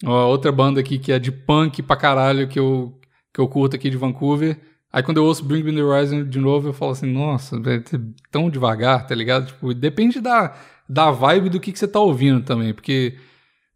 uma 0.03 0.25
outra 0.25 0.51
banda 0.51 0.81
aqui 0.81 0.99
que 0.99 1.13
é 1.13 1.17
de 1.17 1.31
punk 1.31 1.81
pra 1.81 1.95
caralho 1.95 2.49
que 2.49 2.59
eu, 2.59 2.99
que 3.33 3.39
eu 3.39 3.47
curto 3.47 3.77
aqui 3.77 3.89
de 3.89 3.95
Vancouver. 3.95 4.59
Aí 4.91 5.01
quando 5.01 5.15
eu 5.15 5.23
ouço 5.23 5.45
Bring 5.45 5.63
Me 5.63 5.73
the 5.73 5.81
Horizon 5.81 6.25
de 6.25 6.37
novo, 6.37 6.67
eu 6.67 6.73
falo 6.73 6.91
assim, 6.91 7.09
nossa, 7.09 7.55
é 7.55 7.81
tão 8.29 8.49
devagar, 8.49 9.07
tá 9.07 9.15
ligado? 9.15 9.47
Tipo, 9.47 9.73
depende 9.73 10.19
da, 10.19 10.53
da 10.89 11.11
vibe 11.11 11.47
do 11.47 11.61
que, 11.61 11.71
que 11.71 11.79
você 11.79 11.87
tá 11.87 12.01
ouvindo 12.01 12.43
também, 12.43 12.73
porque, 12.73 13.17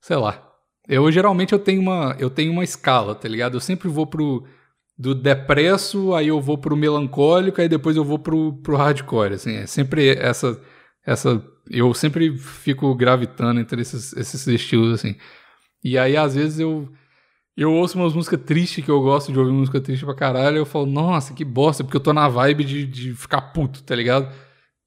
sei 0.01 0.17
lá. 0.17 0.45
Eu 0.85 1.09
geralmente 1.09 1.53
eu 1.53 1.59
tenho 1.59 1.81
uma, 1.81 2.17
eu 2.19 2.29
tenho 2.29 2.51
uma 2.51 2.65
escala, 2.65 3.15
tá 3.15 3.29
ligado? 3.29 3.53
Eu 3.53 3.61
sempre 3.61 3.87
vou 3.87 4.05
pro 4.05 4.43
do 4.99 5.15
depresso, 5.15 6.13
aí 6.13 6.27
eu 6.27 6.41
vou 6.41 6.57
pro 6.57 6.75
melancólico, 6.75 7.61
aí 7.61 7.69
depois 7.69 7.95
eu 7.95 8.03
vou 8.03 8.19
pro, 8.19 8.53
pro 8.61 8.75
hardcore, 8.75 9.35
assim, 9.35 9.55
é 9.55 9.65
sempre 9.65 10.09
essa 10.09 10.59
essa 11.05 11.41
eu 11.69 11.93
sempre 11.93 12.37
fico 12.37 12.93
gravitando 12.95 13.59
entre 13.61 13.81
esses, 13.81 14.13
esses 14.13 14.45
estilos 14.47 14.93
assim. 14.99 15.15
E 15.83 15.97
aí 15.97 16.17
às 16.17 16.35
vezes 16.35 16.59
eu 16.59 16.89
eu 17.57 17.73
ouço 17.73 17.97
umas 17.97 18.13
músicas 18.13 18.41
tristes 18.45 18.83
que 18.83 18.91
eu 18.91 19.01
gosto 19.01 19.31
de 19.31 19.39
ouvir 19.39 19.51
música 19.51 19.81
triste 19.81 20.05
pra 20.05 20.15
caralho, 20.15 20.57
eu 20.57 20.65
falo, 20.65 20.85
nossa, 20.85 21.33
que 21.33 21.45
bosta, 21.45 21.83
porque 21.83 21.97
eu 21.97 22.01
tô 22.01 22.13
na 22.13 22.27
vibe 22.29 22.63
de, 22.65 22.85
de 22.85 23.13
ficar 23.15 23.41
puto, 23.53 23.83
tá 23.83 23.95
ligado? 23.95 24.29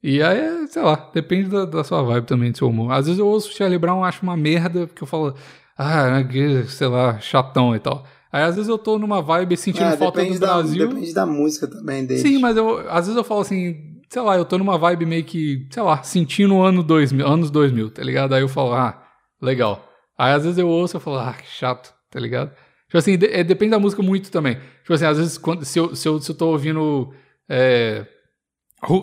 E 0.03 0.23
aí, 0.23 0.67
sei 0.69 0.83
lá, 0.83 1.11
depende 1.15 1.49
da, 1.51 1.65
da 1.65 1.85
sua 1.85 2.03
vibe 2.03 2.27
também, 2.27 2.51
do 2.51 2.59
seu 2.59 2.69
humor. 2.69 2.93
Às 2.93 3.07
vezes 3.07 3.19
eu 3.21 3.27
ouço 3.29 3.53
Charlie 3.55 3.79
Brown, 3.79 4.05
acho 4.05 4.23
uma 4.23 4.37
merda, 4.37 4.87
porque 4.87 5.03
eu 5.03 5.07
falo, 5.07 5.35
ah, 5.77 6.23
que, 6.25 6.65
sei 6.65 6.89
lá, 6.89 7.21
chatão 7.21 7.75
e 7.77 7.79
tal. 7.81 8.05
Aí 8.33 8.43
às 8.45 8.55
vezes 8.57 8.69
eu 8.69 8.79
tô 8.79 8.99
numa 8.99 9.21
vibe 9.21 9.57
sentindo 9.59 9.85
Ah, 9.89 9.97
falta 9.97 10.21
do 10.21 10.23
depende, 10.25 10.39
da, 10.41 10.47
Brasil. 10.55 10.89
depende 10.89 11.13
da 11.15 11.27
música 11.27 11.67
também 11.69 12.07
dele. 12.07 12.21
Sim, 12.21 12.39
mas 12.39 12.57
eu, 12.57 12.79
às 12.89 13.05
vezes 13.07 13.17
eu 13.17 13.23
falo 13.25 13.41
assim, 13.43 14.01
sei 14.09 14.23
lá, 14.23 14.37
eu 14.37 14.45
tô 14.47 14.57
numa 14.57 14.79
vibe 14.79 15.05
meio 15.05 15.25
que, 15.25 15.67
sei 15.71 15.83
lá, 15.83 16.03
sentindo 16.03 16.55
o 16.55 16.63
ano 16.63 16.83
2000, 16.83 17.27
anos 17.27 17.51
2000, 17.51 17.91
tá 17.91 18.03
ligado? 18.03 18.35
Aí 18.35 18.41
eu 18.43 18.49
falo, 18.49 18.73
ah, 18.73 19.03
legal. 19.41 19.87
Aí 20.17 20.33
às 20.33 20.45
vezes 20.45 20.59
eu 20.59 20.67
ouço 20.69 20.97
e 20.97 21.01
falo, 21.01 21.19
ah, 21.19 21.35
que 21.35 21.47
chato, 21.47 21.93
tá 22.11 22.19
ligado? 22.19 22.51
Tipo 22.87 22.99
assim, 22.99 23.19
de- 23.19 23.27
é, 23.27 23.45
depende 23.45 23.71
da 23.73 23.79
música 23.79 24.03
muito 24.03 24.31
também. 24.31 24.55
Tipo 24.81 24.95
assim, 24.95 25.05
às 25.05 25.19
vezes 25.19 25.37
quando, 25.37 25.65
se, 25.65 25.79
eu, 25.79 25.95
se, 25.95 26.09
eu, 26.09 26.19
se 26.21 26.31
eu 26.31 26.35
tô 26.35 26.49
ouvindo, 26.49 27.13
é, 27.49 28.07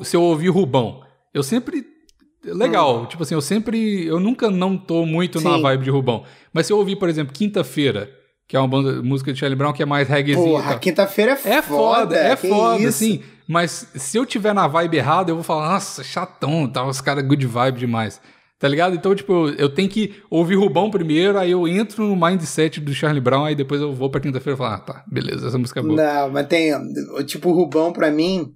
se 0.04 0.16
eu 0.18 0.24
ouvir 0.24 0.50
Rubão, 0.50 1.02
eu 1.34 1.44
sempre, 1.44 1.86
legal, 2.44 3.06
tipo 3.08 3.22
assim, 3.24 3.36
eu 3.36 3.42
sempre, 3.42 4.06
eu 4.06 4.20
nunca 4.20 4.50
não 4.50 4.78
tô 4.78 5.06
muito 5.06 5.40
na 5.42 5.56
Sim. 5.56 5.62
vibe 5.62 5.84
de 5.84 5.90
Rubão. 5.92 6.24
Mas 6.54 6.66
se 6.68 6.74
eu 6.74 6.78
ouvir, 6.78 6.96
por 6.96 7.10
exemplo, 7.10 7.34
Quinta-feira, 7.34 8.12
que 8.50 8.58
é 8.58 8.60
uma 8.60 8.68
banda, 8.68 9.02
música 9.04 9.32
de 9.32 9.40
Charlie 9.40 9.56
Brown 9.58 9.72
que 9.72 9.84
é 9.84 9.86
mais 9.86 10.10
reggaezinho. 10.10 10.46
Porra, 10.46 10.78
quinta-feira 10.80 11.34
é 11.34 11.36
foda. 11.38 11.54
É 11.56 11.62
foda, 11.62 12.18
é 12.18 12.36
foda, 12.36 12.80
isso? 12.80 12.88
assim. 12.90 13.24
Mas 13.48 13.88
se 13.96 14.18
eu 14.18 14.26
tiver 14.26 14.54
na 14.54 14.68
vibe 14.68 14.98
errada, 14.98 15.32
eu 15.32 15.36
vou 15.36 15.44
falar, 15.44 15.70
nossa, 15.74 16.04
chatão, 16.04 16.68
tá, 16.68 16.86
os 16.86 17.00
caras 17.00 17.24
good 17.26 17.46
vibe 17.48 17.80
demais. 17.80 18.20
Tá 18.60 18.68
ligado? 18.68 18.94
Então, 18.96 19.16
tipo, 19.16 19.32
eu- 19.48 19.54
eu 19.56 19.70
tenho 19.70 19.88
que 19.88 20.16
ouvir 20.30 20.56
Rubão 20.56 20.92
primeiro, 20.92 21.38
aí 21.40 21.52
eu 21.52 21.66
entro 21.68 22.04
no 22.06 22.16
mindset 22.16 22.82
do 22.82 22.94
Charlie 22.94 23.22
Brown, 23.22 23.46
aí 23.46 23.56
depois 23.56 23.80
eu 23.80 23.94
vou 23.96 24.10
pra 24.10 24.20
quinta-feira 24.20 24.56
e 24.56 24.58
falo, 24.58 24.74
ah, 24.74 24.80
tá, 24.80 25.04
beleza, 25.08 25.48
essa 25.48 25.58
música 25.58 25.80
é 25.80 25.84
boa. 25.84 25.96
Não, 25.96 26.30
mas 26.32 26.46
tem. 26.48 26.74
Tipo, 27.26 27.50
o 27.52 27.54
Rubão 27.54 27.94
pra 27.94 28.12
mim, 28.12 28.52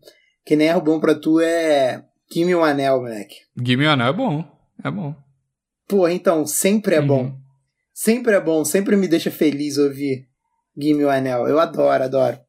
que 0.46 0.56
nem 0.58 0.68
é 0.68 0.74
Rubão 0.74 1.00
pra 1.00 1.16
tu, 1.16 1.40
é. 1.40 2.04
Gimme 2.34 2.54
um 2.56 2.64
anel, 2.66 2.98
moleque. 3.02 3.36
Give 3.58 3.78
Me 3.78 3.88
a 3.88 3.94
Anel 3.94 4.08
é 4.08 4.14
bom, 4.14 4.44
é 4.84 4.90
bom. 4.92 5.16
Porra, 5.88 6.12
então, 6.12 6.46
sempre 6.48 6.96
é 6.96 7.00
Uhum. 7.00 7.08
bom. 7.08 7.36
Sempre 7.94 8.34
é 8.34 8.40
bom, 8.42 8.66
sempre 8.66 8.96
me 8.96 9.08
deixa 9.08 9.30
feliz 9.32 9.78
ouvir 9.78 10.28
Gimme 10.76 11.06
um 11.06 11.10
anel. 11.10 11.48
Eu 11.48 11.60
adoro, 11.60 12.04
adoro. 12.04 12.40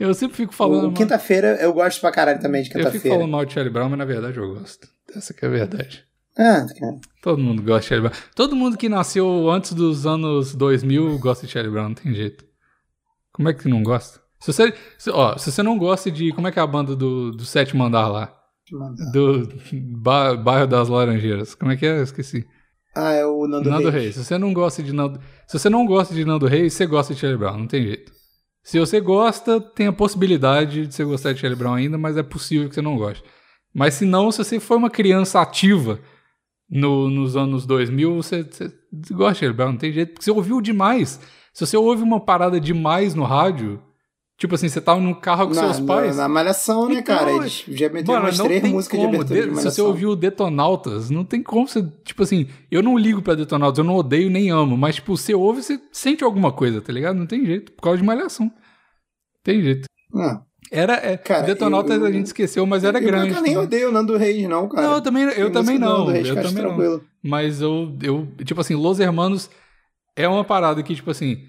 Eu 0.00 0.14
sempre 0.14 0.36
fico 0.36 0.54
falando... 0.54 0.88
O, 0.88 0.92
quinta-feira, 0.94 1.56
eu 1.60 1.72
gosto 1.72 2.00
pra 2.00 2.10
caralho 2.10 2.40
também 2.40 2.62
de 2.62 2.68
eu 2.70 2.72
fico 2.72 2.86
quinta-feira. 2.86 3.16
falando 3.18 3.30
mal 3.30 3.44
de 3.44 3.52
Charlie 3.52 3.72
Brown, 3.72 3.90
mas 3.90 3.98
na 3.98 4.04
verdade 4.06 4.38
eu 4.38 4.54
gosto. 4.54 4.88
Essa 5.14 5.34
que 5.34 5.44
é 5.44 5.48
a 5.48 5.50
verdade. 5.50 6.02
Ah, 6.38 6.64
cara. 6.78 6.96
Todo 7.22 7.42
mundo 7.42 7.62
gosta 7.62 7.80
de 7.82 7.86
Charlie 7.88 8.08
Brown. 8.08 8.22
Todo 8.34 8.56
mundo 8.56 8.78
que 8.78 8.88
nasceu 8.88 9.50
antes 9.50 9.74
dos 9.74 10.06
anos 10.06 10.54
2000 10.54 11.18
gosta 11.18 11.46
de 11.46 11.52
Charlie 11.52 11.70
Brown, 11.72 11.88
não 11.88 11.94
tem 11.94 12.14
jeito. 12.14 12.44
Como 13.32 13.50
é 13.50 13.52
que 13.54 13.68
não 13.68 13.82
gosta? 13.82 14.20
Se 14.40 14.52
você, 14.52 14.72
se, 14.96 15.10
ó, 15.10 15.36
se 15.36 15.52
você 15.52 15.62
não 15.62 15.76
gosta 15.78 16.10
de. 16.10 16.32
Como 16.32 16.48
é 16.48 16.52
que 16.52 16.58
é 16.58 16.62
a 16.62 16.66
banda 16.66 16.96
do, 16.96 17.32
do 17.32 17.44
sétimo 17.44 17.84
andar 17.84 18.08
lá? 18.08 18.34
Do 19.12 19.48
ba- 19.98 20.36
bairro 20.36 20.66
das 20.66 20.88
Laranjeiras. 20.88 21.54
Como 21.54 21.70
é 21.70 21.76
que 21.76 21.84
é? 21.86 21.98
Eu 21.98 22.02
esqueci. 22.02 22.46
Ah, 22.96 23.12
é 23.12 23.26
o 23.26 23.46
Nando, 23.46 23.68
Nando 23.68 23.90
Reis. 23.90 24.04
Reis. 24.04 24.14
Se 24.14 24.24
você 24.24 24.38
não 24.38 24.52
gosta 24.54 24.82
de 24.82 24.92
Nando. 24.92 25.20
Se 25.46 25.58
você 25.58 25.68
não 25.68 25.84
gosta 25.84 26.14
de 26.14 26.24
Nando 26.24 26.46
Reis, 26.46 26.72
você 26.72 26.86
gosta 26.86 27.12
de 27.14 27.20
Charlie 27.20 27.38
Brown, 27.38 27.58
não 27.58 27.66
tem 27.66 27.82
jeito. 27.82 28.10
Se 28.64 28.80
você 28.80 29.00
gosta, 29.00 29.60
tem 29.60 29.86
a 29.86 29.92
possibilidade 29.92 30.86
de 30.86 30.94
você 30.94 31.04
gostar 31.04 31.32
de 31.32 31.40
Charlie 31.40 31.58
Brown 31.58 31.74
ainda, 31.74 31.96
mas 31.98 32.16
é 32.16 32.22
possível 32.22 32.68
que 32.68 32.74
você 32.74 32.82
não 32.82 32.96
goste. 32.96 33.22
Mas 33.74 33.94
se 33.94 34.04
não, 34.06 34.32
se 34.32 34.38
você 34.38 34.58
for 34.58 34.76
uma 34.78 34.90
criança 34.90 35.40
ativa 35.40 36.00
no- 36.68 37.08
nos 37.10 37.36
anos 37.36 37.66
2000, 37.66 38.16
você, 38.16 38.42
você 38.42 38.72
gosta 39.12 39.34
de 39.34 39.38
Charlie 39.40 39.56
Brown, 39.56 39.72
não 39.72 39.78
tem 39.78 39.92
jeito. 39.92 40.14
Porque 40.14 40.24
você 40.24 40.30
ouviu 40.30 40.60
demais. 40.60 41.20
Se 41.52 41.64
você 41.66 41.76
ouve 41.76 42.02
uma 42.02 42.18
parada 42.20 42.58
demais 42.58 43.14
no 43.14 43.24
rádio, 43.24 43.80
tipo 44.38 44.54
assim, 44.54 44.68
você 44.68 44.80
tava 44.80 45.00
no 45.00 45.14
carro 45.14 45.48
com 45.48 45.54
Na, 45.54 45.62
seus 45.74 45.80
pais. 45.80 46.16
na, 46.16 46.22
na 46.22 46.28
Malhação, 46.28 46.88
né, 46.88 46.96
Então, 47.00 47.16
cara? 47.16 47.32
Eles 47.32 47.64
já 47.68 47.88
meteram 47.88 48.14
Mano, 48.14 48.26
umas 48.26 48.38
não 48.38 48.46
três 48.46 48.62
músicas 48.64 48.98
como. 49.00 49.10
de 49.10 49.16
abertura 49.16 49.40
de 49.40 49.46
De- 49.46 49.48
se 49.50 49.56
Malhação. 49.56 49.70
você 49.72 49.82
ouviu 49.82 50.16
Detonautas, 50.16 51.10
não 51.10 51.24
tem 51.24 51.42
como 51.42 51.66
você. 51.68 51.82
Tipo 52.04 52.22
assim, 52.22 52.48
eu 52.70 52.82
não 52.82 52.96
ligo 52.98 53.22
pra 53.22 53.34
Detonautas, 53.34 53.78
eu 53.78 53.84
não 53.84 53.96
odeio 53.96 54.30
nem 54.30 54.50
amo, 54.50 54.76
mas, 54.76 54.96
tipo, 54.96 55.16
você 55.16 55.34
ouve, 55.34 55.62
você 55.62 55.80
sente 55.92 56.22
alguma 56.24 56.52
coisa, 56.52 56.80
tá 56.80 56.92
ligado? 56.92 57.16
Não 57.16 57.26
tem 57.26 57.44
jeito, 57.46 57.72
por 57.72 57.82
causa 57.82 57.98
de 57.98 58.04
malhação. 58.04 58.50
Tem 59.42 59.62
jeito. 59.62 59.86
Ah, 60.14 60.42
Era. 60.72 60.94
É, 60.94 61.16
Cara, 61.16 61.42
Detonautas 61.46 62.00
eu- 62.00 62.06
a 62.06 62.10
gente 62.12 62.26
esqueceu, 62.26 62.66
mas 62.66 62.82
era 62.84 62.98
eu, 62.98 63.04
grande. 63.06 63.32
Eu 63.34 63.40
nem 63.42 63.56
odeio 63.56 63.88
o 63.88 63.92
Nando 63.92 64.16
Reis, 64.16 64.48
não, 64.48 64.68
cara. 64.68 64.86
Não, 64.88 64.94
eu 64.96 65.00
também, 65.00 65.22
eu 65.24 65.52
também 65.52 65.78
não. 65.78 65.98
Nando 66.00 66.10
Reis 66.10 66.26
Eu 66.28 66.34
também 66.34 66.52
não. 66.62 66.70
tranquilo. 66.74 67.04
Mas 67.22 67.60
eu, 67.60 67.96
eu. 68.02 68.26
Tipo 68.44 68.60
assim, 68.60 68.74
Los 68.74 68.98
Hermanos 69.00 69.48
é 70.16 70.26
uma 70.28 70.42
parada 70.44 70.82
que, 70.82 70.94
tipo 70.94 71.10
assim. 71.10 71.44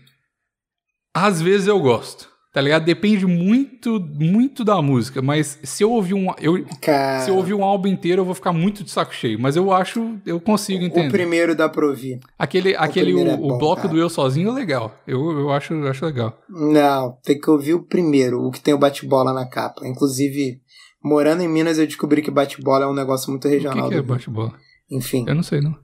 Às 1.13 1.41
vezes 1.41 1.67
eu 1.67 1.79
gosto. 1.79 2.29
Tá 2.57 2.61
ligado? 2.61 2.85
Depende 2.85 3.23
muito, 3.27 3.99
muito 3.99 4.65
da 4.65 4.81
música. 4.81 5.21
Mas 5.21 5.59
se 5.61 5.83
eu 5.83 5.91
ouvir 5.91 6.15
um. 6.15 6.33
Eu, 6.41 6.65
Cara, 6.81 7.19
Se 7.19 7.29
eu 7.29 7.35
ouvir 7.35 7.53
um 7.53 7.63
álbum 7.63 7.87
inteiro, 7.87 8.21
eu 8.21 8.25
vou 8.25 8.33
ficar 8.33 8.51
muito 8.51 8.83
de 8.83 8.89
saco 8.89 9.13
cheio. 9.13 9.39
Mas 9.39 9.55
eu 9.55 9.71
acho, 9.71 10.17
eu 10.25 10.41
consigo 10.41 10.81
o 10.83 10.87
entender. 10.87 11.11
primeiro 11.11 11.55
dá 11.55 11.69
pra 11.69 11.85
ouvir. 11.85 12.19
Aquele, 12.35 12.75
aquele 12.75 13.13
o, 13.13 13.27
é 13.27 13.35
o 13.35 13.37
bom, 13.37 13.57
bloco 13.59 13.83
cara. 13.83 13.93
do 13.93 13.99
Eu 13.99 14.09
Sozinho 14.09 14.49
é 14.49 14.53
legal. 14.53 14.91
Eu, 15.05 15.39
eu 15.41 15.51
acho, 15.51 15.71
eu 15.71 15.87
acho 15.87 16.03
legal. 16.03 16.35
Não, 16.49 17.15
tem 17.23 17.39
que 17.39 17.47
ouvir 17.47 17.75
o 17.75 17.83
primeiro, 17.83 18.41
o 18.41 18.49
que 18.49 18.59
tem 18.59 18.73
o 18.73 18.79
bate-bola 18.79 19.31
na 19.33 19.47
capa. 19.47 19.87
Inclusive, 19.87 20.59
morando 21.03 21.43
em 21.43 21.47
Minas, 21.47 21.77
eu 21.77 21.85
descobri 21.85 22.23
que 22.23 22.31
bate-bola 22.31 22.85
é 22.85 22.87
um 22.87 22.95
negócio 22.95 23.29
muito 23.29 23.47
O 23.47 23.51
regional. 23.51 23.83
que, 23.87 23.93
que 23.93 23.99
é 23.99 24.01
bate-bola? 24.01 24.51
Enfim. 24.89 25.25
Eu 25.27 25.35
não 25.35 25.43
sei, 25.43 25.61
não. 25.61 25.75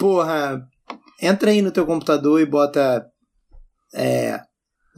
Porra, 0.00 0.60
entra 1.22 1.52
aí 1.52 1.62
no 1.62 1.70
teu 1.70 1.86
computador 1.86 2.40
e 2.40 2.44
bota 2.44 3.06
é, 3.94 4.40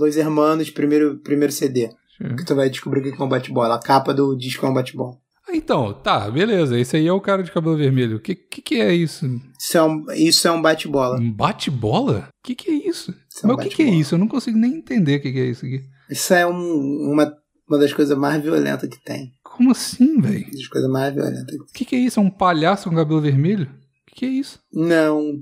Los 0.00 0.16
Hermanos, 0.16 0.70
primeiro, 0.70 1.18
primeiro 1.18 1.52
CD. 1.52 1.90
Ver. 2.18 2.36
Que 2.36 2.44
tu 2.44 2.54
vai 2.54 2.68
descobrir 2.70 3.00
o 3.00 3.02
que 3.14 3.20
é 3.20 3.24
um 3.24 3.28
bate-bola. 3.28 3.74
A 3.76 3.78
capa 3.80 4.12
do 4.12 4.34
disco 4.36 4.64
é 4.66 4.68
um 4.68 4.74
bate-bola. 4.74 5.16
Ah, 5.48 5.56
então, 5.56 5.92
tá, 5.94 6.30
beleza. 6.30 6.78
Esse 6.78 6.96
aí 6.96 7.06
é 7.06 7.12
o 7.12 7.20
cara 7.20 7.42
de 7.42 7.50
cabelo 7.50 7.76
vermelho. 7.76 8.16
O 8.18 8.20
que, 8.20 8.34
que, 8.34 8.60
que 8.62 8.74
é 8.80 8.94
isso? 8.94 9.26
Isso 9.58 9.76
é 9.78 9.82
um, 9.82 10.04
isso 10.12 10.46
é 10.48 10.50
um 10.52 10.60
bate-bola. 10.62 11.18
Um 11.18 11.32
bate-bola? 11.32 12.28
O 12.28 12.46
que, 12.46 12.54
que 12.54 12.70
é 12.70 12.74
isso? 12.88 13.10
Isso 13.28 13.44
é 13.44 13.46
um 13.46 13.56
Mas 13.56 13.66
o 13.66 13.68
que, 13.68 13.76
que 13.76 13.82
é 13.82 13.88
isso? 13.90 14.14
Eu 14.14 14.18
não 14.18 14.28
consigo 14.28 14.56
nem 14.58 14.74
entender 14.76 15.16
o 15.18 15.22
que, 15.22 15.32
que 15.32 15.38
é 15.40 15.46
isso 15.46 15.64
aqui. 15.66 15.82
Isso 16.10 16.34
é 16.34 16.46
um- 16.46 17.10
uma, 17.12 17.32
uma 17.68 17.78
das 17.78 17.92
coisas 17.92 18.16
mais 18.16 18.42
violentas 18.42 18.88
que 18.88 19.02
tem. 19.02 19.32
Como 19.42 19.70
assim, 19.72 20.20
velho? 20.20 20.44
Uma 20.44 20.52
das 20.56 20.68
coisas 20.68 20.90
mais 20.90 21.14
violentas. 21.14 21.54
O 21.56 21.64
que, 21.72 21.84
que 21.84 21.96
é 21.96 21.98
isso? 21.98 22.20
É 22.20 22.22
um 22.22 22.30
palhaço 22.30 22.88
com 22.88 22.96
cabelo 22.96 23.20
vermelho? 23.20 23.64
O 23.66 24.06
que, 24.06 24.14
que 24.16 24.26
é 24.26 24.28
isso? 24.28 24.60
Não. 24.72 25.34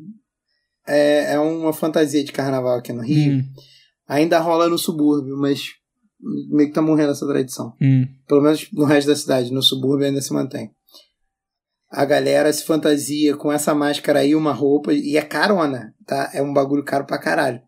É, 0.86 1.34
é 1.34 1.38
uma 1.38 1.72
fantasia 1.72 2.24
de 2.24 2.32
carnaval 2.32 2.78
aqui 2.78 2.92
no 2.92 3.02
Rio. 3.02 3.34
Hum, 3.34 3.44
Ainda 4.08 4.38
rola 4.38 4.68
no 4.68 4.78
subúrbio, 4.78 5.36
mas 5.36 5.74
meio 6.50 6.68
que 6.68 6.74
tá 6.74 6.82
morrendo 6.82 7.12
essa 7.12 7.26
tradição. 7.26 7.74
hum. 7.80 8.06
Pelo 8.26 8.40
menos 8.42 8.68
no 8.72 8.84
resto 8.84 9.08
da 9.08 9.16
cidade, 9.16 9.52
no 9.52 9.62
subúrbio 9.62 10.06
ainda 10.06 10.20
se 10.20 10.32
mantém. 10.32 10.70
A 11.90 12.04
galera 12.04 12.52
se 12.52 12.64
fantasia 12.64 13.36
com 13.36 13.52
essa 13.52 13.74
máscara 13.74 14.20
aí, 14.20 14.34
uma 14.34 14.52
roupa, 14.52 14.92
e 14.92 15.16
é 15.16 15.22
carona, 15.22 15.94
tá? 16.06 16.30
É 16.34 16.42
um 16.42 16.52
bagulho 16.52 16.84
caro 16.84 17.04
pra 17.04 17.18
caralho. 17.18 17.60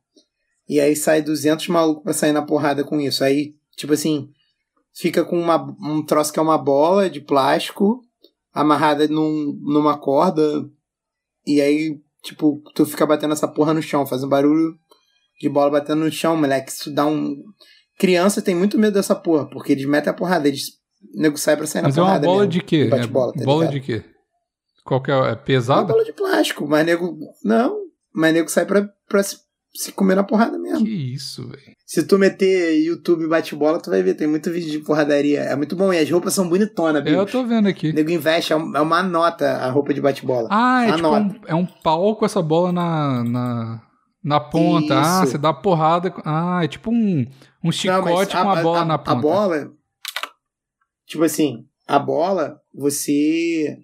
E 0.68 0.78
aí 0.80 0.95
sai 0.97 1.22
200 1.22 1.68
malucos 1.68 2.03
pra 2.03 2.12
sair 2.12 2.32
na 2.32 2.43
porrada 2.43 2.84
com 2.84 3.01
isso. 3.01 3.24
Aí, 3.24 3.55
tipo 3.76 3.93
assim, 3.93 4.28
fica 4.95 5.24
com 5.24 5.38
uma, 5.38 5.57
um 5.80 6.05
troço 6.05 6.32
que 6.32 6.38
é 6.38 6.43
uma 6.43 6.59
bola 6.59 7.09
de 7.09 7.20
plástico 7.20 8.03
amarrada 8.53 9.07
num, 9.09 9.59
numa 9.62 9.97
corda, 9.97 10.43
e 11.47 11.61
aí, 11.61 12.01
tipo, 12.22 12.62
tu 12.74 12.84
fica 12.84 13.07
batendo 13.07 13.32
essa 13.32 13.49
porra 13.49 13.72
no 13.72 13.82
chão, 13.82 14.07
faz 14.07 14.22
um 14.22 14.28
barulho 14.28 14.78
de 15.41 15.49
bola 15.49 15.70
batendo 15.70 16.05
no 16.05 16.11
chão, 16.12 16.36
moleque. 16.36 16.70
Isso 16.70 16.93
dá 16.93 17.07
um. 17.07 17.36
Criança 17.99 18.41
tem 18.43 18.55
muito 18.55 18.78
medo 18.78 18.95
dessa 18.95 19.14
porra, 19.14 19.49
porque 19.49 19.72
eles 19.72 19.84
metem 19.86 20.11
a 20.11 20.14
porrada, 20.14 20.47
eles. 20.49 20.78
Nego 21.14 21.38
sai 21.38 21.57
pra 21.57 21.66
sair 21.66 21.82
Mas 21.82 21.97
é 21.97 22.01
na 22.01 22.03
uma 22.03 22.09
porrada. 22.11 22.26
bola 22.26 22.38
mesmo. 22.41 22.53
de 22.53 22.61
quê? 22.62 22.84
Bate-bola, 22.86 23.32
É 23.34 23.38
tá 23.38 23.45
bola 23.45 23.66
de 23.68 23.80
quê? 23.80 24.05
Qual 24.84 25.03
que 25.03 25.11
é? 25.11 25.14
É 25.14 25.18
Uma 25.18 25.36
pesada? 25.36 25.93
bola 25.93 26.05
de 26.05 26.12
plástico, 26.12 26.66
mas 26.68 26.84
nego. 26.84 27.16
Não, 27.45 27.74
mas 28.14 28.34
nego 28.34 28.49
sai 28.51 28.66
pra, 28.66 28.86
pra 29.09 29.22
se, 29.22 29.38
se 29.74 29.93
comer 29.93 30.14
na 30.14 30.22
porrada 30.24 30.59
mesmo. 30.59 30.84
Que 30.84 31.14
isso, 31.14 31.49
velho. 31.49 31.62
Se 31.86 32.03
tu 32.07 32.18
meter 32.18 32.78
YouTube 32.84 33.26
bate-bola, 33.28 33.80
tu 33.80 33.91
vai 33.91 34.03
ver, 34.03 34.14
tem 34.14 34.26
muito 34.26 34.51
vídeo 34.51 34.70
de 34.70 34.78
porradaria. 34.80 35.41
É 35.41 35.57
muito 35.57 35.74
bom, 35.74 35.93
e 35.93 35.99
as 35.99 36.11
roupas 36.11 36.34
são 36.34 36.49
bonitonas, 36.49 37.03
bicho. 37.03 37.16
É, 37.16 37.18
Eu 37.18 37.26
tô 37.26 37.45
vendo 37.45 37.66
aqui. 37.68 37.91
O 37.91 37.95
nego 37.95 38.11
investe, 38.11 38.53
é 38.53 38.57
é 38.57 38.59
uma 38.80 39.03
nota 39.03 39.47
a 39.57 39.70
roupa 39.70 39.93
de 39.95 40.01
bate-bola. 40.01 40.49
Ah, 40.51 40.84
é 40.86 40.93
tipo 40.93 41.09
um, 41.09 41.34
é 41.47 41.55
um 41.55 41.66
pau 41.66 42.14
com 42.16 42.24
essa 42.26 42.41
bola 42.43 42.72
na, 42.72 43.24
na, 43.24 43.82
na 44.23 44.39
ponta. 44.41 44.95
Ah, 44.99 45.23
Isso. 45.23 45.33
você 45.33 45.39
dá 45.39 45.53
porrada. 45.53 46.14
Ah, 46.25 46.61
é 46.62 46.68
tipo 46.68 46.91
um, 46.91 47.21
um 47.21 47.27
Não, 47.64 47.73
chicote 47.73 48.05
mas 48.05 48.33
com 48.33 48.51
a 48.51 48.62
bola 48.62 48.85
na 48.85 48.99
ponta. 48.99 49.12
A 49.12 49.14
bola. 49.14 49.73
Tipo 51.07 51.25
assim, 51.25 51.66
a 51.89 51.99
bola, 51.99 52.61
você. 52.75 53.79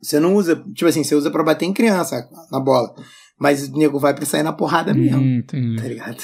Você 0.00 0.18
não 0.18 0.34
usa. 0.34 0.56
Tipo 0.74 0.88
assim, 0.88 1.04
você 1.04 1.14
usa 1.14 1.30
pra 1.30 1.44
bater 1.44 1.66
em 1.66 1.72
criança 1.72 2.28
na 2.50 2.58
bola. 2.60 2.94
Mas 3.38 3.68
o 3.68 3.76
nego 3.76 3.98
vai 3.98 4.14
pra 4.14 4.24
sair 4.24 4.42
na 4.42 4.52
porrada 4.52 4.94
mesmo. 4.94 5.20
Hum, 5.20 5.38
entendi. 5.38 5.76
Tá 5.76 5.88
ligado? 5.88 6.22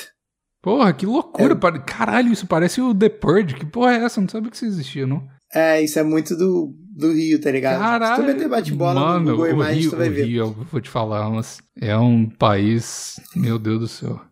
Porra, 0.62 0.92
que 0.92 1.06
loucura. 1.06 1.54
É. 1.54 1.78
Caralho, 1.80 2.32
isso 2.32 2.46
parece 2.46 2.80
o 2.80 2.94
The 2.94 3.08
Purge. 3.08 3.54
Que 3.54 3.66
porra 3.66 3.92
é 3.92 4.04
essa? 4.04 4.18
Eu 4.18 4.22
não 4.22 4.28
sabia 4.28 4.50
que 4.50 4.56
isso 4.56 4.66
existia, 4.66 5.06
não. 5.06 5.26
É, 5.54 5.82
isso 5.82 5.98
é 5.98 6.02
muito 6.02 6.36
do, 6.36 6.74
do 6.94 7.12
Rio, 7.12 7.40
tá 7.40 7.50
ligado? 7.50 7.78
Caralho. 7.80 8.16
Se 8.16 8.20
tu 8.22 8.26
meter 8.26 8.48
bate-bola 8.48 9.00
Mano, 9.00 9.20
no 9.20 9.30
Google 9.30 9.46
o 9.46 9.50
Imagens, 9.50 9.80
Rio, 9.82 9.90
tu 9.90 9.96
vai 9.96 10.08
o 10.08 10.12
ver. 10.12 10.24
Rio, 10.26 10.44
eu 10.44 10.66
vou 10.70 10.80
te 10.80 10.90
falar, 10.90 11.30
mas 11.30 11.58
é 11.80 11.96
um 11.96 12.28
país... 12.28 13.18
Meu 13.34 13.58
Deus 13.58 13.80
do 13.80 13.88
céu. 13.88 14.27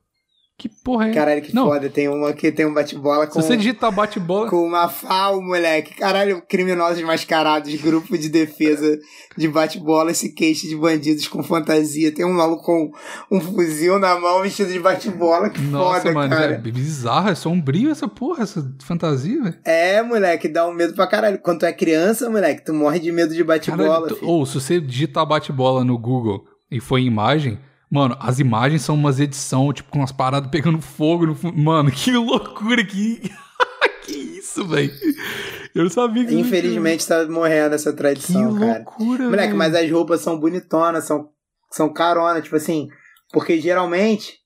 Que 0.58 0.70
porra 0.70 1.08
é? 1.08 1.12
Caralho, 1.12 1.42
que 1.42 1.54
Não. 1.54 1.66
foda. 1.66 1.90
Tem 1.90 2.08
uma 2.08 2.32
que 2.32 2.50
tem 2.50 2.64
um 2.64 2.72
bate-bola 2.72 3.26
Se 3.26 3.32
com, 3.32 3.42
você 3.42 3.58
digitar 3.58 3.92
bate-bola... 3.92 4.48
com 4.48 4.66
uma 4.66 4.88
FAO, 4.88 5.42
moleque. 5.42 5.94
Caralho, 5.94 6.42
criminosos 6.48 7.02
mascarados, 7.02 7.74
grupo 7.74 8.16
de 8.16 8.30
defesa 8.30 8.98
de 9.36 9.48
bate-bola 9.48 10.14
se 10.14 10.32
queixa 10.32 10.66
de 10.66 10.74
bandidos 10.74 11.28
com 11.28 11.42
fantasia. 11.42 12.10
Tem 12.10 12.24
um 12.24 12.32
maluco 12.32 12.64
com 12.64 12.90
um 13.30 13.38
fuzil 13.38 13.98
na 13.98 14.18
mão 14.18 14.40
vestido 14.40 14.72
de 14.72 14.78
bate-bola. 14.80 15.50
Que 15.50 15.60
Nossa, 15.60 16.00
foda, 16.00 16.14
mano, 16.14 16.34
cara. 16.34 16.54
é 16.54 16.58
bizarro, 16.58 17.28
é 17.28 17.34
sombrio 17.34 17.90
essa 17.90 18.08
porra, 18.08 18.42
essa 18.42 18.66
fantasia, 18.82 19.42
velho. 19.42 19.58
É, 19.62 20.02
moleque, 20.02 20.48
dá 20.48 20.66
um 20.66 20.72
medo 20.72 20.94
pra 20.94 21.06
caralho. 21.06 21.38
Quando 21.38 21.60
tu 21.60 21.66
é 21.66 21.72
criança, 21.72 22.30
moleque, 22.30 22.64
tu 22.64 22.72
morre 22.72 22.98
de 22.98 23.12
medo 23.12 23.34
de 23.34 23.44
bate-bola. 23.44 24.08
Ou 24.22 24.46
se 24.46 24.54
você 24.54 24.80
digitar 24.80 25.26
bate-bola 25.26 25.84
no 25.84 25.98
Google 25.98 26.46
e 26.70 26.80
for 26.80 26.96
em 26.96 27.06
imagem, 27.06 27.58
mano, 27.90 28.16
as 28.20 28.38
imagens 28.38 28.82
são 28.82 28.94
umas 28.94 29.20
edição, 29.20 29.72
tipo, 29.72 29.90
com 29.90 29.98
umas 29.98 30.12
paradas 30.12 30.50
pegando 30.50 30.80
fogo 30.80 31.26
no 31.26 31.34
fundo. 31.34 31.56
Mano, 31.58 31.90
que 31.90 32.10
loucura 32.12 32.84
que. 32.84 33.20
que 34.04 34.12
isso, 34.12 34.66
velho? 34.66 34.92
Eu 35.74 35.84
não 35.84 35.90
sabia 35.90 36.24
que 36.24 36.30
isso 36.30 36.40
Infelizmente 36.40 37.06
tá 37.06 37.26
morrendo 37.26 37.74
essa 37.74 37.90
Que 37.90 37.98
tradição, 37.98 38.58
cara. 38.58 38.78
loucura, 38.78 39.24
Moleque, 39.24 39.54
mas 39.54 39.74
as 39.74 39.90
roupas 39.90 40.20
são 40.20 40.38
bonitonas, 40.38 41.04
são, 41.04 41.28
são 41.70 41.92
carona, 41.92 42.40
tipo 42.40 42.56
assim. 42.56 42.88
Porque 43.32 43.60
geralmente 43.60 44.38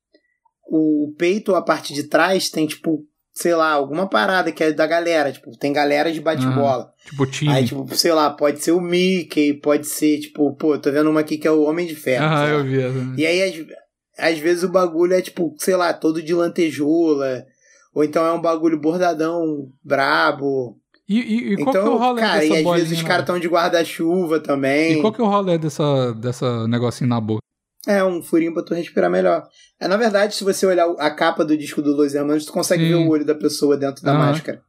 o 0.66 1.14
peito, 1.18 1.54
a 1.54 1.62
parte 1.62 1.92
de 1.92 2.04
trás, 2.04 2.48
tem 2.48 2.66
tipo, 2.66 3.04
sei 3.40 3.54
lá, 3.54 3.72
alguma 3.72 4.06
parada 4.06 4.52
que 4.52 4.62
é 4.62 4.70
da 4.70 4.86
galera. 4.86 5.32
Tipo, 5.32 5.56
tem 5.56 5.72
galera 5.72 6.12
de 6.12 6.20
bate-bola. 6.20 6.92
Tipo, 7.06 7.26
time. 7.26 7.52
Aí, 7.52 7.64
tipo, 7.64 7.88
sei 7.96 8.12
lá, 8.12 8.28
pode 8.28 8.62
ser 8.62 8.72
o 8.72 8.80
Mickey, 8.80 9.54
pode 9.54 9.86
ser, 9.86 10.20
tipo, 10.20 10.54
pô, 10.56 10.76
tô 10.78 10.92
vendo 10.92 11.08
uma 11.08 11.20
aqui 11.20 11.38
que 11.38 11.48
é 11.48 11.50
o 11.50 11.62
Homem 11.62 11.86
de 11.86 11.94
Ferro. 11.94 12.26
ah, 12.28 12.46
eu 12.46 12.62
vi 12.62 12.82
essa. 12.82 13.14
E 13.16 13.24
aí, 13.24 13.42
às, 13.42 14.32
às 14.32 14.38
vezes, 14.38 14.62
o 14.62 14.68
bagulho 14.68 15.14
é, 15.14 15.22
tipo, 15.22 15.54
sei 15.58 15.74
lá, 15.74 15.94
todo 15.94 16.22
de 16.22 16.34
lantejoula. 16.34 17.46
Ou 17.94 18.04
então 18.04 18.26
é 18.26 18.32
um 18.32 18.42
bagulho 18.42 18.78
bordadão, 18.78 19.68
brabo. 19.82 20.76
E, 21.08 21.18
e, 21.18 21.52
e 21.54 21.56
qual 21.56 21.70
então, 21.70 21.72
que 21.72 21.88
é 21.88 21.92
o 21.92 21.96
rolê 21.96 22.20
cara, 22.20 22.44
e 22.44 22.48
dessa 22.48 22.58
às 22.58 22.64
bolinha? 22.64 22.84
vezes 22.84 22.98
os 22.98 23.04
caras 23.04 23.22
estão 23.22 23.38
de 23.38 23.48
guarda-chuva 23.48 24.38
também. 24.38 24.98
E 24.98 25.00
qual 25.00 25.12
que 25.12 25.20
é 25.20 25.24
o 25.24 25.28
rolê 25.28 25.58
dessa, 25.58 26.12
dessa 26.14 26.68
negocinho 26.68 27.08
na 27.08 27.20
boca? 27.20 27.40
É, 27.86 28.04
um 28.04 28.22
furinho 28.22 28.52
pra 28.52 28.62
tu 28.62 28.74
respirar 28.74 29.10
melhor. 29.10 29.42
É, 29.80 29.88
na 29.88 29.96
verdade, 29.96 30.34
se 30.34 30.44
você 30.44 30.66
olhar 30.66 30.86
a 30.98 31.10
capa 31.10 31.44
do 31.44 31.56
disco 31.56 31.80
do 31.80 31.96
Los 31.96 32.14
Hermanos, 32.14 32.44
tu 32.44 32.52
consegue 32.52 32.82
Sim. 32.84 32.88
ver 32.90 32.94
o 32.96 33.08
olho 33.08 33.24
da 33.24 33.34
pessoa 33.34 33.76
dentro 33.76 34.02
da 34.04 34.12
Aham. 34.12 34.18
máscara. 34.26 34.62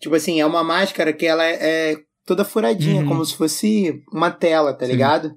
Tipo 0.00 0.16
assim, 0.16 0.40
é 0.40 0.46
uma 0.46 0.64
máscara 0.64 1.12
que 1.12 1.24
ela 1.24 1.44
é, 1.44 1.92
é 1.92 1.96
toda 2.26 2.44
furadinha, 2.44 3.02
Uhum. 3.02 3.06
como 3.08 3.24
se 3.24 3.36
fosse 3.36 4.02
uma 4.12 4.30
tela, 4.30 4.74
tá 4.74 4.84
Sim. 4.84 4.92
ligado? 4.92 5.34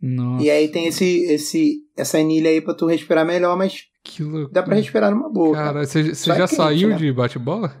Nossa, 0.00 0.44
E 0.44 0.50
aí 0.50 0.68
tem 0.68 0.86
esse, 0.86 1.24
esse, 1.30 1.78
essa 1.96 2.18
anilha 2.18 2.48
aí 2.50 2.60
pra 2.60 2.72
tu 2.72 2.86
respirar 2.86 3.26
melhor, 3.26 3.56
mas 3.56 3.82
dá 4.50 4.62
pra 4.62 4.74
respirar 4.76 5.10
numa 5.10 5.28
boa. 5.28 5.54
cara. 5.54 5.84
Você, 5.84 6.00
é 6.12 6.14
já 6.14 6.34
quente, 6.36 6.54
saiu 6.54 6.88
né? 6.90 6.96
de 6.96 7.12
bate-bola? 7.12 7.76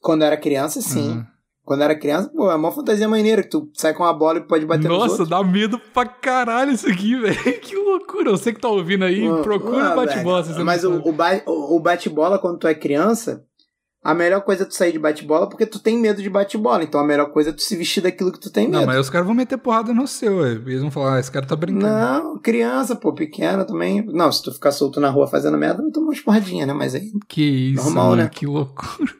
Quando 0.00 0.24
era 0.24 0.36
criança, 0.36 0.80
sim. 0.80 1.12
Ah. 1.20 1.26
Quando 1.68 1.82
era 1.82 1.94
criança, 1.94 2.30
pô, 2.34 2.50
é 2.50 2.54
uma 2.54 2.72
fantasia 2.72 3.06
maneira, 3.06 3.42
que 3.42 3.50
tu 3.50 3.68
sai 3.74 3.92
com 3.92 4.02
uma 4.02 4.14
bola 4.14 4.38
e 4.38 4.40
pode 4.40 4.64
bater 4.64 4.88
nos 4.88 4.98
Nossa, 4.98 5.26
dá 5.26 5.44
medo 5.44 5.78
pra 5.92 6.06
caralho 6.06 6.72
isso 6.72 6.88
aqui, 6.88 7.14
velho. 7.20 7.60
Que 7.60 7.76
loucura. 7.76 8.30
Você 8.30 8.54
que 8.54 8.58
tá 8.58 8.70
ouvindo 8.70 9.04
aí, 9.04 9.28
Pô, 9.28 9.42
procura 9.42 9.92
ah, 9.92 9.94
bate-bola. 9.94 10.46
Mas 10.64 10.82
não 10.82 10.96
o, 10.96 11.10
o, 11.10 11.12
ba- 11.12 11.42
o 11.46 11.78
bate-bola, 11.78 12.38
quando 12.38 12.56
tu 12.58 12.66
é 12.66 12.74
criança, 12.74 13.44
a 14.02 14.14
melhor 14.14 14.40
coisa 14.40 14.62
é 14.62 14.66
tu 14.66 14.74
sair 14.74 14.92
de 14.92 14.98
bate-bola 14.98 15.46
porque 15.46 15.66
tu 15.66 15.78
tem 15.78 15.98
medo 15.98 16.22
de 16.22 16.30
bate-bola. 16.30 16.82
Então 16.84 16.98
a 16.98 17.04
melhor 17.04 17.30
coisa 17.32 17.50
é 17.50 17.52
tu 17.52 17.60
se 17.60 17.76
vestir 17.76 18.00
daquilo 18.02 18.32
que 18.32 18.40
tu 18.40 18.50
tem 18.50 18.66
medo. 18.66 18.78
Não, 18.80 18.86
mas 18.86 18.98
os 19.00 19.10
caras 19.10 19.26
vão 19.26 19.36
meter 19.36 19.58
porrada 19.58 19.92
no 19.92 20.06
seu. 20.06 20.46
Eles 20.46 20.80
vão 20.80 20.90
falar, 20.90 21.16
ah, 21.16 21.20
esse 21.20 21.30
cara 21.30 21.44
tá 21.44 21.54
brincando. 21.54 21.86
Não, 21.86 22.38
criança, 22.38 22.96
pô, 22.96 23.12
pequena 23.12 23.66
também. 23.66 24.02
Não, 24.06 24.32
se 24.32 24.42
tu 24.42 24.52
ficar 24.54 24.72
solto 24.72 25.00
na 25.00 25.10
rua 25.10 25.26
fazendo 25.26 25.58
merda, 25.58 25.82
vai 25.82 25.90
tomar 25.90 26.06
umas 26.06 26.20
porradinhas, 26.20 26.66
né? 26.66 26.72
Mas 26.72 26.94
aí. 26.94 27.12
Que 27.28 27.42
isso, 27.72 27.84
Normal, 27.84 28.10
mano. 28.10 28.22
né? 28.22 28.30
Que 28.32 28.46
loucura. 28.46 29.12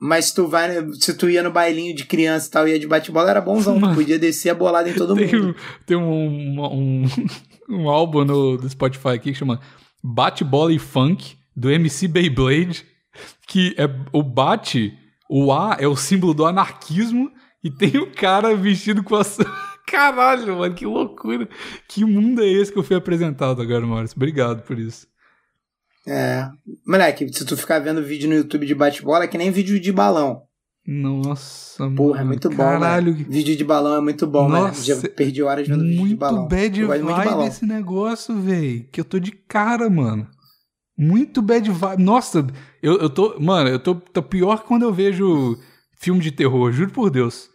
Mas 0.00 0.26
se 0.26 0.34
tu 0.34 0.46
vai, 0.46 0.70
se 0.94 1.12
tu 1.14 1.28
ia 1.28 1.42
no 1.42 1.50
bailinho 1.50 1.94
de 1.94 2.04
criança 2.04 2.46
e 2.46 2.50
tal, 2.50 2.68
ia 2.68 2.78
de 2.78 2.86
bate-bola, 2.86 3.30
era 3.30 3.40
bonzão. 3.40 3.78
Mano. 3.78 3.92
Tu 3.92 3.96
podia 3.96 4.18
descer 4.18 4.50
a 4.50 4.54
bolada 4.54 4.88
em 4.88 4.94
todo 4.94 5.14
Tem, 5.14 5.26
mundo. 5.26 5.56
tem 5.84 5.96
um, 5.96 6.60
um, 6.60 7.04
um 7.68 7.88
álbum 7.88 8.24
no, 8.24 8.56
do 8.56 8.68
Spotify 8.68 9.08
aqui 9.08 9.32
que 9.32 9.38
chama 9.38 9.60
Bate-Bola 10.02 10.72
e 10.72 10.78
Funk, 10.78 11.36
do 11.56 11.68
MC 11.68 12.06
Beyblade, 12.06 12.86
que 13.48 13.74
é 13.76 13.90
o 14.12 14.22
bate, 14.22 14.92
o 15.28 15.52
A 15.52 15.76
é 15.80 15.88
o 15.88 15.96
símbolo 15.96 16.32
do 16.32 16.46
anarquismo, 16.46 17.32
e 17.62 17.68
tem 17.68 17.98
um 17.98 18.10
cara 18.12 18.54
vestido 18.54 19.02
com 19.02 19.16
a... 19.16 19.22
Caralho, 19.84 20.58
mano, 20.58 20.74
que 20.74 20.86
loucura. 20.86 21.48
Que 21.88 22.04
mundo 22.04 22.42
é 22.42 22.46
esse 22.46 22.70
que 22.70 22.78
eu 22.78 22.84
fui 22.84 22.94
apresentado 22.94 23.60
agora, 23.60 23.84
Maurício? 23.86 24.16
Obrigado 24.16 24.62
por 24.62 24.78
isso. 24.78 25.06
É. 26.08 26.48
Moleque, 26.86 27.30
se 27.32 27.44
tu 27.44 27.54
ficar 27.56 27.78
vendo 27.80 28.02
vídeo 28.02 28.28
no 28.28 28.34
YouTube 28.34 28.66
de 28.66 28.74
bate-bola, 28.74 29.24
é 29.24 29.28
que 29.28 29.36
nem 29.36 29.50
vídeo 29.50 29.78
de 29.78 29.92
balão. 29.92 30.42
Nossa, 30.86 31.90
Porra, 31.90 32.20
mano. 32.20 32.20
é 32.20 32.24
muito 32.24 32.48
bom, 32.48 32.56
Caralho, 32.56 33.12
né? 33.12 33.26
Vídeo 33.28 33.54
de 33.54 33.62
balão 33.62 33.96
é 33.96 34.00
muito 34.00 34.26
bom, 34.26 34.48
né? 34.48 34.58
Nossa, 34.58 34.82
Já 34.82 34.96
perdi 35.10 35.42
horas 35.42 35.68
vendo 35.68 35.82
vídeo 35.84 36.08
de 36.08 36.16
balão. 36.16 36.48
bad 36.48 36.80
Eu 36.80 36.88
muito 36.88 37.04
de 37.04 37.12
vibe 37.12 37.46
esse 37.46 37.66
negócio, 37.66 38.40
velho. 38.40 38.88
Que 38.90 39.00
eu 39.02 39.04
tô 39.04 39.18
de 39.18 39.32
cara, 39.32 39.90
mano. 39.90 40.26
Muito 40.96 41.42
bad 41.42 41.70
vibe. 41.70 42.02
Nossa, 42.02 42.46
eu, 42.82 42.96
eu 42.96 43.10
tô. 43.10 43.38
Mano, 43.38 43.68
eu 43.68 43.78
tô, 43.78 43.96
tô 43.96 44.22
pior 44.22 44.62
que 44.62 44.66
quando 44.66 44.84
eu 44.84 44.92
vejo 44.92 45.58
filme 45.98 46.22
de 46.22 46.32
terror, 46.32 46.72
juro 46.72 46.90
por 46.90 47.10
Deus. 47.10 47.50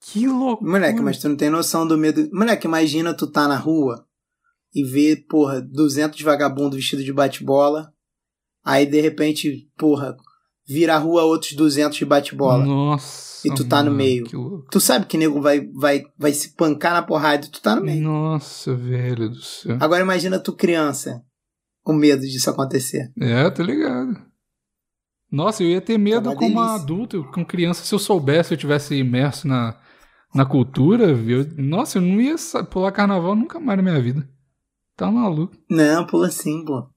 Que 0.00 0.28
loucura. 0.28 0.70
Moleque, 0.70 1.00
mas 1.00 1.18
tu 1.18 1.28
não 1.28 1.36
tem 1.36 1.50
noção 1.50 1.84
do 1.84 1.98
medo. 1.98 2.30
Moleque, 2.32 2.68
imagina 2.68 3.12
tu 3.12 3.26
tá 3.26 3.48
na 3.48 3.56
rua 3.56 4.07
e 4.74 4.84
ver, 4.84 5.26
porra, 5.28 5.60
200 5.60 6.20
vagabundos 6.22 6.76
vestidos 6.76 7.04
de 7.04 7.12
bate-bola. 7.12 7.92
Aí, 8.64 8.86
de 8.86 9.00
repente, 9.00 9.68
porra, 9.76 10.16
vira 10.66 10.94
a 10.94 10.98
rua 10.98 11.24
outros 11.24 11.52
200 11.52 11.96
de 11.96 12.04
bate-bola. 12.04 12.64
Nossa. 12.64 13.46
E 13.46 13.54
tu 13.54 13.64
tá 13.64 13.78
no 13.78 13.90
mano, 13.90 13.96
meio. 13.96 14.24
Que 14.24 14.36
louco. 14.36 14.66
Tu 14.70 14.80
sabe 14.80 15.06
que 15.06 15.16
nego 15.16 15.40
vai, 15.40 15.66
vai, 15.72 16.02
vai 16.18 16.32
se 16.32 16.54
pancar 16.54 16.92
na 16.92 17.02
porrada 17.02 17.46
e 17.46 17.50
tu 17.50 17.62
tá 17.62 17.76
no 17.76 17.82
meio. 17.82 18.02
Nossa, 18.02 18.74
velho 18.74 19.30
do 19.30 19.40
céu. 19.40 19.78
Agora 19.80 20.02
imagina 20.02 20.38
tu 20.38 20.52
criança 20.52 21.22
com 21.82 21.92
medo 21.92 22.22
disso 22.22 22.50
acontecer. 22.50 23.10
É, 23.18 23.48
tô 23.50 23.62
ligado. 23.62 24.28
Nossa, 25.30 25.62
eu 25.62 25.68
ia 25.68 25.80
ter 25.80 25.98
medo 25.98 26.24
Tá 26.24 26.30
uma 26.30 26.36
como 26.36 26.60
adulto, 26.60 27.24
com 27.32 27.44
criança, 27.44 27.84
se 27.84 27.94
eu 27.94 27.98
soubesse, 27.98 28.52
eu 28.52 28.58
tivesse 28.58 28.94
imerso 28.94 29.46
na, 29.46 29.78
na 30.34 30.44
cultura, 30.44 31.14
viu? 31.14 31.46
Nossa, 31.56 31.98
eu 31.98 32.02
não 32.02 32.20
ia 32.20 32.34
pular 32.70 32.92
carnaval 32.92 33.36
nunca 33.36 33.60
mais 33.60 33.76
na 33.76 33.82
minha 33.82 34.00
vida. 34.00 34.28
Tá 34.98 35.10
maluco. 35.10 35.56
Não, 35.70 36.04
pula 36.06 36.30
sim, 36.30 36.62
pô. 36.64 36.90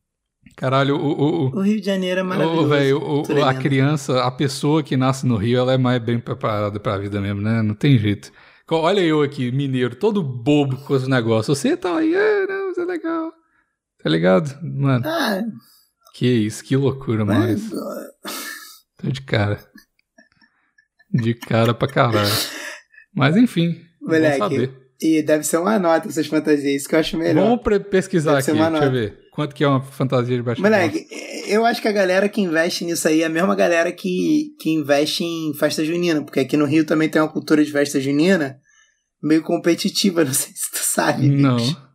Caralho, 0.57 0.97
o, 0.97 1.05
o, 1.11 1.45
o, 1.45 1.55
O 1.57 1.61
Rio 1.61 1.79
de 1.79 1.85
Janeiro 1.85 2.19
é 2.19 2.23
Ô, 2.23 2.25
maravilhoso. 2.25 2.97
o- 2.99 3.37
é 3.37 3.43
a 3.43 3.53
criança, 3.53 4.23
a 4.23 4.31
pessoa 4.31 4.83
que 4.83 4.97
nasce 4.97 5.25
no 5.25 5.37
Rio, 5.37 5.59
ela 5.59 5.73
é 5.73 5.77
mais 5.77 6.01
bem 6.03 6.19
preparada 6.19 6.79
pra 6.79 6.97
vida 6.97 7.21
mesmo, 7.21 7.39
né? 7.41 7.61
Não 7.61 7.75
tem 7.75 7.97
jeito. 7.97 8.31
Olha 8.69 9.01
eu 9.01 9.21
aqui, 9.21 9.51
mineiro, 9.51 9.95
todo 9.95 10.23
bobo 10.23 10.77
com 10.77 10.93
os 10.93 11.07
negócios. 11.07 11.57
Você 11.57 11.77
tá 11.77 11.97
aí, 11.97 12.13
é, 12.15 12.47
não, 12.47 12.71
isso 12.71 12.81
é 12.81 12.85
legal. 12.85 13.31
Tá 14.03 14.09
ligado? 14.09 14.57
Mano, 14.63 15.05
Ah, 15.07 15.41
que 16.15 16.25
isso, 16.27 16.63
que 16.63 16.75
loucura, 16.75 17.23
mas... 17.23 17.69
mas 17.69 17.81
tô 18.97 19.09
de 19.09 19.21
cara. 19.21 19.63
De 21.13 21.33
cara 21.35 21.73
pra 21.73 21.87
caralho. 21.87 22.31
Mas 23.13 23.35
enfim, 23.37 23.75
vamos 24.01 24.17
Moleque. 24.39 24.73
E 25.01 25.23
deve 25.23 25.43
ser 25.43 25.57
uma 25.57 25.79
nota 25.79 26.07
essas 26.07 26.27
fantasias, 26.27 26.81
isso 26.81 26.89
que 26.89 26.93
eu 26.93 26.99
acho 26.99 27.17
melhor. 27.17 27.43
Vamos 27.43 27.87
pesquisar 27.89 28.35
Deve 28.35 28.51
aqui, 28.51 28.51
deixa 28.51 28.67
eu 28.67 28.71
nota. 28.71 28.89
ver. 28.89 29.19
Quanto 29.33 29.55
que 29.55 29.63
é 29.63 29.67
uma 29.67 29.81
fantasia 29.81 30.35
de 30.35 30.43
baixo 30.43 30.61
Moleque, 30.61 31.07
eu 31.47 31.65
acho 31.65 31.81
que 31.81 31.87
a 31.87 31.91
galera 31.91 32.29
que 32.29 32.41
investe 32.41 32.85
nisso 32.85 33.07
aí 33.07 33.21
é 33.21 33.25
a 33.25 33.29
mesma 33.29 33.55
galera 33.55 33.91
que, 33.91 34.53
que 34.59 34.69
investe 34.69 35.23
em 35.23 35.53
festa 35.53 35.83
junina, 35.83 36.21
porque 36.21 36.41
aqui 36.41 36.55
no 36.55 36.65
Rio 36.65 36.85
também 36.85 37.09
tem 37.09 37.21
uma 37.21 37.31
cultura 37.31 37.63
de 37.63 37.71
festa 37.71 37.99
junina 37.99 38.59
meio 39.21 39.41
competitiva, 39.41 40.23
não 40.25 40.33
sei 40.33 40.51
se 40.53 40.71
tu 40.71 40.79
sabe. 40.83 41.29
Não. 41.29 41.57
bicho. 41.57 41.91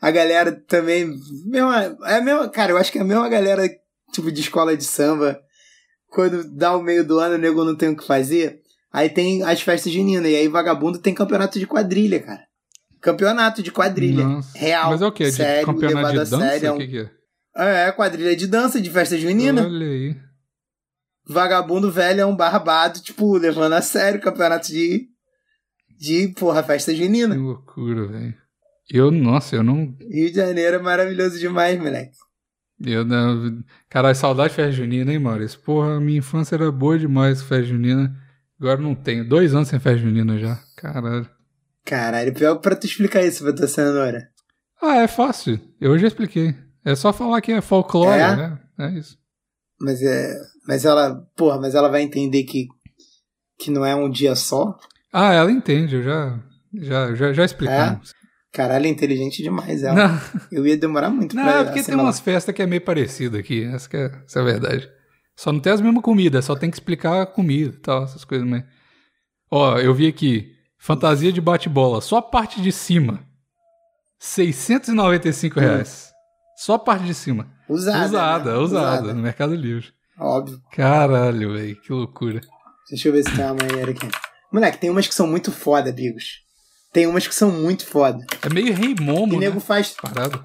A 0.00 0.10
galera 0.10 0.52
também. 0.52 1.10
Mesma, 1.46 1.96
é 2.04 2.16
a 2.16 2.20
mesma, 2.20 2.48
cara, 2.48 2.72
eu 2.72 2.76
acho 2.76 2.92
que 2.92 2.98
é 2.98 3.00
a 3.00 3.04
mesma 3.04 3.28
galera, 3.28 3.68
tipo, 4.12 4.30
de 4.30 4.40
escola 4.40 4.76
de 4.76 4.84
samba. 4.84 5.40
Quando 6.08 6.44
dá 6.56 6.76
o 6.76 6.82
meio 6.82 7.04
do 7.04 7.18
ano, 7.18 7.34
o 7.34 7.38
nego 7.38 7.64
não 7.64 7.76
tem 7.76 7.90
o 7.90 7.96
que 7.96 8.06
fazer. 8.06 8.60
Aí 8.92 9.08
tem 9.10 9.42
as 9.42 9.60
festas 9.60 9.92
juninas. 9.92 10.30
E 10.30 10.36
aí 10.36 10.48
vagabundo 10.48 10.98
tem 10.98 11.14
campeonato 11.14 11.58
de 11.58 11.66
quadrilha, 11.66 12.20
cara. 12.20 12.42
Campeonato 13.00 13.62
de 13.62 13.70
quadrilha. 13.70 14.24
Nossa. 14.24 14.58
Real. 14.58 14.90
Mas 14.90 15.02
é 15.02 15.06
o 15.06 15.12
quê? 15.12 15.24
De 15.24 15.32
sério, 15.32 15.66
campeonato 15.66 15.96
levado 15.96 16.24
de 16.24 16.30
dança? 16.30 16.48
sério. 16.48 16.66
é 16.66 16.70
O 16.72 16.74
um- 16.74 16.78
que, 16.78 16.88
que 16.88 16.98
é? 16.98 17.10
É, 17.88 17.92
quadrilha 17.92 18.36
de 18.36 18.46
dança, 18.46 18.80
de 18.80 18.88
festa 18.90 19.16
junina. 19.18 19.62
Olha 19.64 19.86
aí. 19.86 20.16
Vagabundo 21.28 21.90
velho 21.90 22.20
é 22.22 22.26
um 22.26 22.34
barbado, 22.36 23.00
tipo, 23.00 23.36
levando 23.36 23.74
a 23.74 23.82
sério 23.82 24.18
o 24.18 24.22
campeonato 24.22 24.68
de. 24.68 25.06
De, 25.98 26.28
porra, 26.28 26.62
festa 26.62 26.92
Que 26.92 26.98
junina. 26.98 27.34
loucura, 27.34 28.06
velho. 28.06 28.34
Eu, 28.90 29.10
nossa, 29.10 29.56
eu 29.56 29.62
não. 29.64 29.94
Rio 30.10 30.30
de 30.30 30.36
Janeiro 30.36 30.76
é 30.76 30.78
maravilhoso 30.78 31.38
demais, 31.38 31.76
moleque. 31.78 32.12
Eu 32.84 33.04
não. 33.04 33.62
Caralho, 33.90 34.14
saudade 34.14 34.50
de 34.50 34.54
festa 34.56 34.72
junina, 34.72 35.12
hein, 35.12 35.18
Maurício? 35.18 35.58
Porra, 35.60 36.00
minha 36.00 36.18
infância 36.18 36.54
era 36.54 36.70
boa 36.70 36.96
demais 36.98 37.42
festa 37.42 37.64
junina. 37.64 38.14
Agora 38.60 38.80
não 38.80 38.94
tenho. 38.94 39.28
Dois 39.28 39.54
anos 39.54 39.68
sem 39.68 39.78
festa 39.78 39.98
junina 39.98 40.38
já. 40.38 40.58
Caralho. 40.76 41.28
Caralho, 41.84 42.34
pior 42.34 42.56
pra 42.56 42.76
tu 42.76 42.86
explicar 42.86 43.22
isso 43.24 43.42
pra 43.42 43.52
tua 43.54 43.68
cenoura. 43.68 44.28
Ah, 44.82 44.96
é 44.96 45.08
fácil. 45.08 45.60
Eu 45.80 45.98
já 45.98 46.06
expliquei. 46.08 46.54
É 46.84 46.94
só 46.94 47.12
falar 47.12 47.40
que 47.40 47.52
é 47.52 47.60
folclore, 47.60 48.18
É? 48.20 48.36
né? 48.36 48.58
É 48.78 48.90
isso. 48.90 49.16
Mas 49.80 50.02
é. 50.02 50.34
Mas 50.66 50.84
ela. 50.84 51.14
Porra, 51.36 51.60
mas 51.60 51.74
ela 51.74 51.88
vai 51.88 52.02
entender 52.02 52.44
que. 52.44 52.66
Que 53.58 53.70
não 53.70 53.84
é 53.84 53.94
um 53.94 54.08
dia 54.10 54.34
só. 54.36 54.76
Ah, 55.12 55.32
ela 55.32 55.50
entende, 55.50 55.96
eu 55.96 56.02
já. 56.02 56.38
Já, 56.74 57.14
já, 57.14 57.32
já 57.32 57.44
explicamos. 57.44 58.12
Caralho, 58.52 58.86
é 58.86 58.88
inteligente 58.88 59.42
demais 59.42 59.82
ela. 59.82 60.08
Não, 60.08 60.20
Eu 60.50 60.66
ia 60.66 60.76
demorar 60.76 61.10
muito 61.10 61.34
não, 61.34 61.42
pra 61.44 61.60
é 61.60 61.64
porque 61.64 61.82
tem 61.82 61.94
umas 61.94 62.20
festas 62.20 62.54
que 62.54 62.62
é 62.62 62.66
meio 62.66 62.80
parecido 62.82 63.36
aqui. 63.36 63.64
Essa, 63.64 63.88
que 63.88 63.96
é, 63.96 64.12
essa 64.26 64.38
é 64.38 64.42
a 64.42 64.44
verdade. 64.44 64.90
Só 65.38 65.52
não 65.52 65.60
tem 65.60 65.72
as 65.72 65.80
mesmas 65.80 66.02
comidas, 66.02 66.44
só 66.44 66.56
tem 66.56 66.68
que 66.68 66.74
explicar 66.74 67.22
a 67.22 67.26
comida 67.26 67.72
e 67.72 67.78
tal, 67.78 68.02
essas 68.02 68.24
coisas 68.24 68.44
mais. 68.44 68.64
Ó, 69.48 69.78
eu 69.78 69.94
vi 69.94 70.08
aqui. 70.08 70.52
Fantasia 70.76 71.32
de 71.32 71.40
bate-bola. 71.40 72.00
Só 72.00 72.16
a 72.16 72.22
parte 72.22 72.60
de 72.60 72.72
cima. 72.72 73.20
695 74.18 75.60
reais. 75.60 76.10
Só 76.56 76.74
a 76.74 76.78
parte 76.80 77.04
de 77.04 77.14
cima. 77.14 77.48
Usada. 77.68 78.04
usada, 78.06 78.52
né? 78.52 78.58
usada, 78.58 79.14
no 79.14 79.22
Mercado 79.22 79.54
Livre. 79.54 79.92
Óbvio. 80.18 80.60
Caralho, 80.72 81.52
velho, 81.52 81.80
que 81.82 81.92
loucura. 81.92 82.40
Deixa 82.90 83.06
eu 83.06 83.12
ver 83.12 83.22
se 83.22 83.30
tem 83.30 83.44
uma 83.44 83.54
maneira 83.54 83.92
aqui. 83.92 84.08
Moleque, 84.52 84.78
tem 84.78 84.90
umas 84.90 85.06
que 85.06 85.14
são 85.14 85.28
muito 85.28 85.52
foda, 85.52 85.92
Bigos. 85.92 86.40
Tem 86.92 87.06
umas 87.06 87.28
que 87.28 87.34
são 87.34 87.52
muito 87.52 87.86
foda. 87.86 88.26
É 88.42 88.52
meio 88.52 88.74
rei 88.74 88.96
E 88.98 89.00
momo, 89.00 89.38
nego 89.38 89.54
né? 89.54 89.60
faz. 89.60 89.90
Parado. 90.02 90.44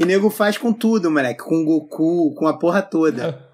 E 0.00 0.06
nego 0.06 0.30
faz 0.30 0.56
com 0.56 0.72
tudo, 0.72 1.10
moleque. 1.10 1.44
Com 1.44 1.56
o 1.56 1.64
Goku, 1.66 2.34
com 2.34 2.46
a 2.46 2.58
porra 2.58 2.80
toda. 2.80 3.28
É 3.50 3.53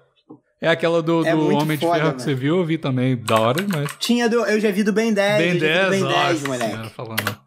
aquela 0.69 1.01
do, 1.01 1.25
É 1.25 1.35
do 1.35 1.55
Homem 1.55 1.77
de 1.77 1.85
foda, 1.85 1.99
Ferro 1.99 2.13
que 2.13 2.21
você 2.21 2.35
viu, 2.35 2.57
eu 2.57 2.65
vi 2.65 2.77
também. 2.77 3.17
Da 3.17 3.39
hora 3.39 3.63
demais. 3.63 3.89
Tinha 3.99 4.29
do, 4.29 4.45
eu 4.45 4.59
já 4.59 4.71
vi 4.71 4.83
do 4.83 4.93
Ben 4.93 5.13
10. 5.13 5.37
Ben 5.37 5.53
eu 5.53 5.59
já 5.59 5.59
vi 5.59 5.59
do 5.59 5.89
10, 5.89 5.89
Ben 5.89 6.01
10, 6.01 6.03
nossa 6.03 6.47
moleque. 6.47 6.71
senhora, 6.71 6.89
falando. 6.89 7.39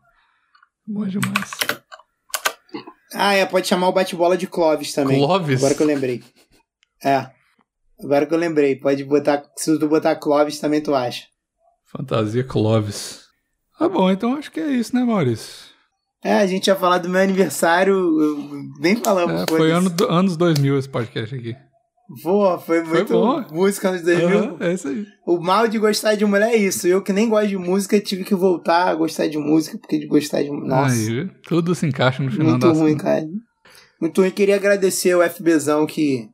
Bom 0.87 1.07
demais. 1.07 1.51
Ah, 3.15 3.33
é, 3.35 3.47
pode 3.47 3.69
chamar 3.69 3.89
o 3.89 3.93
bate-bola 3.93 4.37
de 4.37 4.47
Clovis 4.47 4.93
também. 4.93 5.19
Clovis? 5.19 5.59
Agora 5.59 5.75
que 5.75 5.83
eu 5.83 5.87
lembrei. 5.87 6.25
É. 7.03 7.31
Agora 8.03 8.27
que 8.27 8.35
eu 8.35 8.39
lembrei. 8.39 8.75
Pode 8.77 9.05
botar. 9.05 9.45
Se 9.57 9.79
tu 9.79 9.89
botar 9.89 10.17
Clovis 10.17 10.59
também 10.59 10.81
tu 10.81 10.95
acha. 10.95 11.23
Fantasia 11.87 12.43
Clovis. 12.43 13.23
Tá 13.79 13.89
bom, 13.89 14.11
então 14.11 14.35
acho 14.35 14.51
que 14.51 14.59
é 14.61 14.69
isso, 14.71 14.95
né, 14.95 15.05
Maurício? 15.05 15.73
É, 16.25 16.35
a 16.35 16.47
gente 16.47 16.67
ia 16.67 16.75
falar 16.75 16.99
do 16.99 17.09
meu 17.09 17.21
aniversário. 17.21 17.97
Nem 18.81 18.97
falamos. 18.97 19.43
É, 19.43 19.47
foi 19.47 19.71
ano, 19.71 19.95
anos 20.09 20.37
2000 20.37 20.79
esse 20.79 20.89
podcast 20.89 21.35
aqui. 21.35 21.55
Pô, 22.22 22.59
foi 22.59 22.82
muito 22.82 23.12
bom. 23.12 23.44
música 23.50 23.88
anos 23.88 24.02
2000. 24.02 24.38
Aham, 24.38 24.57
é 24.61 24.74
isso 24.74 24.88
aí. 24.88 25.07
O 25.26 25.38
mal 25.40 25.66
de 25.66 25.78
gostar 25.78 26.14
de 26.14 26.24
mulher 26.26 26.50
é 26.50 26.57
isso. 26.57 26.86
Eu 26.86 27.02
que 27.02 27.12
nem 27.12 27.28
gosto 27.28 27.48
de 27.48 27.57
música, 27.57 27.98
tive 27.98 28.24
que 28.24 28.34
voltar 28.34 28.88
a 28.88 28.94
gostar 28.94 29.26
de 29.26 29.38
música, 29.38 29.78
porque 29.78 29.98
de 29.98 30.07
gostar 30.07 30.42
de. 30.42 30.50
Nossa. 30.50 30.94
Aí, 30.94 31.30
tudo 31.48 31.74
se 31.74 31.86
encaixa 31.86 32.22
no 32.22 32.30
final 32.30 32.50
Muito 32.50 32.72
ruim, 32.72 32.96
cara. 32.96 33.24
Muito 34.00 34.20
ruim. 34.20 34.30
Queria 34.30 34.57
agradecer 34.57 35.14
o 35.14 35.26
FBzão 35.26 35.86
que, 35.86 36.28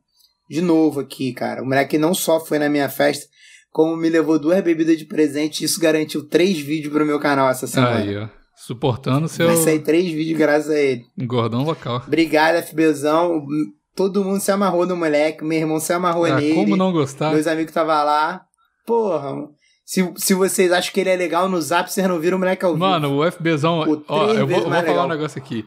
de 0.48 0.60
novo 0.60 1.00
aqui, 1.00 1.32
cara. 1.32 1.62
O 1.62 1.64
moleque 1.64 1.98
não 1.98 2.14
só 2.14 2.44
foi 2.44 2.58
na 2.58 2.68
minha 2.68 2.88
festa, 2.88 3.26
como 3.70 3.96
me 3.96 4.08
levou 4.08 4.40
duas 4.40 4.60
bebidas 4.62 4.98
de 4.98 5.04
presente. 5.04 5.62
Isso 5.62 5.80
garantiu 5.80 6.26
três 6.28 6.58
vídeos 6.58 6.92
pro 6.92 7.06
meu 7.06 7.20
canal 7.20 7.48
essa 7.48 7.68
semana. 7.68 7.96
Aí, 7.96 8.16
ó. 8.16 8.28
Suportando 8.56 9.26
seu 9.26 9.46
Vai 9.46 9.56
sair 9.56 9.78
três 9.78 10.10
vídeos 10.12 10.38
graças 10.38 10.70
a 10.70 10.78
ele. 10.78 11.04
gordão 11.26 11.62
local. 11.62 12.02
Obrigado, 12.06 12.62
FBzão. 12.62 13.46
Todo 13.94 14.24
mundo 14.24 14.40
se 14.40 14.50
amarrou 14.52 14.86
no 14.86 14.96
moleque. 14.96 15.44
Meu 15.44 15.58
irmão 15.58 15.80
se 15.80 15.92
amarrou 15.92 16.24
Ah, 16.24 16.36
nele. 16.36 16.54
como 16.54 16.76
não 16.76 16.92
gostar? 16.92 17.32
Meus 17.32 17.46
amigos 17.46 17.70
estavam 17.70 17.94
lá. 18.04 18.42
Porra, 18.86 19.48
se, 19.84 20.12
se 20.16 20.34
vocês 20.34 20.70
acham 20.72 20.92
que 20.92 21.00
ele 21.00 21.10
é 21.10 21.16
legal 21.16 21.48
no 21.48 21.60
zap, 21.60 21.90
vocês 21.92 22.06
não 22.08 22.18
viram 22.20 22.36
o 22.36 22.40
moleque 22.40 22.64
ao 22.64 22.72
vivo. 22.74 22.84
Mano, 22.84 23.18
o 23.20 23.30
FBzão. 23.30 23.84
Pô, 23.84 24.02
ó, 24.08 24.28
eu 24.28 24.46
vou, 24.46 24.56
eu 24.58 24.62
vou 24.62 24.62
falar 24.62 24.80
legal. 24.82 25.06
um 25.06 25.08
negócio 25.08 25.38
aqui. 25.40 25.64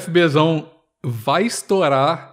FBzão 0.00 0.70
vai 1.04 1.44
estourar 1.44 2.32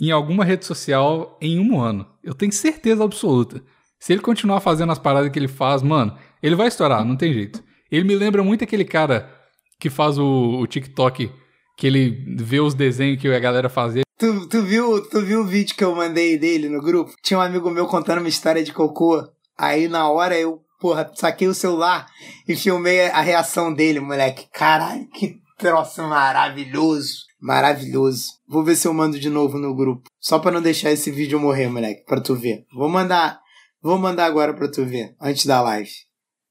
em 0.00 0.10
alguma 0.10 0.44
rede 0.44 0.64
social 0.64 1.36
em 1.40 1.58
um 1.60 1.80
ano. 1.80 2.06
Eu 2.22 2.34
tenho 2.34 2.52
certeza 2.52 3.04
absoluta. 3.04 3.62
Se 3.98 4.12
ele 4.12 4.22
continuar 4.22 4.60
fazendo 4.60 4.92
as 4.92 4.98
paradas 4.98 5.30
que 5.30 5.38
ele 5.38 5.48
faz, 5.48 5.82
mano, 5.82 6.16
ele 6.42 6.54
vai 6.54 6.68
estourar, 6.68 7.04
não 7.04 7.16
tem 7.16 7.32
jeito. 7.32 7.62
Ele 7.90 8.04
me 8.04 8.14
lembra 8.14 8.42
muito 8.42 8.64
aquele 8.64 8.84
cara 8.84 9.30
que 9.78 9.88
faz 9.88 10.18
o, 10.18 10.58
o 10.60 10.66
TikTok, 10.66 11.30
que 11.76 11.86
ele 11.86 12.24
vê 12.36 12.60
os 12.60 12.74
desenhos 12.74 13.20
que 13.20 13.28
a 13.28 13.38
galera 13.38 13.68
fazia. 13.68 14.02
Tu, 14.18 14.48
tu, 14.48 14.62
viu, 14.62 15.02
tu 15.08 15.20
viu 15.20 15.40
o 15.40 15.46
vídeo 15.46 15.74
que 15.74 15.84
eu 15.84 15.94
mandei 15.94 16.38
dele 16.38 16.68
no 16.68 16.80
grupo? 16.80 17.14
Tinha 17.22 17.38
um 17.38 17.42
amigo 17.42 17.70
meu 17.70 17.86
contando 17.86 18.18
uma 18.18 18.28
história 18.28 18.62
de 18.62 18.72
cocô. 18.72 19.26
Aí 19.58 19.88
na 19.88 20.08
hora 20.08 20.38
eu, 20.38 20.62
porra, 20.80 21.10
saquei 21.14 21.48
o 21.48 21.54
celular 21.54 22.06
e 22.46 22.54
filmei 22.54 23.06
a 23.08 23.20
reação 23.20 23.72
dele, 23.72 24.00
moleque. 24.00 24.46
Caralho, 24.52 25.08
que 25.10 25.40
troço 25.58 26.02
maravilhoso. 26.02 27.24
Maravilhoso. 27.40 28.32
Vou 28.48 28.64
ver 28.64 28.76
se 28.76 28.86
eu 28.86 28.94
mando 28.94 29.18
de 29.18 29.28
novo 29.28 29.58
no 29.58 29.74
grupo. 29.74 30.08
Só 30.20 30.38
pra 30.38 30.52
não 30.52 30.62
deixar 30.62 30.92
esse 30.92 31.10
vídeo 31.10 31.38
morrer, 31.40 31.68
moleque, 31.68 32.04
pra 32.06 32.20
tu 32.20 32.34
ver. 32.34 32.64
Vou 32.72 32.88
mandar, 32.88 33.40
vou 33.82 33.98
mandar 33.98 34.26
agora 34.26 34.54
pra 34.54 34.70
tu 34.70 34.84
ver, 34.84 35.14
antes 35.20 35.44
da 35.44 35.60
live. 35.60 35.90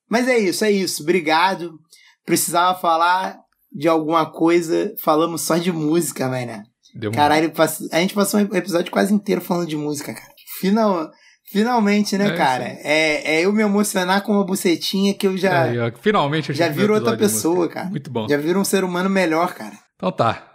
Mas 0.09 0.27
é 0.27 0.37
isso, 0.37 0.63
é 0.63 0.71
isso. 0.71 1.01
Obrigado. 1.01 1.79
Precisava 2.25 2.79
falar 2.79 3.42
de 3.73 3.87
alguma 3.87 4.25
coisa. 4.25 4.93
Falamos 5.01 5.41
só 5.41 5.57
de 5.57 5.71
música, 5.71 6.29
velho, 6.29 6.47
né? 6.47 6.63
Deu 6.95 7.11
Caralho, 7.11 7.51
a 7.91 7.99
gente 7.99 8.13
passou 8.13 8.39
um 8.39 8.55
episódio 8.55 8.91
quase 8.91 9.13
inteiro 9.13 9.41
falando 9.41 9.67
de 9.67 9.75
música, 9.75 10.13
cara. 10.13 10.31
Final, 10.59 11.11
finalmente, 11.51 12.17
né, 12.17 12.27
É 12.27 12.37
cara? 12.37 12.63
É, 12.65 13.35
é 13.35 13.41
eu 13.45 13.51
me 13.51 13.63
emocionar 13.63 14.21
com 14.21 14.33
uma 14.33 14.45
bucetinha 14.45 15.13
que 15.13 15.25
eu 15.25 15.35
já, 15.35 15.65
ó, 15.65 15.99
finalmente 15.99 16.51
a 16.51 16.53
gente 16.53 16.65
já 16.65 16.69
viro 16.69 16.93
outra 16.93 17.17
pessoa, 17.17 17.67
cara. 17.67 17.89
Muito 17.89 18.11
bom. 18.11 18.27
já 18.29 18.37
viro 18.37 18.59
um 18.59 18.65
ser 18.65 18.83
humano 18.83 19.09
melhor, 19.09 19.53
cara. 19.53 19.73
Então 19.95 20.11
tá. 20.11 20.53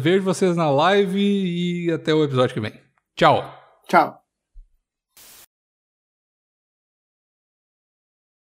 Vejo 0.00 0.22
vocês 0.22 0.56
na 0.56 0.70
live 0.70 1.18
e 1.18 1.90
até 1.90 2.14
o 2.14 2.22
episódio 2.22 2.54
que 2.54 2.60
vem. 2.60 2.74
Tchau. 3.16 3.42
Tchau. 3.88 4.21